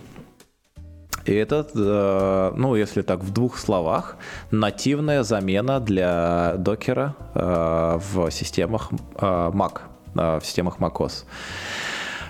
и 1.25 1.33
это, 1.33 1.67
э, 1.73 2.51
ну, 2.55 2.75
если 2.75 3.01
так 3.01 3.19
в 3.19 3.31
двух 3.33 3.57
словах, 3.57 4.17
нативная 4.51 5.23
замена 5.23 5.79
для 5.79 6.55
докера 6.57 7.15
э, 7.33 7.99
в 7.99 8.31
системах 8.31 8.91
э, 8.91 9.25
Mac, 9.25 9.81
в 10.13 10.41
системах 10.43 10.77
macOS. 10.79 11.25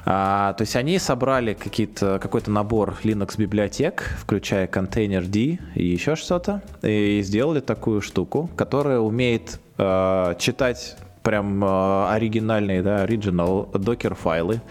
А, 0.08 0.54
то 0.54 0.62
есть 0.62 0.76
они 0.76 1.00
собрали 1.00 1.56
какие-то, 1.56 2.20
какой-то 2.20 2.52
набор 2.52 2.96
Linux 3.04 3.38
библиотек, 3.38 4.04
включая 4.20 4.68
контейнер 4.68 5.26
D 5.26 5.60
и 5.74 5.86
еще 5.86 6.16
что-то, 6.16 6.62
и 6.84 7.22
сделали 7.24 7.60
такую 7.60 8.02
штуку, 8.02 8.50
которая 8.56 9.00
умеет 9.00 9.60
э, 9.78 10.36
читать 10.38 10.96
прям 11.26 11.66
э, 11.66 12.08
оригинальные, 12.12 12.84
да, 12.84 13.02
оригинал 13.02 13.68
докер 13.74 14.14
файлы, 14.14 14.62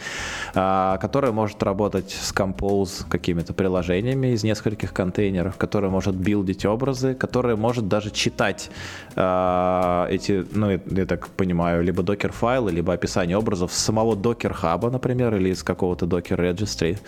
э, 0.55 0.97
которые 1.01 1.33
может 1.33 1.63
работать 1.63 2.11
с 2.13 2.33
Compose 2.33 3.05
какими-то 3.09 3.53
приложениями 3.53 4.29
из 4.29 4.45
нескольких 4.45 4.93
контейнеров, 4.93 5.57
которые 5.57 5.91
может 5.91 6.15
билдить 6.15 6.65
образы, 6.65 7.15
которые 7.15 7.57
может 7.57 7.89
даже 7.89 8.11
читать 8.11 8.71
э, 9.17 10.07
эти, 10.11 10.47
ну, 10.53 10.71
я 10.71 11.07
так 11.07 11.29
понимаю, 11.29 11.83
либо 11.83 12.05
докер 12.05 12.31
файлы, 12.31 12.71
либо 12.71 12.93
описание 12.93 13.37
образов 13.37 13.73
с 13.73 13.77
самого 13.77 14.15
докер 14.15 14.55
хаба, 14.55 14.91
например, 14.91 15.35
или 15.35 15.51
из 15.51 15.65
какого-то 15.65 16.07
докер 16.07 16.41
registry. 16.41 16.99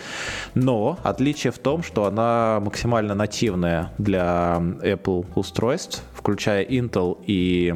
Но 0.55 0.99
отличие 1.03 1.51
в 1.51 1.59
том, 1.59 1.83
что 1.83 2.05
она 2.05 2.59
максимально 2.61 3.15
нативная 3.15 3.93
для 3.97 4.57
Apple 4.81 5.25
устройств, 5.35 6.03
включая 6.13 6.65
Intel 6.65 7.17
и 7.25 7.75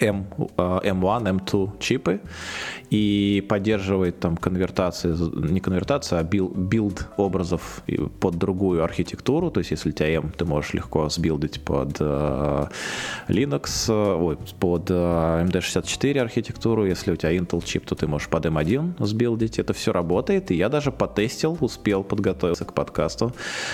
M, 0.00 0.26
M1, 0.56 1.40
M2 1.40 1.78
чипы 1.78 2.20
и 2.90 3.44
поддерживает 3.48 4.20
там 4.20 4.36
конвертации, 4.36 5.14
не 5.50 5.60
конвертация, 5.60 6.20
а 6.20 6.22
билд 6.22 7.06
образов 7.16 7.82
под 8.20 8.36
другую 8.36 8.84
архитектуру. 8.84 9.50
То 9.50 9.60
есть, 9.60 9.72
если 9.72 9.90
у 9.90 9.92
тебя 9.92 10.08
M, 10.14 10.32
ты 10.36 10.44
можешь 10.44 10.74
легко 10.74 11.08
сбилдить 11.08 11.60
под 11.60 12.00
э, 12.00 12.70
Linux, 13.28 13.90
ой, 13.90 14.38
под 14.60 14.90
э, 14.90 15.44
AMD64 15.46 16.20
архитектуру. 16.20 16.86
Если 16.86 17.12
у 17.12 17.16
тебя 17.16 17.36
Intel 17.36 17.64
чип, 17.64 17.86
то 17.86 17.94
ты 17.94 18.06
можешь 18.06 18.28
под 18.28 18.46
M1 18.46 19.04
сбилдить. 19.04 19.58
Это 19.58 19.72
все 19.72 19.92
работает. 19.92 20.50
И 20.50 20.54
я 20.54 20.68
даже 20.68 20.92
потестил, 20.92 21.58
успел 21.60 22.04
подготовиться 22.04 22.64
к 22.64 22.72
подкасту, 22.72 23.32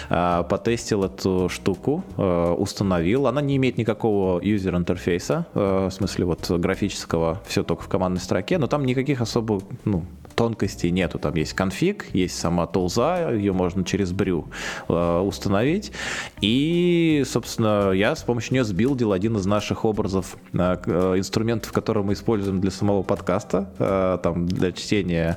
э, 0.09 0.48
потестил 0.48 1.04
эту 1.04 1.48
штуку, 1.48 2.04
установил. 2.16 3.26
Она 3.26 3.42
не 3.42 3.56
имеет 3.56 3.76
никакого 3.78 4.40
user- 4.40 4.74
интерфейса, 4.74 5.46
в 5.54 5.90
смысле 5.90 6.11
вот 6.18 6.50
графического, 6.50 7.40
все 7.46 7.62
только 7.62 7.82
в 7.82 7.88
командной 7.88 8.20
строке, 8.20 8.58
но 8.58 8.66
там 8.66 8.84
никаких 8.84 9.12
никаких 9.12 9.20
особо 9.20 9.60
ну, 9.84 10.04
тонкостей 10.34 10.90
нету. 10.90 11.18
Там 11.18 11.34
есть 11.34 11.52
конфиг, 11.52 12.06
есть 12.14 12.38
сама 12.38 12.66
тулза, 12.66 13.30
ее 13.30 13.52
можно 13.52 13.84
через 13.84 14.12
брю 14.12 14.46
э, 14.88 15.18
установить. 15.18 15.92
И, 16.40 17.22
собственно, 17.26 17.92
я 17.92 18.14
с 18.14 18.22
помощью 18.22 18.54
нее 18.54 18.64
сбилдил 18.64 19.12
один 19.12 19.36
из 19.36 19.46
наших 19.46 19.84
образов, 19.84 20.36
э, 20.52 20.76
э 20.86 21.14
инструментов, 21.18 21.72
которые 21.72 22.04
мы 22.04 22.14
используем 22.14 22.60
для 22.60 22.70
самого 22.70 23.02
подкаста, 23.02 23.70
э, 23.78 24.18
там, 24.22 24.46
для 24.46 24.72
чтения 24.72 25.36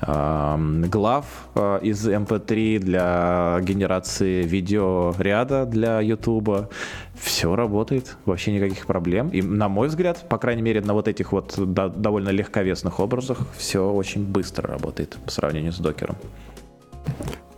э, 0.00 0.82
глав 0.88 1.24
э, 1.54 1.80
из 1.82 2.06
MP3, 2.06 2.76
эм 2.76 2.84
для 2.84 3.58
генерации 3.62 4.42
видеоряда 4.42 5.64
для 5.66 6.00
YouTube. 6.00 6.68
Все 7.14 7.54
работает, 7.54 8.16
вообще 8.24 8.52
никаких 8.52 8.86
проблем. 8.86 9.28
И, 9.28 9.40
на 9.40 9.68
мой 9.68 9.88
взгляд, 9.88 10.28
по 10.28 10.38
крайней 10.38 10.62
мере, 10.62 10.80
на 10.80 10.94
вот 10.94 11.08
этих 11.08 11.32
вот 11.32 11.54
да, 11.56 11.88
довольно 11.88 12.30
легковесных 12.30 12.98
образах 13.00 13.38
все 13.56 13.88
очень 13.90 14.24
быстро 14.24 14.68
работает 14.68 15.16
по 15.24 15.30
сравнению 15.30 15.72
с 15.72 15.78
докером. 15.78 16.16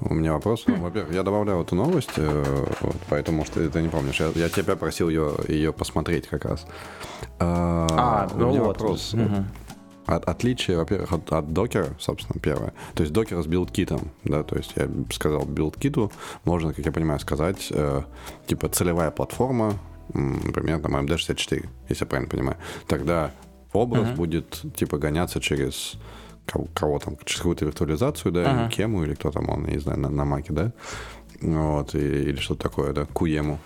У 0.00 0.14
меня 0.14 0.34
вопрос. 0.34 0.64
Ну, 0.66 0.76
во-первых, 0.76 1.14
я 1.14 1.22
добавляю 1.22 1.62
эту 1.62 1.74
новость, 1.74 2.12
э, 2.16 2.66
вот, 2.80 2.96
поэтому 3.09 3.44
что 3.44 3.68
ты 3.68 3.82
не 3.82 3.88
помнишь. 3.88 4.20
Я, 4.20 4.30
я 4.34 4.48
тебя 4.48 4.76
просил 4.76 5.09
ее, 5.09 5.32
ее 5.48 5.72
посмотреть 5.72 6.28
как 6.28 6.44
раз. 6.44 6.66
А, 7.38 8.28
а 8.30 8.34
у 8.34 8.38
ну 8.38 8.48
меня 8.50 8.61
вот. 8.61 8.80
вопрос. 8.80 9.14
Угу. 9.14 9.44
От, 10.07 10.24
отличие, 10.28 10.78
во-первых, 10.78 11.12
от, 11.12 11.32
от 11.32 11.52
докера, 11.52 11.88
собственно, 11.98 12.40
первое. 12.40 12.72
То 12.94 13.02
есть 13.02 13.12
докер 13.12 13.42
с 13.42 13.46
билдкитом, 13.46 14.11
да, 14.24 14.42
то 14.42 14.57
есть 14.57 14.72
я 14.76 14.88
сказал 15.12 15.44
билдкиту, 15.44 16.12
можно, 16.44 16.72
как 16.72 16.86
я 16.86 16.92
понимаю, 16.92 17.18
сказать, 17.20 17.68
э, 17.70 18.02
типа 18.46 18.68
целевая 18.68 19.11
платформа, 19.11 19.74
например, 20.12 20.80
там 20.80 20.96
AMD64, 20.96 21.68
если 21.88 22.04
я 22.04 22.07
правильно 22.07 22.30
понимаю. 22.30 22.57
Тогда 22.86 23.32
образ 23.72 24.09
uh-huh. 24.09 24.16
будет, 24.16 24.62
типа, 24.76 24.98
гоняться 24.98 25.40
через 25.40 25.94
кого, 26.46 26.68
кого 26.72 26.98
там, 27.00 27.16
через 27.24 27.40
какую-то 27.40 27.64
виртуализацию, 27.64 28.32
да, 28.32 28.44
uh-huh. 28.44 28.70
кему 28.70 29.02
или 29.02 29.14
кто 29.14 29.30
там 29.32 29.48
он, 29.48 29.64
не 29.64 29.78
знаю, 29.78 29.98
на, 29.98 30.09
на 30.09 30.24
маке, 30.24 30.52
да, 30.52 30.72
вот, 31.40 31.94
и, 31.94 31.98
или 31.98 32.36
что-то 32.36 32.62
такое, 32.62 32.92
да, 32.92 33.07
куему. 33.07 33.59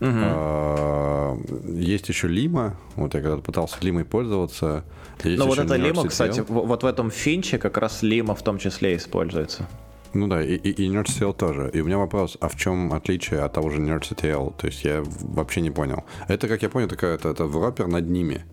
А, 0.00 1.38
есть 1.74 2.08
еще 2.08 2.28
Лима. 2.28 2.76
Вот 2.96 3.14
я 3.14 3.22
когда-то 3.22 3.42
пытался 3.42 3.76
Лимой 3.80 4.04
пользоваться. 4.04 4.84
Есть 5.24 5.38
ну 5.38 5.46
вот 5.46 5.58
это 5.58 5.76
Лима, 5.76 6.06
кстати, 6.06 6.44
вот 6.48 6.82
в 6.82 6.86
этом 6.86 7.10
финче 7.10 7.58
как 7.58 7.78
раз 7.78 8.02
Лима 8.02 8.34
в 8.34 8.42
том 8.42 8.58
числе 8.58 8.96
используется. 8.96 9.66
Ну 10.12 10.28
да, 10.28 10.42
и, 10.42 10.54
и, 10.54 10.70
и 10.70 10.88
NerdCTL 10.88 11.34
тоже. 11.34 11.70
И 11.74 11.80
у 11.80 11.84
меня 11.84 11.98
вопрос, 11.98 12.36
а 12.40 12.48
в 12.48 12.56
чем 12.56 12.92
отличие 12.92 13.40
от 13.40 13.52
того 13.52 13.70
же 13.70 13.80
NerdCTL? 13.80 14.54
То 14.56 14.66
есть 14.66 14.84
я 14.84 15.02
вообще 15.20 15.60
не 15.60 15.70
понял. 15.70 16.04
Это, 16.28 16.48
как 16.48 16.62
я 16.62 16.68
понял, 16.68 16.88
такая, 16.88 17.14
это, 17.16 17.28
это 17.28 17.44
вропер 17.44 17.86
над 17.86 18.08
ними. 18.08 18.44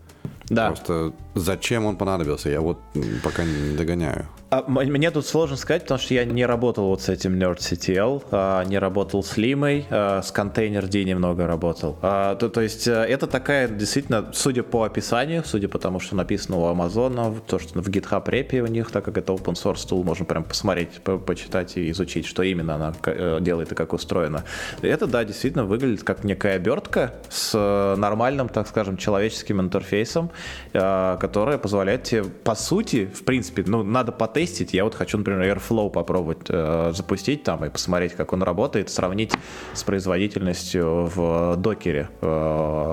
Да. 0.50 0.68
Просто 0.68 1.14
зачем 1.36 1.86
он 1.86 1.96
понадобился, 1.96 2.50
я 2.50 2.60
вот 2.60 2.80
пока 3.24 3.44
не 3.44 3.78
догоняю. 3.78 4.28
А, 4.54 4.64
мне 4.68 5.10
тут 5.10 5.26
сложно 5.26 5.58
сказать, 5.58 5.82
потому 5.82 6.00
что 6.00 6.14
я 6.14 6.26
не 6.26 6.46
работал 6.46 6.86
вот 6.86 7.02
с 7.02 7.10
этим 7.10 7.34
NerdCTL, 7.40 8.24
а, 8.30 8.64
не 8.66 8.78
работал 8.78 9.24
с 9.24 9.36
Limой, 9.36 9.88
а, 9.90 10.22
с 10.22 10.32
Container 10.32 10.88
немного 11.04 11.48
работал. 11.48 11.98
То, 12.02 12.36
то 12.36 12.62
есть 12.62 12.88
э, 12.88 12.92
это 12.92 13.26
такая, 13.26 13.68
действительно, 13.68 14.30
судя 14.34 14.62
по 14.62 14.84
описанию, 14.84 15.44
судя 15.44 15.68
по 15.68 15.80
тому, 15.80 16.00
что 16.00 16.16
написано 16.16 16.58
у 16.58 16.66
Амазона, 16.66 17.34
то, 17.48 17.58
что 17.58 17.82
в 17.82 17.88
GitHub 17.88 18.30
репе 18.30 18.62
у 18.62 18.68
них, 18.68 18.92
так 18.92 19.04
как 19.06 19.18
это 19.18 19.34
open 19.34 19.56
source 19.56 19.88
tool, 19.88 20.04
можно 20.04 20.26
прям 20.26 20.44
посмотреть, 20.44 21.02
по 21.04 21.18
почитать 21.18 21.76
и 21.78 21.90
изучить, 21.90 22.28
что 22.28 22.44
именно 22.44 22.76
она 22.76 22.94
э, 23.06 23.40
делает 23.42 23.72
и 23.72 23.76
как 23.76 23.94
устроена. 23.94 24.44
Это, 24.84 25.08
да, 25.08 25.24
действительно 25.24 25.66
выглядит 25.66 26.04
как 26.04 26.24
некая 26.24 26.58
обертка 26.58 27.16
с 27.30 27.54
э, 27.56 27.96
нормальным, 27.98 28.50
так 28.50 28.68
скажем, 28.68 28.98
человеческим 28.98 29.62
интерфейсом, 29.62 30.30
которая 30.74 31.58
позволяет 31.58 32.04
тебе, 32.04 32.24
по 32.24 32.56
сути, 32.56 33.10
в 33.14 33.24
принципе, 33.24 33.64
ну, 33.66 33.84
надо 33.84 34.12
потестить 34.12 34.43
тестить. 34.46 34.74
Я 34.74 34.84
вот 34.84 34.96
хочу, 34.96 35.18
например, 35.18 35.58
Airflow 35.58 35.90
попробовать 35.90 36.48
э, 36.50 36.92
запустить 36.94 37.44
там 37.44 37.66
и 37.66 37.70
посмотреть, 37.70 38.14
как 38.14 38.34
он 38.34 38.44
работает, 38.44 38.90
сравнить 38.90 39.34
с 39.74 39.84
производительностью 39.84 41.10
в 41.16 41.56
докере 41.58 42.10
э, 42.22 42.26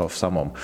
в 0.09 0.17
самом 0.17 0.55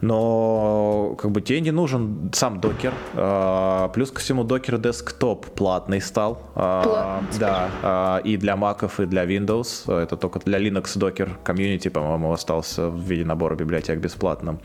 но 0.00 1.16
как 1.18 1.30
бы 1.30 1.40
тебе 1.40 1.60
не 1.60 1.70
нужен 1.70 2.30
сам 2.34 2.60
докер. 2.60 2.92
А, 3.14 3.88
плюс 3.88 4.10
ко 4.10 4.20
всему 4.20 4.44
докер 4.44 4.78
десктоп 4.78 5.46
платный 5.46 6.00
стал. 6.00 6.42
А, 6.54 7.22
да, 7.38 7.70
а, 7.82 8.18
и 8.18 8.36
для 8.36 8.56
маков, 8.56 9.00
и 9.00 9.06
для 9.06 9.24
Windows. 9.24 9.90
Это 9.90 10.16
только 10.16 10.38
для 10.40 10.58
Linux 10.58 10.98
докер 10.98 11.38
комьюнити, 11.44 11.88
по-моему, 11.88 12.32
остался 12.32 12.88
в 12.88 13.00
виде 13.00 13.24
набора 13.24 13.54
библиотек 13.54 13.98
бесплатным. 13.98 14.60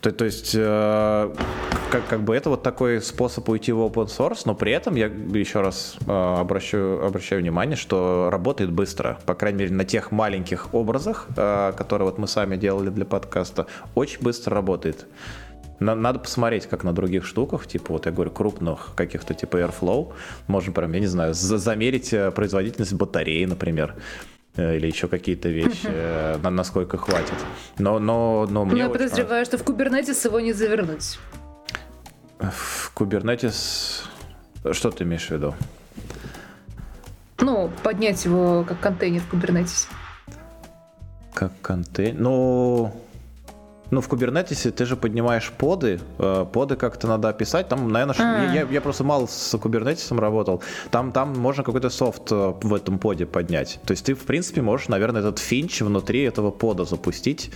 То, 0.00 0.12
то 0.12 0.24
есть, 0.24 0.54
э, 0.54 1.34
как, 1.90 2.06
как 2.06 2.20
бы 2.22 2.36
это 2.36 2.50
вот 2.50 2.62
такой 2.62 3.00
способ 3.02 3.48
уйти 3.48 3.72
в 3.72 3.78
open 3.78 4.06
source, 4.06 4.42
но 4.44 4.54
при 4.54 4.72
этом 4.72 4.94
я 4.94 5.06
еще 5.06 5.60
раз 5.60 5.96
э, 6.06 6.10
обращаю, 6.10 7.04
обращаю 7.04 7.40
внимание, 7.42 7.76
что 7.76 8.28
работает 8.30 8.70
быстро. 8.70 9.18
По 9.26 9.34
крайней 9.34 9.58
мере, 9.58 9.74
на 9.74 9.84
тех 9.84 10.12
маленьких 10.12 10.72
образах, 10.72 11.26
э, 11.36 11.72
которые 11.76 12.06
вот 12.06 12.18
мы 12.18 12.28
сами 12.28 12.56
делали 12.56 12.90
для 12.90 13.04
подкаста, 13.04 13.66
очень 13.94 14.22
быстро 14.22 14.54
работает. 14.54 15.06
Надо 15.80 16.18
посмотреть, 16.18 16.66
как 16.66 16.82
на 16.82 16.92
других 16.92 17.24
штуках, 17.24 17.66
типа, 17.68 17.92
вот 17.92 18.06
я 18.06 18.12
говорю, 18.12 18.32
крупных 18.32 18.94
каких-то 18.96 19.32
типа 19.32 19.58
Airflow. 19.58 20.12
Можно 20.48 20.72
прям, 20.72 20.92
я 20.92 20.98
не 20.98 21.06
знаю, 21.06 21.34
замерить 21.34 22.12
производительность 22.34 22.94
батареи, 22.94 23.44
например. 23.44 23.94
Э, 24.58 24.76
или 24.76 24.88
еще 24.88 25.06
какие-то 25.06 25.48
вещи, 25.48 25.86
э, 25.86 26.36
на 26.42 26.50
насколько 26.50 26.98
хватит. 26.98 27.36
Но, 27.78 28.00
но, 28.00 28.44
но 28.50 28.64
мне. 28.64 28.82
я 28.82 28.88
подозреваю, 28.88 29.44
что 29.44 29.56
в 29.56 29.62
Kubernetes 29.62 30.26
его 30.26 30.40
не 30.40 30.52
завернуть. 30.52 31.20
В 32.40 32.92
Kubernetes. 32.96 34.02
Что 34.72 34.90
ты 34.90 35.04
имеешь 35.04 35.28
в 35.28 35.30
виду? 35.30 35.54
Ну, 37.38 37.70
поднять 37.84 38.24
его 38.24 38.64
как 38.64 38.80
контейнер 38.80 39.20
в 39.20 39.32
Kubernetes. 39.32 39.86
Как 41.34 41.52
контейнер? 41.62 42.20
Ну. 42.20 42.92
Ну, 43.90 44.00
в 44.00 44.08
Kubernetes 44.08 44.70
ты 44.70 44.84
же 44.84 44.96
поднимаешь 44.96 45.50
поды, 45.50 46.00
э, 46.18 46.46
поды 46.52 46.76
как-то 46.76 47.06
надо 47.06 47.28
описать. 47.28 47.68
Там, 47.68 47.90
наверное, 47.90 48.14
а. 48.18 48.54
я, 48.54 48.66
я 48.70 48.80
просто 48.80 49.04
мало 49.04 49.26
с 49.26 49.54
Kubernetes 49.54 50.18
работал. 50.18 50.62
Там, 50.90 51.12
там 51.12 51.38
можно 51.38 51.64
какой-то 51.64 51.88
софт 51.90 52.30
э, 52.30 52.54
в 52.62 52.74
этом 52.74 52.98
поде 52.98 53.24
поднять. 53.24 53.80
То 53.86 53.92
есть 53.92 54.04
ты, 54.04 54.14
в 54.14 54.24
принципе, 54.24 54.60
можешь, 54.60 54.88
наверное, 54.88 55.20
этот 55.20 55.38
финч 55.38 55.80
внутри 55.80 56.22
этого 56.22 56.50
пода 56.50 56.84
запустить. 56.84 57.50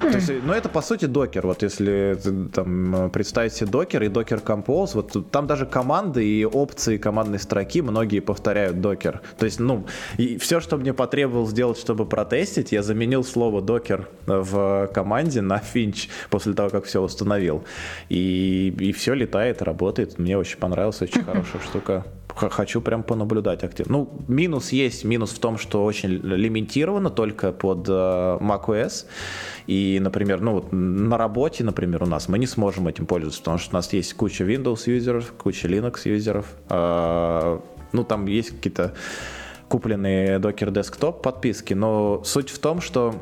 То 0.00 0.08
есть, 0.08 0.30
ну, 0.42 0.52
это 0.52 0.68
по 0.68 0.80
сути 0.80 1.04
докер. 1.04 1.46
Вот 1.46 1.62
если 1.62 2.18
там 2.52 3.10
представить 3.10 3.52
себе 3.52 3.70
докер 3.70 4.02
и 4.02 4.08
докер 4.08 4.38
compose, 4.38 4.90
вот 4.94 5.30
там 5.30 5.46
даже 5.46 5.66
команды 5.66 6.26
и 6.26 6.44
опции 6.44 6.96
командной 6.96 7.38
строки 7.38 7.82
многие 7.82 8.20
повторяют 8.20 8.80
докер. 8.80 9.20
То 9.38 9.44
есть, 9.44 9.60
ну, 9.60 9.86
и 10.16 10.38
все, 10.38 10.60
что 10.60 10.76
мне 10.76 10.94
потребовалось 10.94 11.50
сделать, 11.50 11.78
чтобы 11.78 12.06
протестить, 12.06 12.72
я 12.72 12.82
заменил 12.82 13.24
слово 13.24 13.60
докер 13.60 14.08
в 14.26 14.90
команде 14.94 15.42
на 15.42 15.58
финч 15.58 16.08
после 16.30 16.54
того, 16.54 16.70
как 16.70 16.84
все 16.84 17.02
установил. 17.02 17.64
И, 18.08 18.74
и 18.78 18.92
все 18.92 19.14
летает, 19.14 19.62
работает. 19.62 20.18
Мне 20.18 20.38
очень 20.38 20.58
понравилась, 20.58 21.02
очень 21.02 21.22
хорошая 21.24 21.60
штука 21.62 22.04
хочу 22.48 22.80
прям 22.80 23.02
понаблюдать 23.02 23.64
активно. 23.64 23.98
Ну, 23.98 24.08
минус 24.28 24.72
есть, 24.72 25.04
минус 25.04 25.32
в 25.32 25.38
том, 25.38 25.58
что 25.58 25.84
очень 25.84 26.08
лимитировано 26.08 27.10
только 27.10 27.52
под 27.52 27.88
uh, 27.88 28.40
macOS. 28.40 29.06
И, 29.66 29.98
например, 30.00 30.40
ну 30.40 30.52
вот 30.52 30.72
на 30.72 31.18
работе, 31.18 31.64
например, 31.64 32.02
у 32.02 32.06
нас 32.06 32.28
мы 32.28 32.38
не 32.38 32.46
сможем 32.46 32.88
этим 32.88 33.06
пользоваться, 33.06 33.40
потому 33.40 33.58
что 33.58 33.70
у 33.70 33.74
нас 33.74 33.92
есть 33.92 34.14
куча 34.14 34.44
Windows 34.44 34.90
юзеров, 34.90 35.32
куча 35.36 35.68
Linux 35.68 36.00
юзеров. 36.04 36.46
Uh, 36.68 37.60
ну, 37.92 38.04
там 38.04 38.26
есть 38.26 38.50
какие-то 38.50 38.94
купленные 39.68 40.38
Docker 40.38 40.70
Desktop 40.70 41.20
подписки, 41.20 41.74
но 41.74 42.22
суть 42.24 42.50
в 42.50 42.58
том, 42.58 42.80
что 42.80 43.14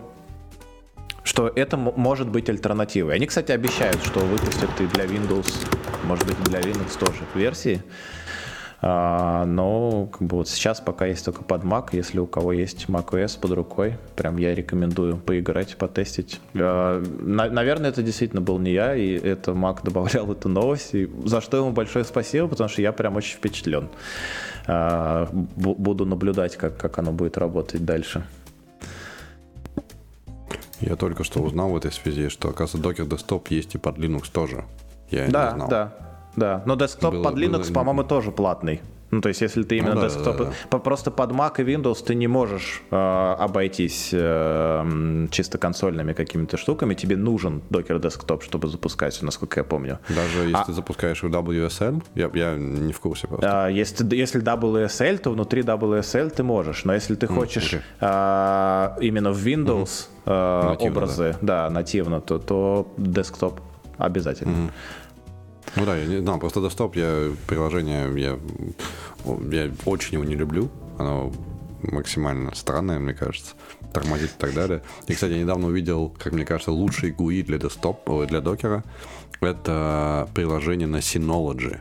что 1.29 1.53
это 1.55 1.77
может 1.77 2.31
быть 2.31 2.49
альтернативой. 2.49 3.14
Они, 3.14 3.27
кстати, 3.27 3.53
обещают, 3.53 4.03
что 4.03 4.21
выпустят 4.21 4.71
и 4.81 4.87
для 4.87 5.05
Windows, 5.05 5.47
может 6.05 6.27
быть, 6.27 6.43
для 6.45 6.61
Linux 6.61 6.99
тоже 6.99 7.19
версии. 7.35 7.83
А, 8.81 9.45
но 9.45 10.07
как 10.07 10.22
бы 10.22 10.37
вот 10.37 10.49
сейчас 10.49 10.81
пока 10.81 11.07
есть 11.07 11.24
только 11.24 11.43
под 11.43 11.64
Mac, 11.64 11.89
если 11.93 12.20
у 12.20 12.26
кого 12.26 12.53
есть 12.53 12.87
macOS 12.87 13.39
под 13.41 13.51
рукой, 13.53 13.99
прям 14.14 14.37
я 14.37 14.55
рекомендую 14.55 15.16
поиграть, 15.16 15.76
потестить. 15.76 16.41
А, 16.55 17.03
на, 17.20 17.51
наверное, 17.51 17.91
это 17.91 18.03
действительно 18.03 18.41
был 18.41 18.59
не 18.59 18.72
я, 18.72 18.95
и 18.95 19.14
это 19.14 19.51
Mac 19.51 19.81
добавлял 19.85 20.31
эту 20.31 20.49
новость, 20.49 20.95
и 20.95 21.11
за 21.24 21.41
что 21.41 21.57
ему 21.57 21.72
большое 21.72 22.05
спасибо, 22.05 22.47
потому 22.47 22.68
что 22.68 22.81
я 22.81 22.93
прям 22.93 23.16
очень 23.16 23.37
впечатлен. 23.37 23.89
А, 24.68 25.29
буду 25.33 26.07
наблюдать, 26.07 26.57
как, 26.57 26.76
как 26.76 26.99
оно 26.99 27.11
будет 27.12 27.37
работать 27.37 27.85
дальше. 27.85 28.24
Я 30.81 30.95
только 30.95 31.24
что 31.24 31.41
узнал 31.41 31.70
в 31.70 31.76
этой 31.76 31.91
связи, 31.91 32.29
что, 32.29 32.51
оказывается, 32.51 33.03
Docker 33.03 33.09
Desktop 33.09 33.47
есть 33.51 33.74
и 33.74 33.79
под 33.79 33.99
Linux 33.99 34.31
тоже. 34.31 34.64
Я 35.11 35.29
да, 35.29 35.51
не 35.51 35.57
знал. 35.57 35.68
да. 35.68 35.93
Да, 36.39 36.62
но 36.66 36.76
десктоп 36.76 37.14
было, 37.14 37.24
под 37.24 37.34
Linux, 37.34 37.66
было... 37.66 37.74
по-моему, 37.74 38.05
тоже 38.05 38.30
платный. 38.30 38.80
Ну, 39.11 39.22
то 39.22 39.28
есть, 39.30 39.41
если 39.41 39.62
ты 39.62 39.78
именно 39.78 39.95
ну, 39.95 40.01
да, 40.03 40.09
десктоп... 40.09 40.36
Да, 40.36 40.53
да. 40.70 40.78
Просто 40.78 41.11
под 41.11 41.30
Mac 41.30 41.55
и 41.59 41.62
Windows 41.62 42.05
ты 42.05 42.14
не 42.14 42.26
можешь 42.26 42.82
э, 42.91 43.34
обойтись 43.39 44.11
э, 44.12 45.26
чисто 45.30 45.57
консольными 45.57 46.12
какими-то 46.12 46.59
штуками. 46.59 46.95
Тебе 46.95 47.16
нужен 47.16 47.62
Docker 47.70 48.01
Desktop, 48.01 48.43
чтобы 48.43 48.68
запускать, 48.68 49.20
насколько 49.22 49.61
я 49.61 49.64
помню. 49.64 49.99
Даже 50.09 50.41
если 50.41 50.55
а... 50.55 50.64
ты 50.64 50.72
запускаешь 50.72 51.22
WSL? 51.22 52.03
Я, 52.14 52.30
я 52.34 52.57
не 52.57 52.93
в 52.93 53.01
курсе 53.01 53.28
просто. 53.28 53.64
А, 53.64 53.68
если, 53.68 54.14
если 54.14 54.43
WSL, 54.43 55.18
то 55.18 55.30
внутри 55.30 55.62
WSL 55.62 56.30
ты 56.30 56.43
можешь. 56.43 56.84
Но 56.84 56.93
если 56.93 57.14
ты 57.14 57.26
хочешь 57.26 57.72
mm, 57.74 57.82
okay. 58.01 58.97
э, 58.99 59.05
именно 59.07 59.32
в 59.32 59.39
Windows 59.39 60.09
mm-hmm. 60.26 60.64
э, 60.66 60.68
нативно, 60.68 60.93
образы, 60.93 61.36
да. 61.41 61.68
да, 61.68 61.70
нативно, 61.70 62.20
то, 62.20 62.39
то 62.39 62.93
десктоп 62.99 63.61
обязательно. 63.97 64.51
Mm-hmm. 64.51 64.70
Ну 65.77 65.85
да, 65.85 65.97
я 65.97 66.07
не 66.07 66.19
знал, 66.19 66.39
просто 66.39 66.61
Desktop, 66.61 66.99
я 66.99 67.33
приложение, 67.47 68.09
я, 68.21 68.39
я 69.51 69.71
очень 69.85 70.14
его 70.14 70.25
не 70.25 70.35
люблю. 70.35 70.71
Оно 70.99 71.33
максимально 71.83 72.55
странное, 72.55 72.99
мне 72.99 73.14
кажется. 73.14 73.55
Тормозит 73.93 74.31
и 74.31 74.39
так 74.39 74.55
далее. 74.55 74.83
И, 75.07 75.14
кстати, 75.14 75.33
я 75.33 75.39
недавно 75.39 75.69
увидел, 75.69 76.14
как 76.19 76.33
мне 76.33 76.45
кажется, 76.45 76.73
лучший 76.73 77.12
GUI 77.12 77.43
для 77.43 77.59
Desktop, 77.59 78.27
для 78.27 78.41
докера. 78.41 78.85
Это 79.41 80.29
приложение 80.35 80.89
на 80.89 80.97
Synology. 80.97 81.79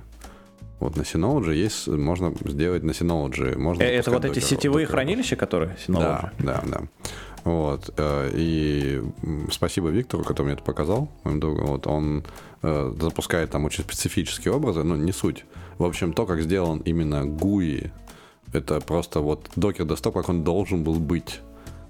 Вот 0.79 0.95
на 0.95 1.01
Synology 1.01 1.55
есть, 1.55 1.87
можно 1.87 2.31
сделать 2.45 2.83
на 2.83 2.91
Synology. 2.91 3.57
Можно 3.57 3.81
э, 3.81 3.95
это 3.95 4.11
вот 4.11 4.25
эти 4.25 4.39
сетевые 4.39 4.85
докера. 4.85 4.97
хранилища, 4.99 5.35
которые 5.35 5.75
Synology? 5.87 6.29
Да, 6.39 6.61
да, 6.61 6.63
да. 6.65 6.81
Вот. 7.47 7.93
Э, 7.95 8.29
и 8.33 9.01
спасибо 9.49 9.87
Виктору, 9.87 10.25
который 10.25 10.47
мне 10.47 10.55
это 10.55 10.63
показал, 10.63 11.07
моим 11.23 11.39
другу. 11.39 11.65
Вот 11.65 11.87
он 11.87 12.25
э, 12.61 12.93
запускает 12.99 13.51
там 13.51 13.63
очень 13.63 13.85
специфические 13.85 14.53
образы, 14.53 14.83
но 14.83 14.97
не 14.97 15.13
суть. 15.13 15.45
В 15.77 15.85
общем, 15.85 16.11
то, 16.11 16.25
как 16.25 16.41
сделан 16.41 16.79
именно 16.79 17.23
GUI, 17.23 17.89
это 18.51 18.81
просто 18.81 19.21
вот 19.21 19.49
докер 19.55 19.85
desktop, 19.85 20.11
как 20.11 20.27
он 20.27 20.43
должен 20.43 20.83
был 20.83 20.95
быть. 20.95 21.39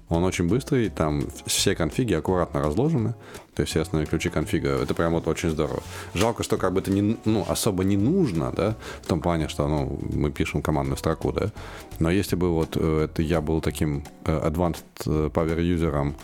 Он 0.08 0.24
очень 0.24 0.48
быстрый, 0.48 0.88
там 0.88 1.24
все 1.46 1.74
конфиги 1.74 2.14
аккуратно 2.14 2.62
разложены, 2.62 3.14
то 3.54 3.62
есть 3.62 3.70
все 3.70 3.82
основные 3.82 4.06
ключи 4.06 4.30
конфига. 4.30 4.70
Это 4.70 4.94
прям 4.94 5.12
вот 5.12 5.28
очень 5.28 5.50
здорово. 5.50 5.82
Жалко, 6.14 6.42
что 6.42 6.56
как 6.56 6.72
бы 6.72 6.80
это 6.80 6.90
не, 6.90 7.18
ну, 7.24 7.44
особо 7.46 7.84
не 7.84 7.96
нужно, 7.96 8.52
да, 8.52 8.76
в 9.02 9.06
том 9.06 9.20
плане, 9.20 9.48
что 9.48 9.68
ну, 9.68 9.98
мы 10.12 10.30
пишем 10.30 10.62
командную 10.62 10.96
строку, 10.96 11.32
да. 11.32 11.52
Но 11.98 12.10
если 12.10 12.36
бы 12.36 12.50
вот 12.50 12.76
э, 12.76 13.04
это 13.04 13.20
я 13.22 13.40
был 13.40 13.60
таким 13.60 14.04
э, 14.24 14.48
advanced 14.48 14.84
э, 15.06 15.28
power 15.28 15.60
юзером 15.62 16.14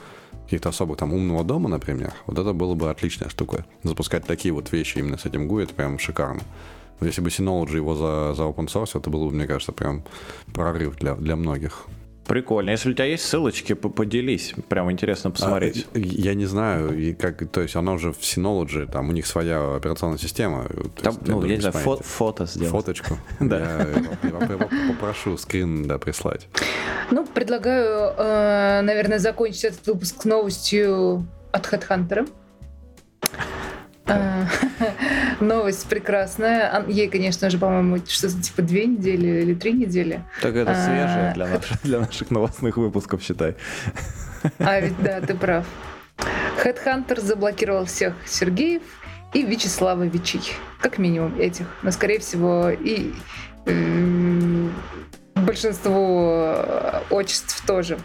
каких-то 0.44 0.70
особых 0.70 0.98
там 0.98 1.12
умного 1.12 1.44
дома, 1.44 1.68
например, 1.68 2.14
вот 2.26 2.38
это 2.38 2.52
было 2.52 2.74
бы 2.74 2.90
отличная 2.90 3.28
штука. 3.28 3.66
Запускать 3.82 4.24
такие 4.24 4.54
вот 4.54 4.72
вещи 4.72 4.98
именно 4.98 5.18
с 5.18 5.26
этим 5.26 5.50
GUI, 5.50 5.64
это 5.64 5.74
прям 5.74 5.98
шикарно. 5.98 6.42
Если 7.00 7.20
бы 7.20 7.28
Synology 7.28 7.76
его 7.76 7.94
за, 7.94 8.34
за 8.34 8.44
open 8.44 8.66
source, 8.66 8.98
это 8.98 9.10
было 9.10 9.26
бы, 9.26 9.34
мне 9.34 9.46
кажется, 9.46 9.72
прям 9.72 10.04
прорыв 10.52 10.96
для, 10.96 11.14
для 11.14 11.36
многих. 11.36 11.86
Прикольно. 12.26 12.70
Если 12.70 12.90
у 12.90 12.94
тебя 12.94 13.04
есть 13.04 13.24
ссылочки, 13.24 13.74
поделись. 13.74 14.54
Прям 14.68 14.90
интересно 14.90 15.30
посмотреть. 15.30 15.86
А, 15.94 15.98
я 15.98 16.34
не 16.34 16.46
знаю, 16.46 16.96
и 16.98 17.12
как, 17.14 17.48
то 17.50 17.60
есть 17.60 17.76
она 17.76 17.92
уже 17.92 18.12
в 18.12 18.18
Synology, 18.20 18.90
там 18.90 19.10
у 19.10 19.12
них 19.12 19.26
своя 19.26 19.74
операционная 19.76 20.18
система. 20.18 20.66
Там, 21.02 21.14
есть, 21.14 21.26
ну, 21.26 21.44
я 21.44 21.56
не 21.56 21.60
знаю, 21.60 21.86
фо- 21.86 22.02
фото 22.02 22.46
сделать. 22.46 22.70
Фоточку. 22.70 23.18
Да. 23.40 23.86
Я 24.22 24.68
попрошу 24.88 25.36
скрин, 25.36 25.86
да, 25.86 25.98
прислать. 25.98 26.48
Ну, 27.10 27.26
предлагаю, 27.26 28.14
э, 28.16 28.80
наверное, 28.82 29.18
закончить 29.18 29.64
этот 29.64 29.86
выпуск 29.86 30.24
новостью 30.24 31.26
от 31.52 31.66
HeadHunter. 31.66 32.28
А, 35.40 35.44
новость 35.44 35.86
прекрасная. 35.86 36.84
Ей, 36.88 37.08
конечно 37.08 37.50
же, 37.50 37.58
по-моему, 37.58 37.98
что-то 38.06 38.40
типа 38.40 38.62
две 38.62 38.86
недели 38.86 39.42
или 39.42 39.54
три 39.54 39.72
недели. 39.72 40.22
Так 40.42 40.54
это 40.54 40.72
а, 40.72 40.74
свежее 40.74 41.32
для 41.34 41.46
наших, 41.46 41.82
для 41.82 42.00
наших 42.00 42.30
новостных 42.30 42.76
выпусков, 42.76 43.22
считай. 43.22 43.56
А 44.58 44.80
ведь 44.80 45.00
да, 45.02 45.20
ты 45.20 45.34
прав. 45.34 45.66
Headhunter 46.62 47.20
заблокировал 47.20 47.84
всех 47.86 48.14
Сергеев 48.26 48.82
и 49.32 49.42
Вячеславовичей. 49.42 50.42
Как 50.80 50.98
минимум 50.98 51.38
этих. 51.38 51.66
Но, 51.82 51.90
скорее 51.90 52.18
всего, 52.20 52.70
и 52.70 53.12
большинство 55.34 57.02
отчеств 57.10 57.64
тоже. 57.66 57.98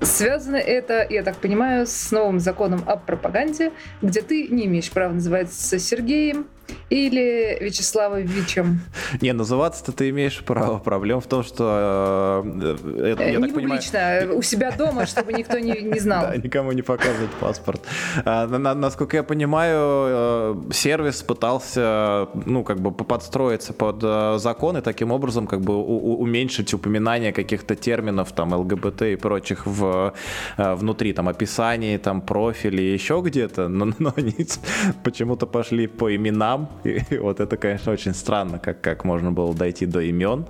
Связано 0.00 0.56
это, 0.56 1.06
я 1.08 1.22
так 1.22 1.36
понимаю, 1.36 1.86
с 1.86 2.10
новым 2.10 2.38
законом 2.38 2.82
о 2.86 2.96
пропаганде, 2.96 3.72
где 4.02 4.20
ты 4.22 4.48
не 4.48 4.66
имеешь 4.66 4.90
права 4.90 5.12
называться 5.14 5.78
Сергеем, 5.78 6.46
или 6.90 7.58
Вячеславовичем? 7.60 8.80
Не, 9.20 9.32
называться-то 9.32 9.92
ты 9.92 10.10
имеешь 10.10 10.42
право. 10.44 10.78
Проблема 10.78 11.20
в 11.20 11.26
том, 11.26 11.42
что... 11.42 12.44
Э, 12.44 13.12
это, 13.12 13.22
я 13.24 13.30
не 13.32 13.46
так 13.46 13.54
публично, 13.54 13.98
понимаю... 13.98 14.38
у 14.38 14.42
себя 14.42 14.70
дома, 14.70 15.06
чтобы 15.06 15.32
никто 15.32 15.58
не, 15.58 15.80
не 15.82 15.98
знал. 15.98 16.26
Да, 16.26 16.36
никому 16.36 16.72
не 16.72 16.82
показывать 16.82 17.30
паспорт. 17.40 17.82
А, 18.24 18.46
на, 18.46 18.74
насколько 18.74 19.16
я 19.16 19.24
понимаю, 19.24 19.78
э, 19.80 20.72
сервис 20.72 21.22
пытался, 21.22 22.28
ну, 22.46 22.62
как 22.62 22.80
бы 22.80 22.92
подстроиться 22.92 23.72
под 23.72 24.00
э, 24.02 24.38
закон 24.38 24.76
и 24.76 24.80
таким 24.80 25.10
образом 25.10 25.46
как 25.46 25.60
бы 25.60 25.76
уменьшить 25.76 26.72
упоминание 26.72 27.32
каких-то 27.32 27.74
терминов, 27.74 28.32
там, 28.32 28.52
ЛГБТ 28.52 29.02
и 29.02 29.16
прочих 29.16 29.66
в, 29.66 30.14
внутри, 30.56 31.12
там, 31.12 31.28
описании, 31.28 31.96
там, 31.96 32.20
профиле, 32.20 32.94
еще 32.94 33.20
где-то, 33.24 33.66
но, 33.68 33.92
но 33.98 34.12
они 34.16 34.34
почему-то 35.02 35.46
пошли 35.46 35.88
по 35.88 36.14
именам 36.14 36.55
именам. 36.56 36.68
И 36.84 37.18
вот 37.18 37.40
это, 37.40 37.56
конечно, 37.56 37.92
очень 37.92 38.14
странно, 38.14 38.58
как, 38.58 38.80
как 38.80 39.04
можно 39.04 39.32
было 39.32 39.54
дойти 39.54 39.86
до 39.86 40.00
имен. 40.00 40.46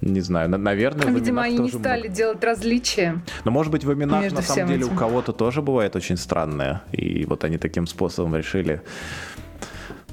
Не 0.00 0.20
знаю, 0.20 0.48
наверное, 0.48 1.12
Видимо, 1.12 1.42
они 1.42 1.58
не 1.58 1.68
стали 1.68 2.00
много. 2.00 2.14
делать 2.14 2.44
различия. 2.44 3.20
Но, 3.44 3.50
может 3.50 3.70
быть, 3.70 3.84
в 3.84 3.92
именах 3.92 4.32
на 4.32 4.40
самом 4.40 4.68
деле 4.68 4.84
этим. 4.86 4.94
у 4.94 4.96
кого-то 4.96 5.32
тоже 5.32 5.60
бывает 5.60 5.94
очень 5.94 6.16
странное. 6.16 6.82
И 6.92 7.26
вот 7.26 7.44
они 7.44 7.58
таким 7.58 7.86
способом 7.86 8.34
решили 8.34 8.80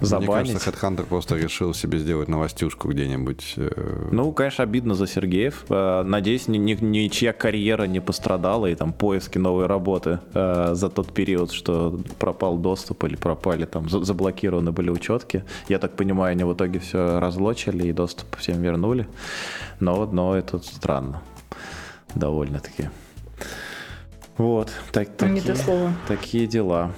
забанить. 0.02 0.52
Мне 0.52 0.60
кажется, 0.60 0.70
HeadHunter 0.70 1.06
просто 1.06 1.36
решил 1.36 1.74
себе 1.74 2.00
сделать 2.00 2.28
новостюшку 2.28 2.90
где-нибудь. 2.90 3.54
Э, 3.58 4.10
ну, 4.12 4.32
конечно, 4.32 4.64
обидно 4.64 4.94
за 4.94 5.08
Сергеев. 5.08 5.66
Э, 5.70 6.04
надеюсь, 6.04 6.48
ни, 6.48 6.58
ни, 6.58 6.74
ничья 6.74 7.34
карьера 7.34 7.84
не 7.84 8.00
пострадала 8.00 8.68
и 8.68 8.76
там 8.76 8.94
поиски 8.94 9.38
новой 9.38 9.68
работы 9.68 10.20
э, 10.34 10.70
за 10.74 10.90
тот 10.90 11.14
период, 11.14 11.52
что 11.52 12.00
пропал 12.20 12.58
доступ 12.58 13.04
или 13.06 13.16
пропали 13.16 13.66
там, 13.66 13.90
заблокированы 13.90 14.72
были 14.72 14.90
учетки. 14.90 15.44
Я 15.70 15.80
так 15.80 15.96
понимаю, 15.96 16.32
они 16.32 16.44
в 16.44 16.54
итоге 16.54 16.80
все 16.80 17.20
разлочили 17.20 17.88
и 17.88 17.94
доступ 17.94 18.36
всем 18.38 18.62
вернули. 18.62 19.08
Но, 19.80 20.06
но 20.06 20.36
это 20.36 20.60
странно 20.60 21.22
довольно-таки. 22.16 22.90
Вот, 24.38 24.72
так, 24.92 25.10
Не 25.22 25.42
такие, 25.42 25.94
такие 26.08 26.48
дела. 26.48 26.92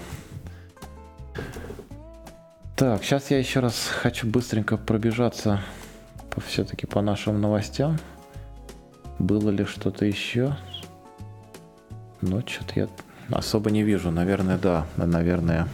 Так, 2.80 3.04
сейчас 3.04 3.30
я 3.30 3.38
еще 3.40 3.60
раз 3.60 3.88
хочу 4.02 4.26
быстренько 4.26 4.78
пробежаться 4.78 5.60
по, 6.30 6.40
все-таки 6.40 6.86
по 6.88 7.02
нашим 7.02 7.42
новостям. 7.42 7.98
Было 9.20 9.50
ли 9.50 9.66
что-то 9.66 10.06
еще? 10.06 10.56
Ну, 12.22 12.42
что-то 12.48 12.80
я 12.80 12.88
особо 13.32 13.70
не 13.70 13.84
вижу. 13.84 14.12
Наверное, 14.12 14.58
да. 14.58 14.86
Наверное, 14.96 15.68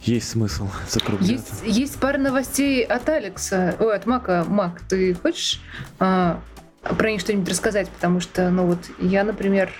есть 0.00 0.30
смысл 0.30 0.68
закругляться. 0.88 1.34
Есть, 1.66 1.76
есть 1.78 2.00
пара 2.00 2.16
новостей 2.16 2.82
от 2.82 3.06
Алекса, 3.10 3.76
ой, 3.78 3.94
от 3.94 4.06
Мака. 4.06 4.46
Мак, 4.48 4.80
ты 4.88 5.12
хочешь 5.12 5.60
а, 5.98 6.40
про 6.82 7.10
них 7.10 7.20
что-нибудь 7.20 7.50
рассказать? 7.50 7.90
Потому 7.90 8.20
что, 8.20 8.48
ну 8.48 8.64
вот, 8.68 8.78
я, 9.00 9.22
например, 9.22 9.70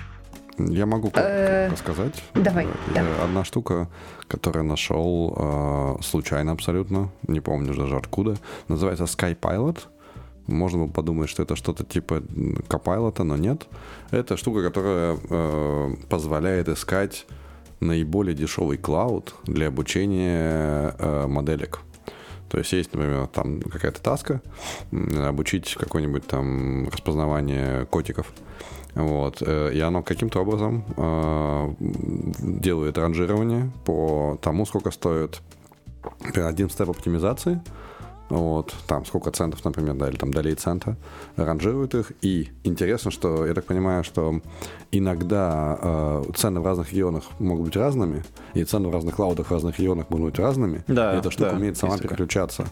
Я 0.59 0.85
могу 0.85 1.11
Э, 1.15 1.71
рассказать. 1.71 2.23
давай, 2.35 2.67
Э, 2.67 2.69
да. 2.95 3.25
Одна 3.25 3.43
штука, 3.45 3.89
которую 4.29 4.65
я 4.65 4.69
нашел 4.69 5.35
э, 5.37 5.97
случайно 6.03 6.53
абсолютно, 6.53 7.11
не 7.27 7.41
помню 7.41 7.75
даже 7.75 7.97
откуда, 7.97 8.37
называется 8.69 9.05
SkyPilot. 9.05 9.79
Можно 10.47 10.85
было 10.85 10.93
подумать, 10.93 11.29
что 11.29 11.43
это 11.43 11.57
что-то 11.57 11.85
типа 11.85 12.23
Copilot, 12.69 13.23
но 13.23 13.37
нет. 13.37 13.67
Это 14.11 14.37
штука, 14.37 14.63
которая 14.63 15.19
э, 15.29 15.95
позволяет 16.09 16.69
искать 16.69 17.27
наиболее 17.81 18.35
дешевый 18.35 18.79
клауд 18.79 19.35
для 19.45 19.69
обучения 19.69 20.95
э, 20.99 21.27
моделек. 21.27 21.81
То 22.49 22.59
есть 22.59 22.73
есть, 22.73 22.93
например, 22.95 23.27
там 23.27 23.61
какая-то 23.61 24.01
таска, 24.03 24.41
обучить 24.91 25.75
какое-нибудь 25.75 26.27
там 26.27 26.89
распознавание 26.89 27.85
котиков. 27.87 28.33
Вот. 28.95 29.43
э, 29.47 29.73
И 29.75 29.81
оно 29.81 30.03
каким-то 30.03 30.41
образом 30.41 30.85
э, 30.97 31.75
делает 32.41 32.99
ранжирование 32.99 33.71
по 33.85 34.39
тому, 34.43 34.67
сколько 34.67 34.91
стоит 34.91 35.41
например, 36.21 36.49
один 36.49 36.71
степ 36.71 36.91
оптимизации. 36.91 37.61
Вот, 38.29 38.75
там 38.87 39.07
сколько 39.07 39.31
центов, 39.31 39.65
например, 39.65 39.95
да, 39.95 40.09
или 40.09 40.17
там 40.17 40.33
долей 40.33 40.55
цента, 40.55 40.97
ранжирует 41.37 41.95
их. 41.95 42.13
И 42.21 42.51
интересно, 42.63 43.11
что 43.11 43.47
я 43.47 43.55
так 43.55 43.65
понимаю, 43.65 44.05
что 44.05 44.43
иногда 44.93 45.79
э, 45.81 46.25
цены 46.37 46.61
в 46.61 46.67
разных 46.67 46.93
регионах 46.93 47.25
могут 47.39 47.67
быть 47.67 47.77
разными, 47.77 48.23
и 48.53 48.65
цены 48.65 48.89
в 48.89 48.93
разных 48.93 49.17
клаудах 49.17 49.47
в 49.47 49.51
разных 49.51 49.79
регионах 49.79 50.11
могут 50.11 50.27
быть 50.27 50.39
разными. 50.39 50.85
Да, 50.89 51.15
и 51.15 51.19
эта 51.21 51.31
штука 51.31 51.53
да, 51.53 51.57
умеет 51.57 51.79
сама 51.79 51.97
переключаться. 51.97 52.67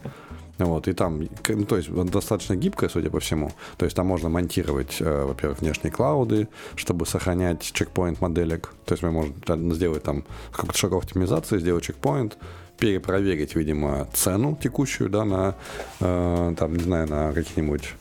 Вот, 0.58 0.88
и 0.88 0.92
там, 0.94 1.20
ну, 1.48 1.64
то 1.64 1.76
есть, 1.76 1.90
достаточно 1.90 2.56
гибкая, 2.56 2.88
судя 2.88 3.10
по 3.10 3.20
всему. 3.20 3.52
То 3.76 3.84
есть, 3.84 3.94
там 3.94 4.06
можно 4.06 4.28
монтировать, 4.28 4.96
э, 5.00 5.24
во-первых, 5.24 5.60
внешние 5.60 5.92
клауды, 5.92 6.48
чтобы 6.76 7.04
сохранять 7.06 7.62
чекпоинт 7.62 8.20
моделек. 8.20 8.72
То 8.86 8.94
есть, 8.94 9.02
мы 9.02 9.10
можем 9.12 9.34
сделать 9.74 10.02
там 10.02 10.24
какой-то 10.52 10.78
шаг 10.78 10.92
оптимизации, 10.92 11.58
сделать 11.58 11.84
чекпоинт, 11.84 12.38
перепроверить, 12.78 13.54
видимо, 13.54 14.06
цену 14.12 14.58
текущую, 14.60 15.10
да, 15.10 15.24
на, 15.24 15.54
э, 16.00 16.54
там, 16.58 16.76
не 16.76 16.82
знаю, 16.82 17.08
на 17.08 17.32
какие-нибудь 17.32 17.94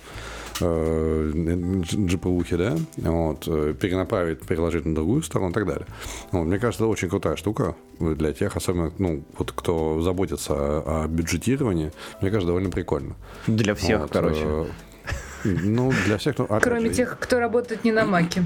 э, 0.62 1.32
GPU, 1.34 2.58
да, 2.58 3.10
вот, 3.12 3.48
э, 3.48 3.74
перенаправить, 3.80 4.42
переложить 4.46 4.86
на 4.86 4.96
другую 4.96 5.22
сторону 5.24 5.52
и 5.52 5.54
так 5.54 5.66
далее. 5.66 5.86
Вот, 6.32 6.44
мне 6.46 6.60
кажется, 6.60 6.84
это 6.84 6.92
очень 6.92 7.10
крутая 7.10 7.36
штука 7.36 7.76
для 8.00 8.34
тех, 8.34 8.56
особенно, 8.56 8.92
ну, 8.98 9.24
вот 9.38 9.52
кто 9.52 10.02
заботится 10.02 10.54
о, 10.54 11.04
о 11.04 11.08
бюджетировании, 11.08 11.92
мне 12.22 12.30
кажется, 12.32 12.48
довольно 12.48 12.70
прикольно. 12.70 13.16
Для 13.48 13.76
всех, 13.76 14.02
Вот, 14.02 14.12
короче. 14.12 14.42
э, 14.46 14.66
Ну, 15.44 15.92
для 16.06 16.18
всех, 16.18 16.38
ну, 16.38 16.46
опять 16.46 16.64
кроме 16.64 16.90
же, 16.90 16.96
тех, 16.96 17.18
кто 17.20 17.40
работает 17.40 17.84
не 17.84 17.92
на 17.92 18.06
Маке. 18.06 18.44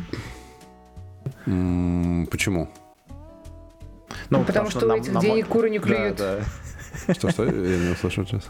Почему? 1.45 2.70
Ну, 4.30 4.43
потому 4.43 4.70
что 4.70 4.88
у 4.88 4.91
этих 4.95 5.18
денег 5.20 5.47
куры 5.47 5.70
не 5.70 5.80
клюют. 5.80 6.18
Да, 6.18 6.38
да. 7.07 7.14
Что, 7.14 7.30
что? 7.32 7.45
Я 7.45 7.51
не 7.78 7.91
услышал 7.93 8.26
сейчас. 8.26 8.49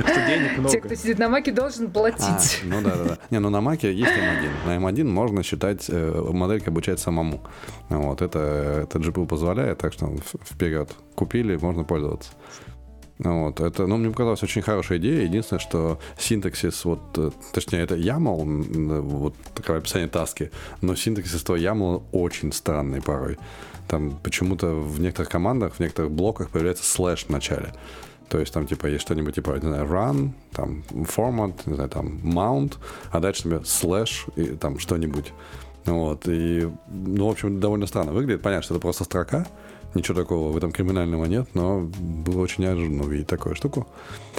Что 0.00 0.26
денег 0.26 0.58
много. 0.58 0.70
Те, 0.70 0.80
кто 0.80 0.94
сидит 0.94 1.18
на 1.18 1.28
Маке, 1.28 1.52
должен 1.52 1.86
А, 1.86 1.90
платить. 1.90 2.60
ну 2.64 2.80
да, 2.82 2.96
да, 2.96 3.04
да. 3.04 3.18
Не, 3.30 3.40
ну 3.40 3.50
на 3.50 3.60
Маке 3.60 3.92
есть 3.92 4.12
M1. 4.12 4.66
На 4.66 4.76
M1 4.76 5.04
можно 5.04 5.42
считать, 5.42 5.86
э, 5.88 6.30
моделька 6.32 6.70
обучать 6.70 7.00
самому. 7.00 7.40
Вот, 7.88 8.22
это, 8.22 8.38
это 8.84 8.98
GPU 8.98 9.26
позволяет, 9.26 9.78
так 9.78 9.92
что 9.92 10.14
вперед. 10.44 10.90
Купили, 11.14 11.56
можно 11.56 11.84
пользоваться. 11.84 12.30
Вот, 13.18 13.58
это, 13.58 13.88
ну, 13.88 13.96
мне 13.96 14.10
показалась 14.10 14.44
очень 14.44 14.62
хорошая 14.62 14.98
идея. 14.98 15.24
Единственное, 15.24 15.58
что 15.58 15.98
синтаксис, 16.18 16.84
вот, 16.84 17.00
э, 17.16 17.30
точнее, 17.52 17.80
это 17.80 17.96
YAML, 17.96 19.00
вот 19.00 19.34
такое 19.54 19.78
описание 19.78 20.08
таски, 20.08 20.52
но 20.82 20.94
синтаксис 20.94 21.42
этого 21.42 21.56
YAML 21.56 22.04
очень 22.12 22.52
странный 22.52 23.02
порой. 23.02 23.36
Там 23.88 24.16
почему-то 24.22 24.68
в 24.68 25.00
некоторых 25.00 25.30
командах, 25.30 25.74
в 25.74 25.80
некоторых 25.80 26.12
блоках 26.12 26.50
появляется 26.50 26.84
слэш 26.84 27.24
в 27.24 27.30
начале. 27.30 27.72
То 28.28 28.38
есть 28.38 28.52
там 28.52 28.66
типа 28.66 28.86
есть 28.86 29.02
что-нибудь 29.02 29.34
типа, 29.34 29.52
не 29.52 29.68
знаю, 29.68 29.86
run, 29.86 30.30
там 30.52 30.82
format, 30.90 31.54
не 31.66 31.74
знаю, 31.74 31.90
там 31.90 32.18
mount, 32.22 32.74
а 33.10 33.20
дальше 33.20 33.44
тебе 33.44 33.56
slash 33.58 34.30
и 34.36 34.56
там 34.56 34.78
что-нибудь. 34.78 35.32
Вот, 35.84 36.28
и, 36.28 36.68
ну, 36.88 37.28
в 37.28 37.30
общем, 37.30 37.60
довольно 37.60 37.86
странно 37.86 38.12
выглядит. 38.12 38.42
Понятно, 38.42 38.62
что 38.62 38.74
это 38.74 38.82
просто 38.82 39.04
строка, 39.04 39.46
ничего 39.94 40.20
такого 40.20 40.52
в 40.52 40.56
этом 40.56 40.72
криминального 40.72 41.24
нет, 41.26 41.48
но 41.54 41.80
было 41.80 42.40
очень 42.42 42.64
неожиданно 42.64 43.04
увидеть 43.04 43.26
такую 43.26 43.54
штуку. 43.54 43.86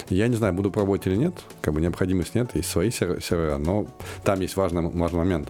Я 0.08 0.28
не 0.28 0.36
знаю, 0.36 0.54
буду 0.54 0.70
пробовать 0.70 1.06
или 1.06 1.16
нет, 1.16 1.34
как 1.60 1.74
бы 1.74 1.80
необходимости 1.80 2.36
нет, 2.38 2.50
есть 2.54 2.70
свои 2.70 2.90
сер- 2.90 3.22
сервера, 3.22 3.58
но 3.58 3.86
там 4.24 4.40
есть 4.40 4.56
важный, 4.56 4.82
важный 4.88 5.18
момент. 5.18 5.48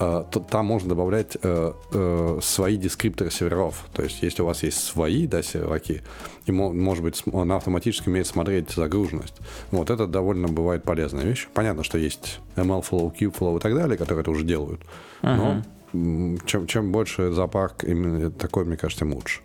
Э, 0.00 0.22
Там 0.50 0.66
можно 0.66 0.90
добавлять 0.90 1.36
э, 1.42 1.72
э, 1.92 2.38
свои 2.40 2.76
дескрипторы 2.76 3.30
серверов. 3.32 3.84
То 3.92 4.04
есть, 4.04 4.22
если 4.22 4.42
у 4.42 4.46
вас 4.46 4.62
есть 4.62 4.78
свои 4.84 5.26
да, 5.26 5.42
серваки, 5.42 6.02
и, 6.46 6.52
мо- 6.52 6.72
может 6.72 7.02
быть, 7.02 7.20
он 7.32 7.50
автоматически 7.50 8.08
умеет 8.08 8.28
смотреть 8.28 8.70
загруженность. 8.70 9.34
Вот 9.72 9.90
это 9.90 10.06
довольно 10.06 10.46
бывает 10.46 10.84
полезная 10.84 11.24
вещь. 11.24 11.48
Понятно, 11.52 11.82
что 11.82 11.98
есть 11.98 12.38
ML 12.54 12.84
Flow, 12.88 13.12
Kubeflow 13.12 13.56
и 13.56 13.60
так 13.60 13.74
далее, 13.74 13.98
которые 13.98 14.22
это 14.22 14.30
уже 14.30 14.44
делают. 14.44 14.80
Но 15.22 15.50
м, 15.50 15.64
чем, 15.92 16.66
чем 16.66 16.92
больше 16.92 17.30
зоопарк 17.32 17.84
именно 17.84 18.30
такой, 18.30 18.64
мне 18.64 18.76
кажется, 18.76 19.04
тем 19.04 19.14
лучше. 19.14 19.40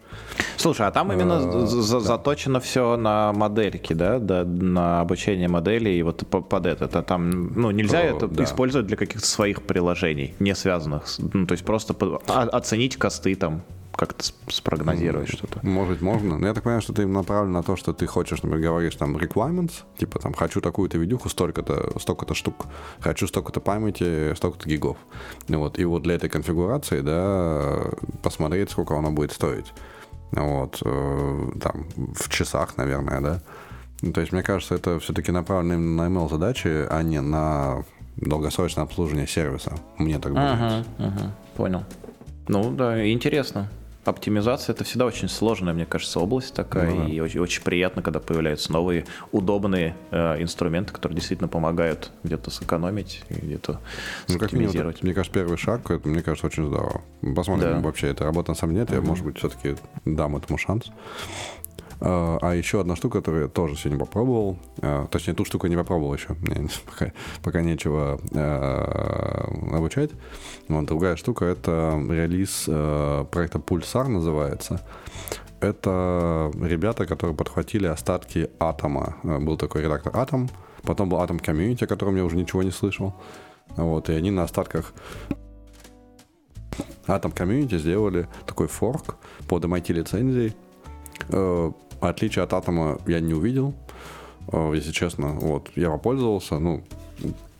Слушай, 0.58 0.88
а 0.88 0.92
там 0.92 1.12
именно 1.12 1.34
Э, 1.34 1.66
за- 1.66 1.82
за- 1.82 2.00
заточено 2.00 2.60
все 2.60 2.98
на 2.98 3.32
модельки, 3.34 3.94
да? 3.94 4.20
да, 4.20 4.44
на 4.46 5.02
обучение 5.02 5.48
моделей 5.48 5.98
и 6.00 6.04
вот 6.04 6.28
по- 6.28 6.42
под 6.42 6.66
это. 6.66 6.86
Это 6.86 7.02
там, 7.02 7.54
ну, 7.56 7.72
нельзя 7.72 8.00
О, 8.00 8.04
это 8.04 8.28
да. 8.28 8.44
использовать 8.44 8.88
для 8.88 8.98
каких-то 8.98 9.26
своих 9.28 9.62
приложений, 9.62 10.34
не 10.40 10.54
связанных. 10.56 11.06
Ну, 11.34 11.46
то 11.48 11.54
есть 11.54 11.66
просто 11.66 11.94
оценить 12.28 12.98
косты 12.98 13.36
там, 13.36 13.62
как-то 13.96 14.24
спрогнозировать 14.48 15.30
что-то. 15.30 15.60
Может, 15.66 16.02
можно. 16.02 16.38
Но 16.38 16.48
я 16.48 16.54
так 16.54 16.64
понимаю, 16.64 16.82
что 16.82 16.94
ты 16.94 17.06
направлен 17.06 17.52
на 17.52 17.64
то, 17.64 17.76
что 17.76 17.94
ты 17.94 18.08
хочешь, 18.08 18.42
например, 18.44 18.70
говоришь 18.70 18.96
там 18.96 19.16
requirements, 19.18 19.84
типа 19.98 20.20
там 20.20 20.34
хочу 20.34 20.62
такую-то 20.62 20.98
видюху, 20.98 21.30
столько-то, 21.30 22.00
столько-то 22.00 22.34
штук, 22.34 22.66
хочу 23.00 23.28
столько-то 23.28 23.60
памяти, 23.60 24.34
столько-то 24.36 24.68
гигов. 24.68 24.98
Вот. 25.48 25.80
И 25.80 25.86
вот 25.86 26.04
для 26.04 26.16
этой 26.16 26.30
конфигурации, 26.30 27.02
да, 27.02 27.84
посмотреть, 28.22 28.72
сколько 28.72 28.98
она 28.98 29.12
будет 29.12 29.32
стоить. 29.32 29.74
Вот. 30.32 30.82
э, 30.84 31.52
Там, 31.62 31.86
в 31.96 32.30
часах, 32.30 32.78
наверное, 32.78 33.22
да. 33.22 33.42
Ну, 34.02 34.12
То 34.12 34.22
есть, 34.22 34.34
мне 34.34 34.44
кажется, 34.44 34.76
это 34.76 35.00
все-таки 35.00 35.32
направлено 35.32 35.76
именно 35.76 36.10
на 36.10 36.14
ML 36.14 36.30
задачи, 36.30 36.88
а 36.90 37.02
не 37.04 37.22
на 37.22 37.86
долгосрочное 38.18 38.84
обслуживание 38.84 39.28
сервиса. 39.28 39.76
Мне 39.98 40.20
так. 40.20 40.32
Ага, 40.36 40.84
ага, 40.98 41.32
понял. 41.56 41.84
Ну 42.48 42.72
да, 42.72 43.10
интересно. 43.10 43.70
Оптимизация 44.06 44.74
это 44.74 44.84
всегда 44.84 45.06
очень 45.06 45.30
сложная, 45.30 45.74
мне 45.74 45.86
кажется, 45.86 46.20
область 46.20 46.54
такая, 46.54 46.90
Ну 46.90 47.04
да. 47.06 47.10
и 47.10 47.20
очень, 47.22 47.40
очень 47.40 47.64
приятно, 47.64 48.02
когда 48.02 48.20
появляются 48.20 48.72
новые 48.72 49.06
удобные 49.32 49.96
э, 50.12 50.42
инструменты, 50.42 50.92
которые 50.92 51.16
действительно 51.16 51.48
помогают 51.48 52.12
где-то 52.24 52.52
сэкономить, 52.52 53.24
где-то 53.30 53.80
Ну, 54.28 54.40
как 54.40 54.52
минимум, 54.52 54.90
это, 54.90 55.00
мне 55.02 55.14
кажется, 55.14 55.34
первый 55.34 55.58
шаг, 55.58 55.90
это, 55.90 56.08
мне 56.08 56.22
кажется, 56.22 56.48
очень 56.48 56.66
здорово. 56.68 57.02
Посмотрим, 57.36 57.72
Да. 57.72 57.80
вообще 57.80 58.08
это 58.10 58.26
работа 58.26 58.52
на 58.52 58.56
самом 58.56 58.76
деле, 58.76 58.88
я, 58.92 59.02
может 59.02 59.24
быть, 59.24 59.38
все-таки 59.38 59.78
дам 60.04 60.36
этому 60.36 60.58
шанс. 60.58 60.92
А 62.06 62.38
а 62.42 62.54
еще 62.54 62.82
одна 62.82 62.98
штука, 62.98 63.20
которую 63.20 63.44
я 63.44 63.50
тоже 63.50 63.78
сегодня 63.78 63.98
попробовал, 63.98 64.58
а, 64.82 65.08
точнее, 65.08 65.34
ту 65.34 65.46
штуку 65.46 65.68
я 65.68 65.70
не 65.70 65.78
попробовал 65.78 66.14
еще, 66.14 66.36
пока, 66.86 67.14
пока 67.42 67.62
нечего 67.62 68.20
а, 68.36 69.50
обучать. 69.72 70.12
Вот, 70.68 70.86
другая 70.86 71.16
штука— 71.16 71.46
это 71.48 71.98
релиз 72.10 72.66
проекта 73.32 73.60
Pulsar 73.60 74.08
называется. 74.08 74.82
Это 75.62 76.52
ребята, 76.62 77.06
которые 77.06 77.38
подхватили 77.38 77.88
остатки 77.88 78.50
Атома. 78.60 79.16
Был 79.24 79.56
такой 79.56 79.84
редактор 79.84 80.12
Атом, 80.18 80.50
потом 80.82 81.08
был 81.08 81.22
Атом 81.22 81.38
Community, 81.38 81.86
о 81.86 81.88
котором 81.88 82.18
я 82.18 82.26
уже 82.26 82.36
ничего 82.36 82.64
не 82.64 82.72
слышал. 82.72 83.14
Вот, 83.78 84.10
и 84.10 84.14
они 84.14 84.30
на 84.30 84.44
остатках 84.44 84.94
Atom 87.08 87.34
Community 87.34 87.78
сделали 87.78 88.28
такой 88.46 88.68
форк 88.68 89.16
под 89.48 89.64
MIT 89.64 89.94
лицензией. 89.94 90.54
Отличия 92.10 92.44
от 92.44 92.54
Атома 92.54 93.00
я 93.08 93.20
не 93.20 93.34
увидел, 93.34 93.74
э, 94.52 94.74
если 94.76 94.92
честно. 94.92 95.30
Вот, 95.30 95.70
я 95.76 95.90
попользовался, 95.90 96.60
ну, 96.60 96.84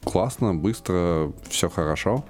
классно, 0.04 0.54
быстро, 0.54 1.32
все 1.50 1.70
хорошо. 1.70 2.24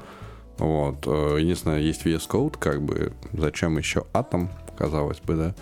Вот. 0.58 1.08
Э, 1.08 1.38
единственное, 1.40 1.80
есть 1.80 2.06
VS 2.06 2.30
Code, 2.30 2.58
как 2.58 2.82
бы, 2.82 3.14
зачем 3.34 3.78
еще 3.78 4.06
Atom, 4.14 4.50
казалось 4.78 5.20
бы, 5.20 5.36
да. 5.36 5.56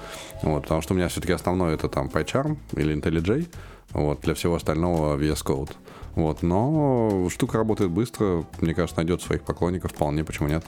Вот, 0.44 0.64
потому 0.64 0.82
что 0.82 0.94
у 0.94 0.98
меня 0.98 1.08
все-таки 1.08 1.34
основной 1.34 1.74
это 1.74 1.88
там 1.88 2.08
PyCharm 2.08 2.58
или 2.74 2.96
IntelliJ, 2.96 3.48
вот, 3.92 4.22
для 4.22 4.34
всего 4.34 4.56
остального 4.56 5.18
VS 5.18 5.46
Code. 5.46 5.72
Вот, 6.16 6.44
но 6.44 7.30
штука 7.30 7.58
работает 7.58 7.90
быстро, 7.90 8.44
мне 8.60 8.74
кажется, 8.74 8.98
найдет 8.98 9.22
своих 9.22 9.44
поклонников 9.44 9.94
вполне, 9.94 10.26
почему 10.26 10.50
нет. 10.50 10.66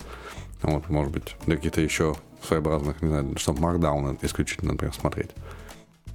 Вот, 0.61 0.89
может 0.89 1.11
быть, 1.11 1.35
для 1.45 1.57
каких-то 1.57 1.81
еще 1.81 2.15
своеобразных, 2.41 3.01
не 3.01 3.09
знаю, 3.09 3.37
чтобы 3.37 3.59
Markdown 3.59 4.17
исключительно, 4.21 4.71
например, 4.71 4.93
смотреть. 4.93 5.31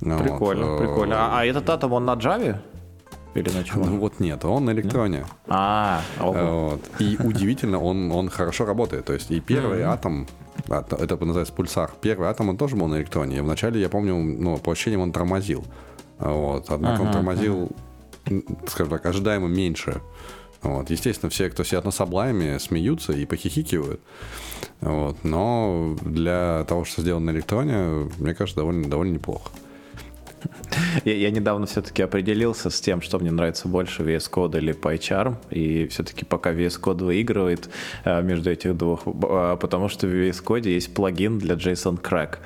Прикольно, 0.00 0.66
вот. 0.66 0.78
прикольно. 0.78 1.16
А, 1.16 1.40
а 1.40 1.44
этот 1.44 1.68
атом, 1.70 1.92
он 1.92 2.04
на 2.04 2.14
Java? 2.14 2.58
Или 3.34 3.50
на 3.50 3.64
чем? 3.64 3.82
Ну 3.90 3.98
вот 3.98 4.20
нет, 4.20 4.44
он 4.44 4.64
на 4.64 4.70
электроне. 4.70 5.26
А, 5.46 6.02
вот. 6.18 6.80
И 6.98 7.16
удивительно, 7.22 7.80
он, 7.80 8.10
он 8.12 8.28
хорошо 8.28 8.64
работает. 8.64 9.04
То 9.06 9.12
есть 9.12 9.30
и 9.30 9.40
первый 9.40 9.82
атом, 9.82 10.26
это 10.68 11.16
называется 11.16 11.52
пульсар, 11.52 11.90
первый 12.00 12.28
атом, 12.28 12.48
он 12.48 12.56
тоже 12.56 12.76
был 12.76 12.86
на 12.86 12.96
электроне. 12.96 13.38
И 13.38 13.40
вначале, 13.40 13.80
я 13.80 13.88
помню, 13.88 14.16
ну, 14.16 14.58
по 14.58 14.72
ощущениям, 14.72 15.02
он 15.02 15.12
тормозил. 15.12 15.64
Вот. 16.18 16.66
Однако 16.68 17.02
он 17.02 17.12
тормозил, 17.12 17.70
скажем 18.66 18.90
так, 18.90 19.06
ожидаемо 19.06 19.48
меньше. 19.48 20.00
Вот. 20.62 20.90
Естественно, 20.90 21.30
все, 21.30 21.50
кто 21.50 21.62
сидят 21.64 21.84
на 21.84 21.90
саблайме, 21.90 22.58
смеются 22.58 23.12
и 23.12 23.24
похихикивают. 23.26 24.00
Вот. 24.80 25.16
Но 25.22 25.96
для 26.02 26.64
того, 26.68 26.84
что 26.84 27.02
сделано 27.02 27.32
на 27.32 27.36
электроне, 27.36 28.08
мне 28.18 28.34
кажется, 28.34 28.60
довольно, 28.60 28.88
довольно 28.88 29.12
неплохо. 29.12 29.50
Я, 31.04 31.14
я 31.14 31.30
недавно 31.30 31.66
все-таки 31.66 32.02
определился 32.02 32.70
с 32.70 32.80
тем, 32.80 33.02
что 33.02 33.18
мне 33.18 33.30
нравится 33.30 33.68
больше 33.68 34.02
VS 34.02 34.30
Code 34.30 34.58
или 34.58 34.74
PyCharm, 34.74 35.36
и 35.50 35.86
все-таки 35.88 36.24
пока 36.24 36.52
VS 36.52 36.80
Code 36.80 37.04
выигрывает 37.04 37.68
а, 38.04 38.22
между 38.22 38.50
этих 38.50 38.76
двух, 38.76 39.02
а, 39.06 39.56
потому 39.56 39.88
что 39.88 40.06
в 40.06 40.10
VS 40.10 40.42
Code 40.42 40.68
есть 40.68 40.94
плагин 40.94 41.38
для 41.38 41.54
JSON 41.54 42.00
Crack, 42.00 42.38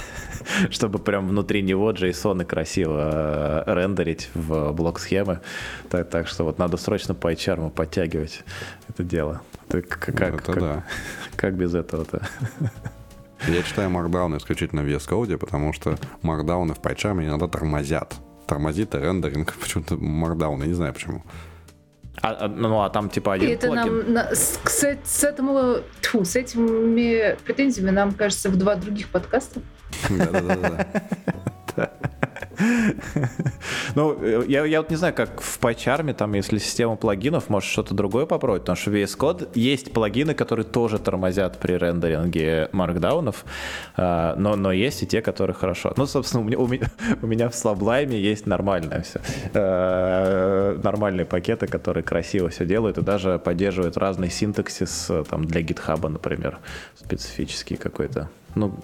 чтобы 0.70 0.98
прям 0.98 1.28
внутри 1.28 1.62
него 1.62 1.92
JSON 1.92 2.44
красиво 2.44 2.94
а, 2.98 3.74
рендерить 3.74 4.30
в 4.34 4.72
блок 4.72 5.00
схемы. 5.00 5.40
Так, 5.90 6.10
так 6.10 6.28
что 6.28 6.44
вот 6.44 6.58
надо 6.58 6.76
срочно 6.76 7.12
PyCharm 7.12 7.70
подтягивать 7.70 8.44
это 8.88 9.02
дело. 9.02 9.42
Так, 9.68 9.88
как, 9.88 10.20
это 10.20 10.38
как, 10.38 10.60
да. 10.60 10.84
как 11.36 11.54
без 11.54 11.74
этого-то? 11.74 12.26
Я 13.48 13.62
читаю 13.62 13.90
Markdown 13.90 14.36
исключительно 14.38 14.82
в 14.82 14.86
VS 14.86 15.08
Code, 15.08 15.36
потому 15.36 15.72
что 15.72 15.98
Markdown 16.22 16.72
в 16.72 16.80
PyCharm 16.80 17.24
иногда 17.24 17.46
тормозят. 17.46 18.14
Тормозит 18.46 18.94
рендеринг 18.94 19.52
почему-то 19.60 19.96
Markdown, 19.96 20.60
я 20.60 20.66
не 20.66 20.74
знаю 20.74 20.94
почему. 20.94 21.22
А, 22.22 22.36
а, 22.40 22.48
ну, 22.48 22.80
а 22.80 22.88
там 22.90 23.10
типа 23.10 23.34
один 23.34 23.50
это 23.50 23.66
плагин. 23.66 23.96
нам 23.98 24.12
на, 24.12 24.34
с, 24.34 24.58
с, 24.64 24.98
с, 25.04 25.24
этому, 25.24 25.78
тьфу, 26.00 26.24
с 26.24 26.36
этими 26.36 27.36
претензиями 27.44 27.90
нам 27.90 28.12
кажется 28.12 28.48
в 28.48 28.56
два 28.56 28.76
других 28.76 29.08
подкаста. 29.08 29.60
Да-да-да. 30.08 31.92
Ну, 33.94 34.42
я, 34.42 34.64
я 34.64 34.80
вот 34.80 34.90
не 34.90 34.96
знаю, 34.96 35.14
как 35.14 35.40
в 35.40 35.60
PyCharm, 35.60 36.12
там, 36.14 36.34
если 36.34 36.58
система 36.58 36.96
плагинов, 36.96 37.48
может 37.48 37.68
что-то 37.68 37.94
другое 37.94 38.26
попробовать, 38.26 38.62
потому 38.62 38.76
что 38.76 38.90
в 38.90 38.94
VS 38.94 39.16
Code 39.16 39.48
есть 39.54 39.92
плагины, 39.92 40.34
которые 40.34 40.64
тоже 40.64 40.98
тормозят 40.98 41.58
при 41.58 41.74
рендеринге 41.74 42.68
маркдаунов, 42.72 43.44
а, 43.96 44.34
но, 44.36 44.56
но 44.56 44.72
есть 44.72 45.02
и 45.02 45.06
те, 45.06 45.22
которые 45.22 45.54
хорошо. 45.54 45.92
Ну, 45.96 46.06
собственно, 46.06 46.42
у 46.42 46.46
меня, 46.46 46.88
у 47.22 47.26
меня, 47.26 47.48
в 47.48 47.52
Sublime 47.52 48.14
есть 48.14 48.46
нормальное 48.46 49.02
все. 49.02 49.20
А, 49.54 50.78
нормальные 50.82 51.26
пакеты, 51.26 51.66
которые 51.66 52.02
красиво 52.02 52.48
все 52.48 52.64
делают 52.64 52.98
и 52.98 53.02
даже 53.02 53.38
поддерживают 53.38 53.96
разный 53.96 54.30
синтаксис 54.30 55.10
там, 55.30 55.44
для 55.44 55.60
GitHub, 55.60 56.08
например, 56.08 56.58
специфический 56.96 57.76
какой-то. 57.76 58.28
Ну, 58.54 58.74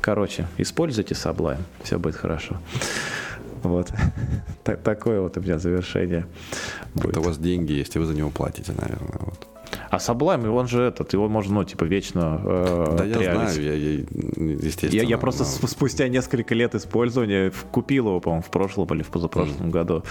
короче, 0.00 0.46
используйте 0.58 1.14
Sublime, 1.14 1.62
все 1.82 1.98
будет 1.98 2.16
хорошо. 2.16 2.56
Вот. 3.62 3.92
Так, 4.64 4.82
такое 4.82 5.20
вот 5.20 5.36
у 5.36 5.40
меня 5.40 5.58
завершение. 5.58 6.26
Будет. 6.94 7.10
Это 7.10 7.20
у 7.20 7.22
вас 7.22 7.38
деньги 7.38 7.72
есть, 7.72 7.94
и 7.94 8.00
вы 8.00 8.04
за 8.04 8.14
него 8.14 8.30
платите, 8.30 8.72
наверное. 8.72 9.20
Вот. 9.20 9.46
А 9.90 9.98
Sublime, 9.98 10.48
он 10.48 10.66
же 10.66 10.82
этот, 10.82 11.12
его 11.12 11.28
можно, 11.28 11.54
ну, 11.54 11.64
типа, 11.64 11.84
вечно 11.84 12.40
э, 12.44 12.94
Да 12.98 13.04
я 13.04 13.32
знаю, 13.32 13.62
я, 13.62 13.74
я, 13.74 13.92
естественно. 14.60 14.90
Я, 14.90 15.02
я 15.02 15.18
просто 15.18 15.44
но... 15.62 15.68
спустя 15.68 16.08
несколько 16.08 16.54
лет 16.54 16.74
использования 16.74 17.52
купил 17.70 18.08
его, 18.08 18.20
по-моему, 18.20 18.42
в 18.42 18.50
прошлом 18.50 18.88
или 18.94 19.02
в 19.02 19.08
позапрошлом 19.08 19.68
mm. 19.68 19.70
году. 19.70 20.02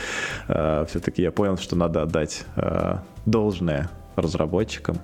Э, 0.48 0.86
все-таки 0.90 1.22
я 1.22 1.32
понял, 1.32 1.58
что 1.58 1.76
надо 1.76 2.02
отдать 2.02 2.46
э, 2.56 2.98
должное 3.26 3.90
разработчикам 4.16 4.98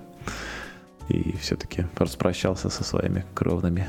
и 1.12 1.36
все-таки 1.36 1.86
распрощался 1.96 2.70
со 2.70 2.84
своими 2.84 3.24
кровными 3.34 3.86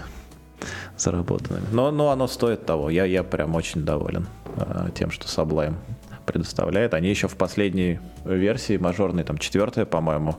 заработанными. 0.97 1.65
Но, 1.71 1.91
но 1.91 2.09
оно 2.09 2.27
стоит 2.27 2.65
того. 2.65 2.89
Я, 2.89 3.05
я 3.05 3.23
прям 3.23 3.55
очень 3.55 3.83
доволен 3.83 4.27
э, 4.57 4.89
тем, 4.95 5.11
что 5.11 5.27
Sublime 5.27 5.75
предоставляет. 6.25 6.93
Они 6.93 7.09
еще 7.09 7.27
в 7.27 7.35
последней 7.35 7.99
версии, 8.25 8.77
мажорной, 8.77 9.23
там, 9.23 9.37
четвертая, 9.37 9.85
по-моему, 9.85 10.37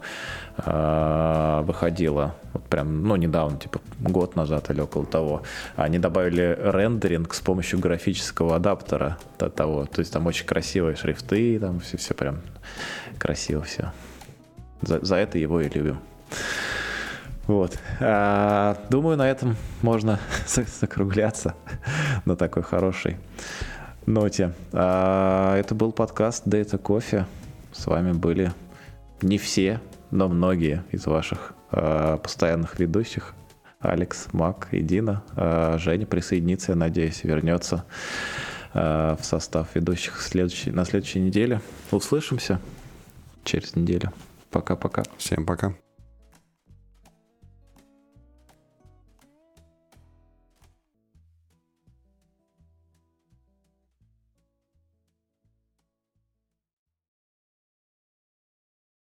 э, 0.58 1.62
выходила. 1.64 2.34
Вот 2.52 2.64
прям, 2.64 3.02
ну, 3.02 3.16
недавно, 3.16 3.58
типа, 3.58 3.80
год 4.00 4.36
назад 4.36 4.70
или 4.70 4.80
около 4.80 5.06
того. 5.06 5.42
Они 5.76 5.98
добавили 5.98 6.58
рендеринг 6.60 7.34
с 7.34 7.40
помощью 7.40 7.78
графического 7.78 8.56
адаптера 8.56 9.18
того. 9.38 9.86
То 9.86 10.00
есть 10.00 10.12
там 10.12 10.26
очень 10.26 10.46
красивые 10.46 10.96
шрифты, 10.96 11.58
там 11.58 11.80
все, 11.80 11.96
все 11.96 12.14
прям 12.14 12.40
красиво 13.18 13.62
все. 13.62 13.92
За, 14.82 15.04
за 15.04 15.16
это 15.16 15.38
его 15.38 15.60
и 15.60 15.68
любим. 15.68 15.98
Вот. 17.46 17.78
А, 18.00 18.78
думаю, 18.88 19.16
на 19.16 19.28
этом 19.28 19.56
можно 19.82 20.18
закругляться 20.80 21.54
на 22.24 22.36
такой 22.36 22.62
хорошей 22.62 23.18
ноте. 24.06 24.52
А, 24.72 25.56
это 25.56 25.74
был 25.74 25.92
подкаст 25.92 26.46
Data 26.46 26.80
Coffee. 26.80 27.24
С 27.72 27.86
вами 27.86 28.12
были 28.12 28.52
не 29.20 29.38
все, 29.38 29.80
но 30.10 30.28
многие 30.28 30.84
из 30.90 31.06
ваших 31.06 31.54
а, 31.70 32.16
постоянных 32.18 32.78
ведущих. 32.78 33.34
Алекс, 33.80 34.28
Мак 34.32 34.68
и 34.70 34.80
Дина. 34.80 35.22
А, 35.36 35.76
Женя 35.78 36.06
присоединится, 36.06 36.72
я 36.72 36.76
надеюсь, 36.76 37.24
вернется 37.24 37.84
а, 38.72 39.16
в 39.16 39.24
состав 39.24 39.68
ведущих 39.74 40.20
следующей, 40.20 40.70
на 40.70 40.84
следующей 40.84 41.20
неделе. 41.20 41.60
Услышимся 41.90 42.60
через 43.44 43.76
неделю. 43.76 44.12
Пока-пока. 44.50 45.02
Всем 45.18 45.44
пока. 45.44 45.74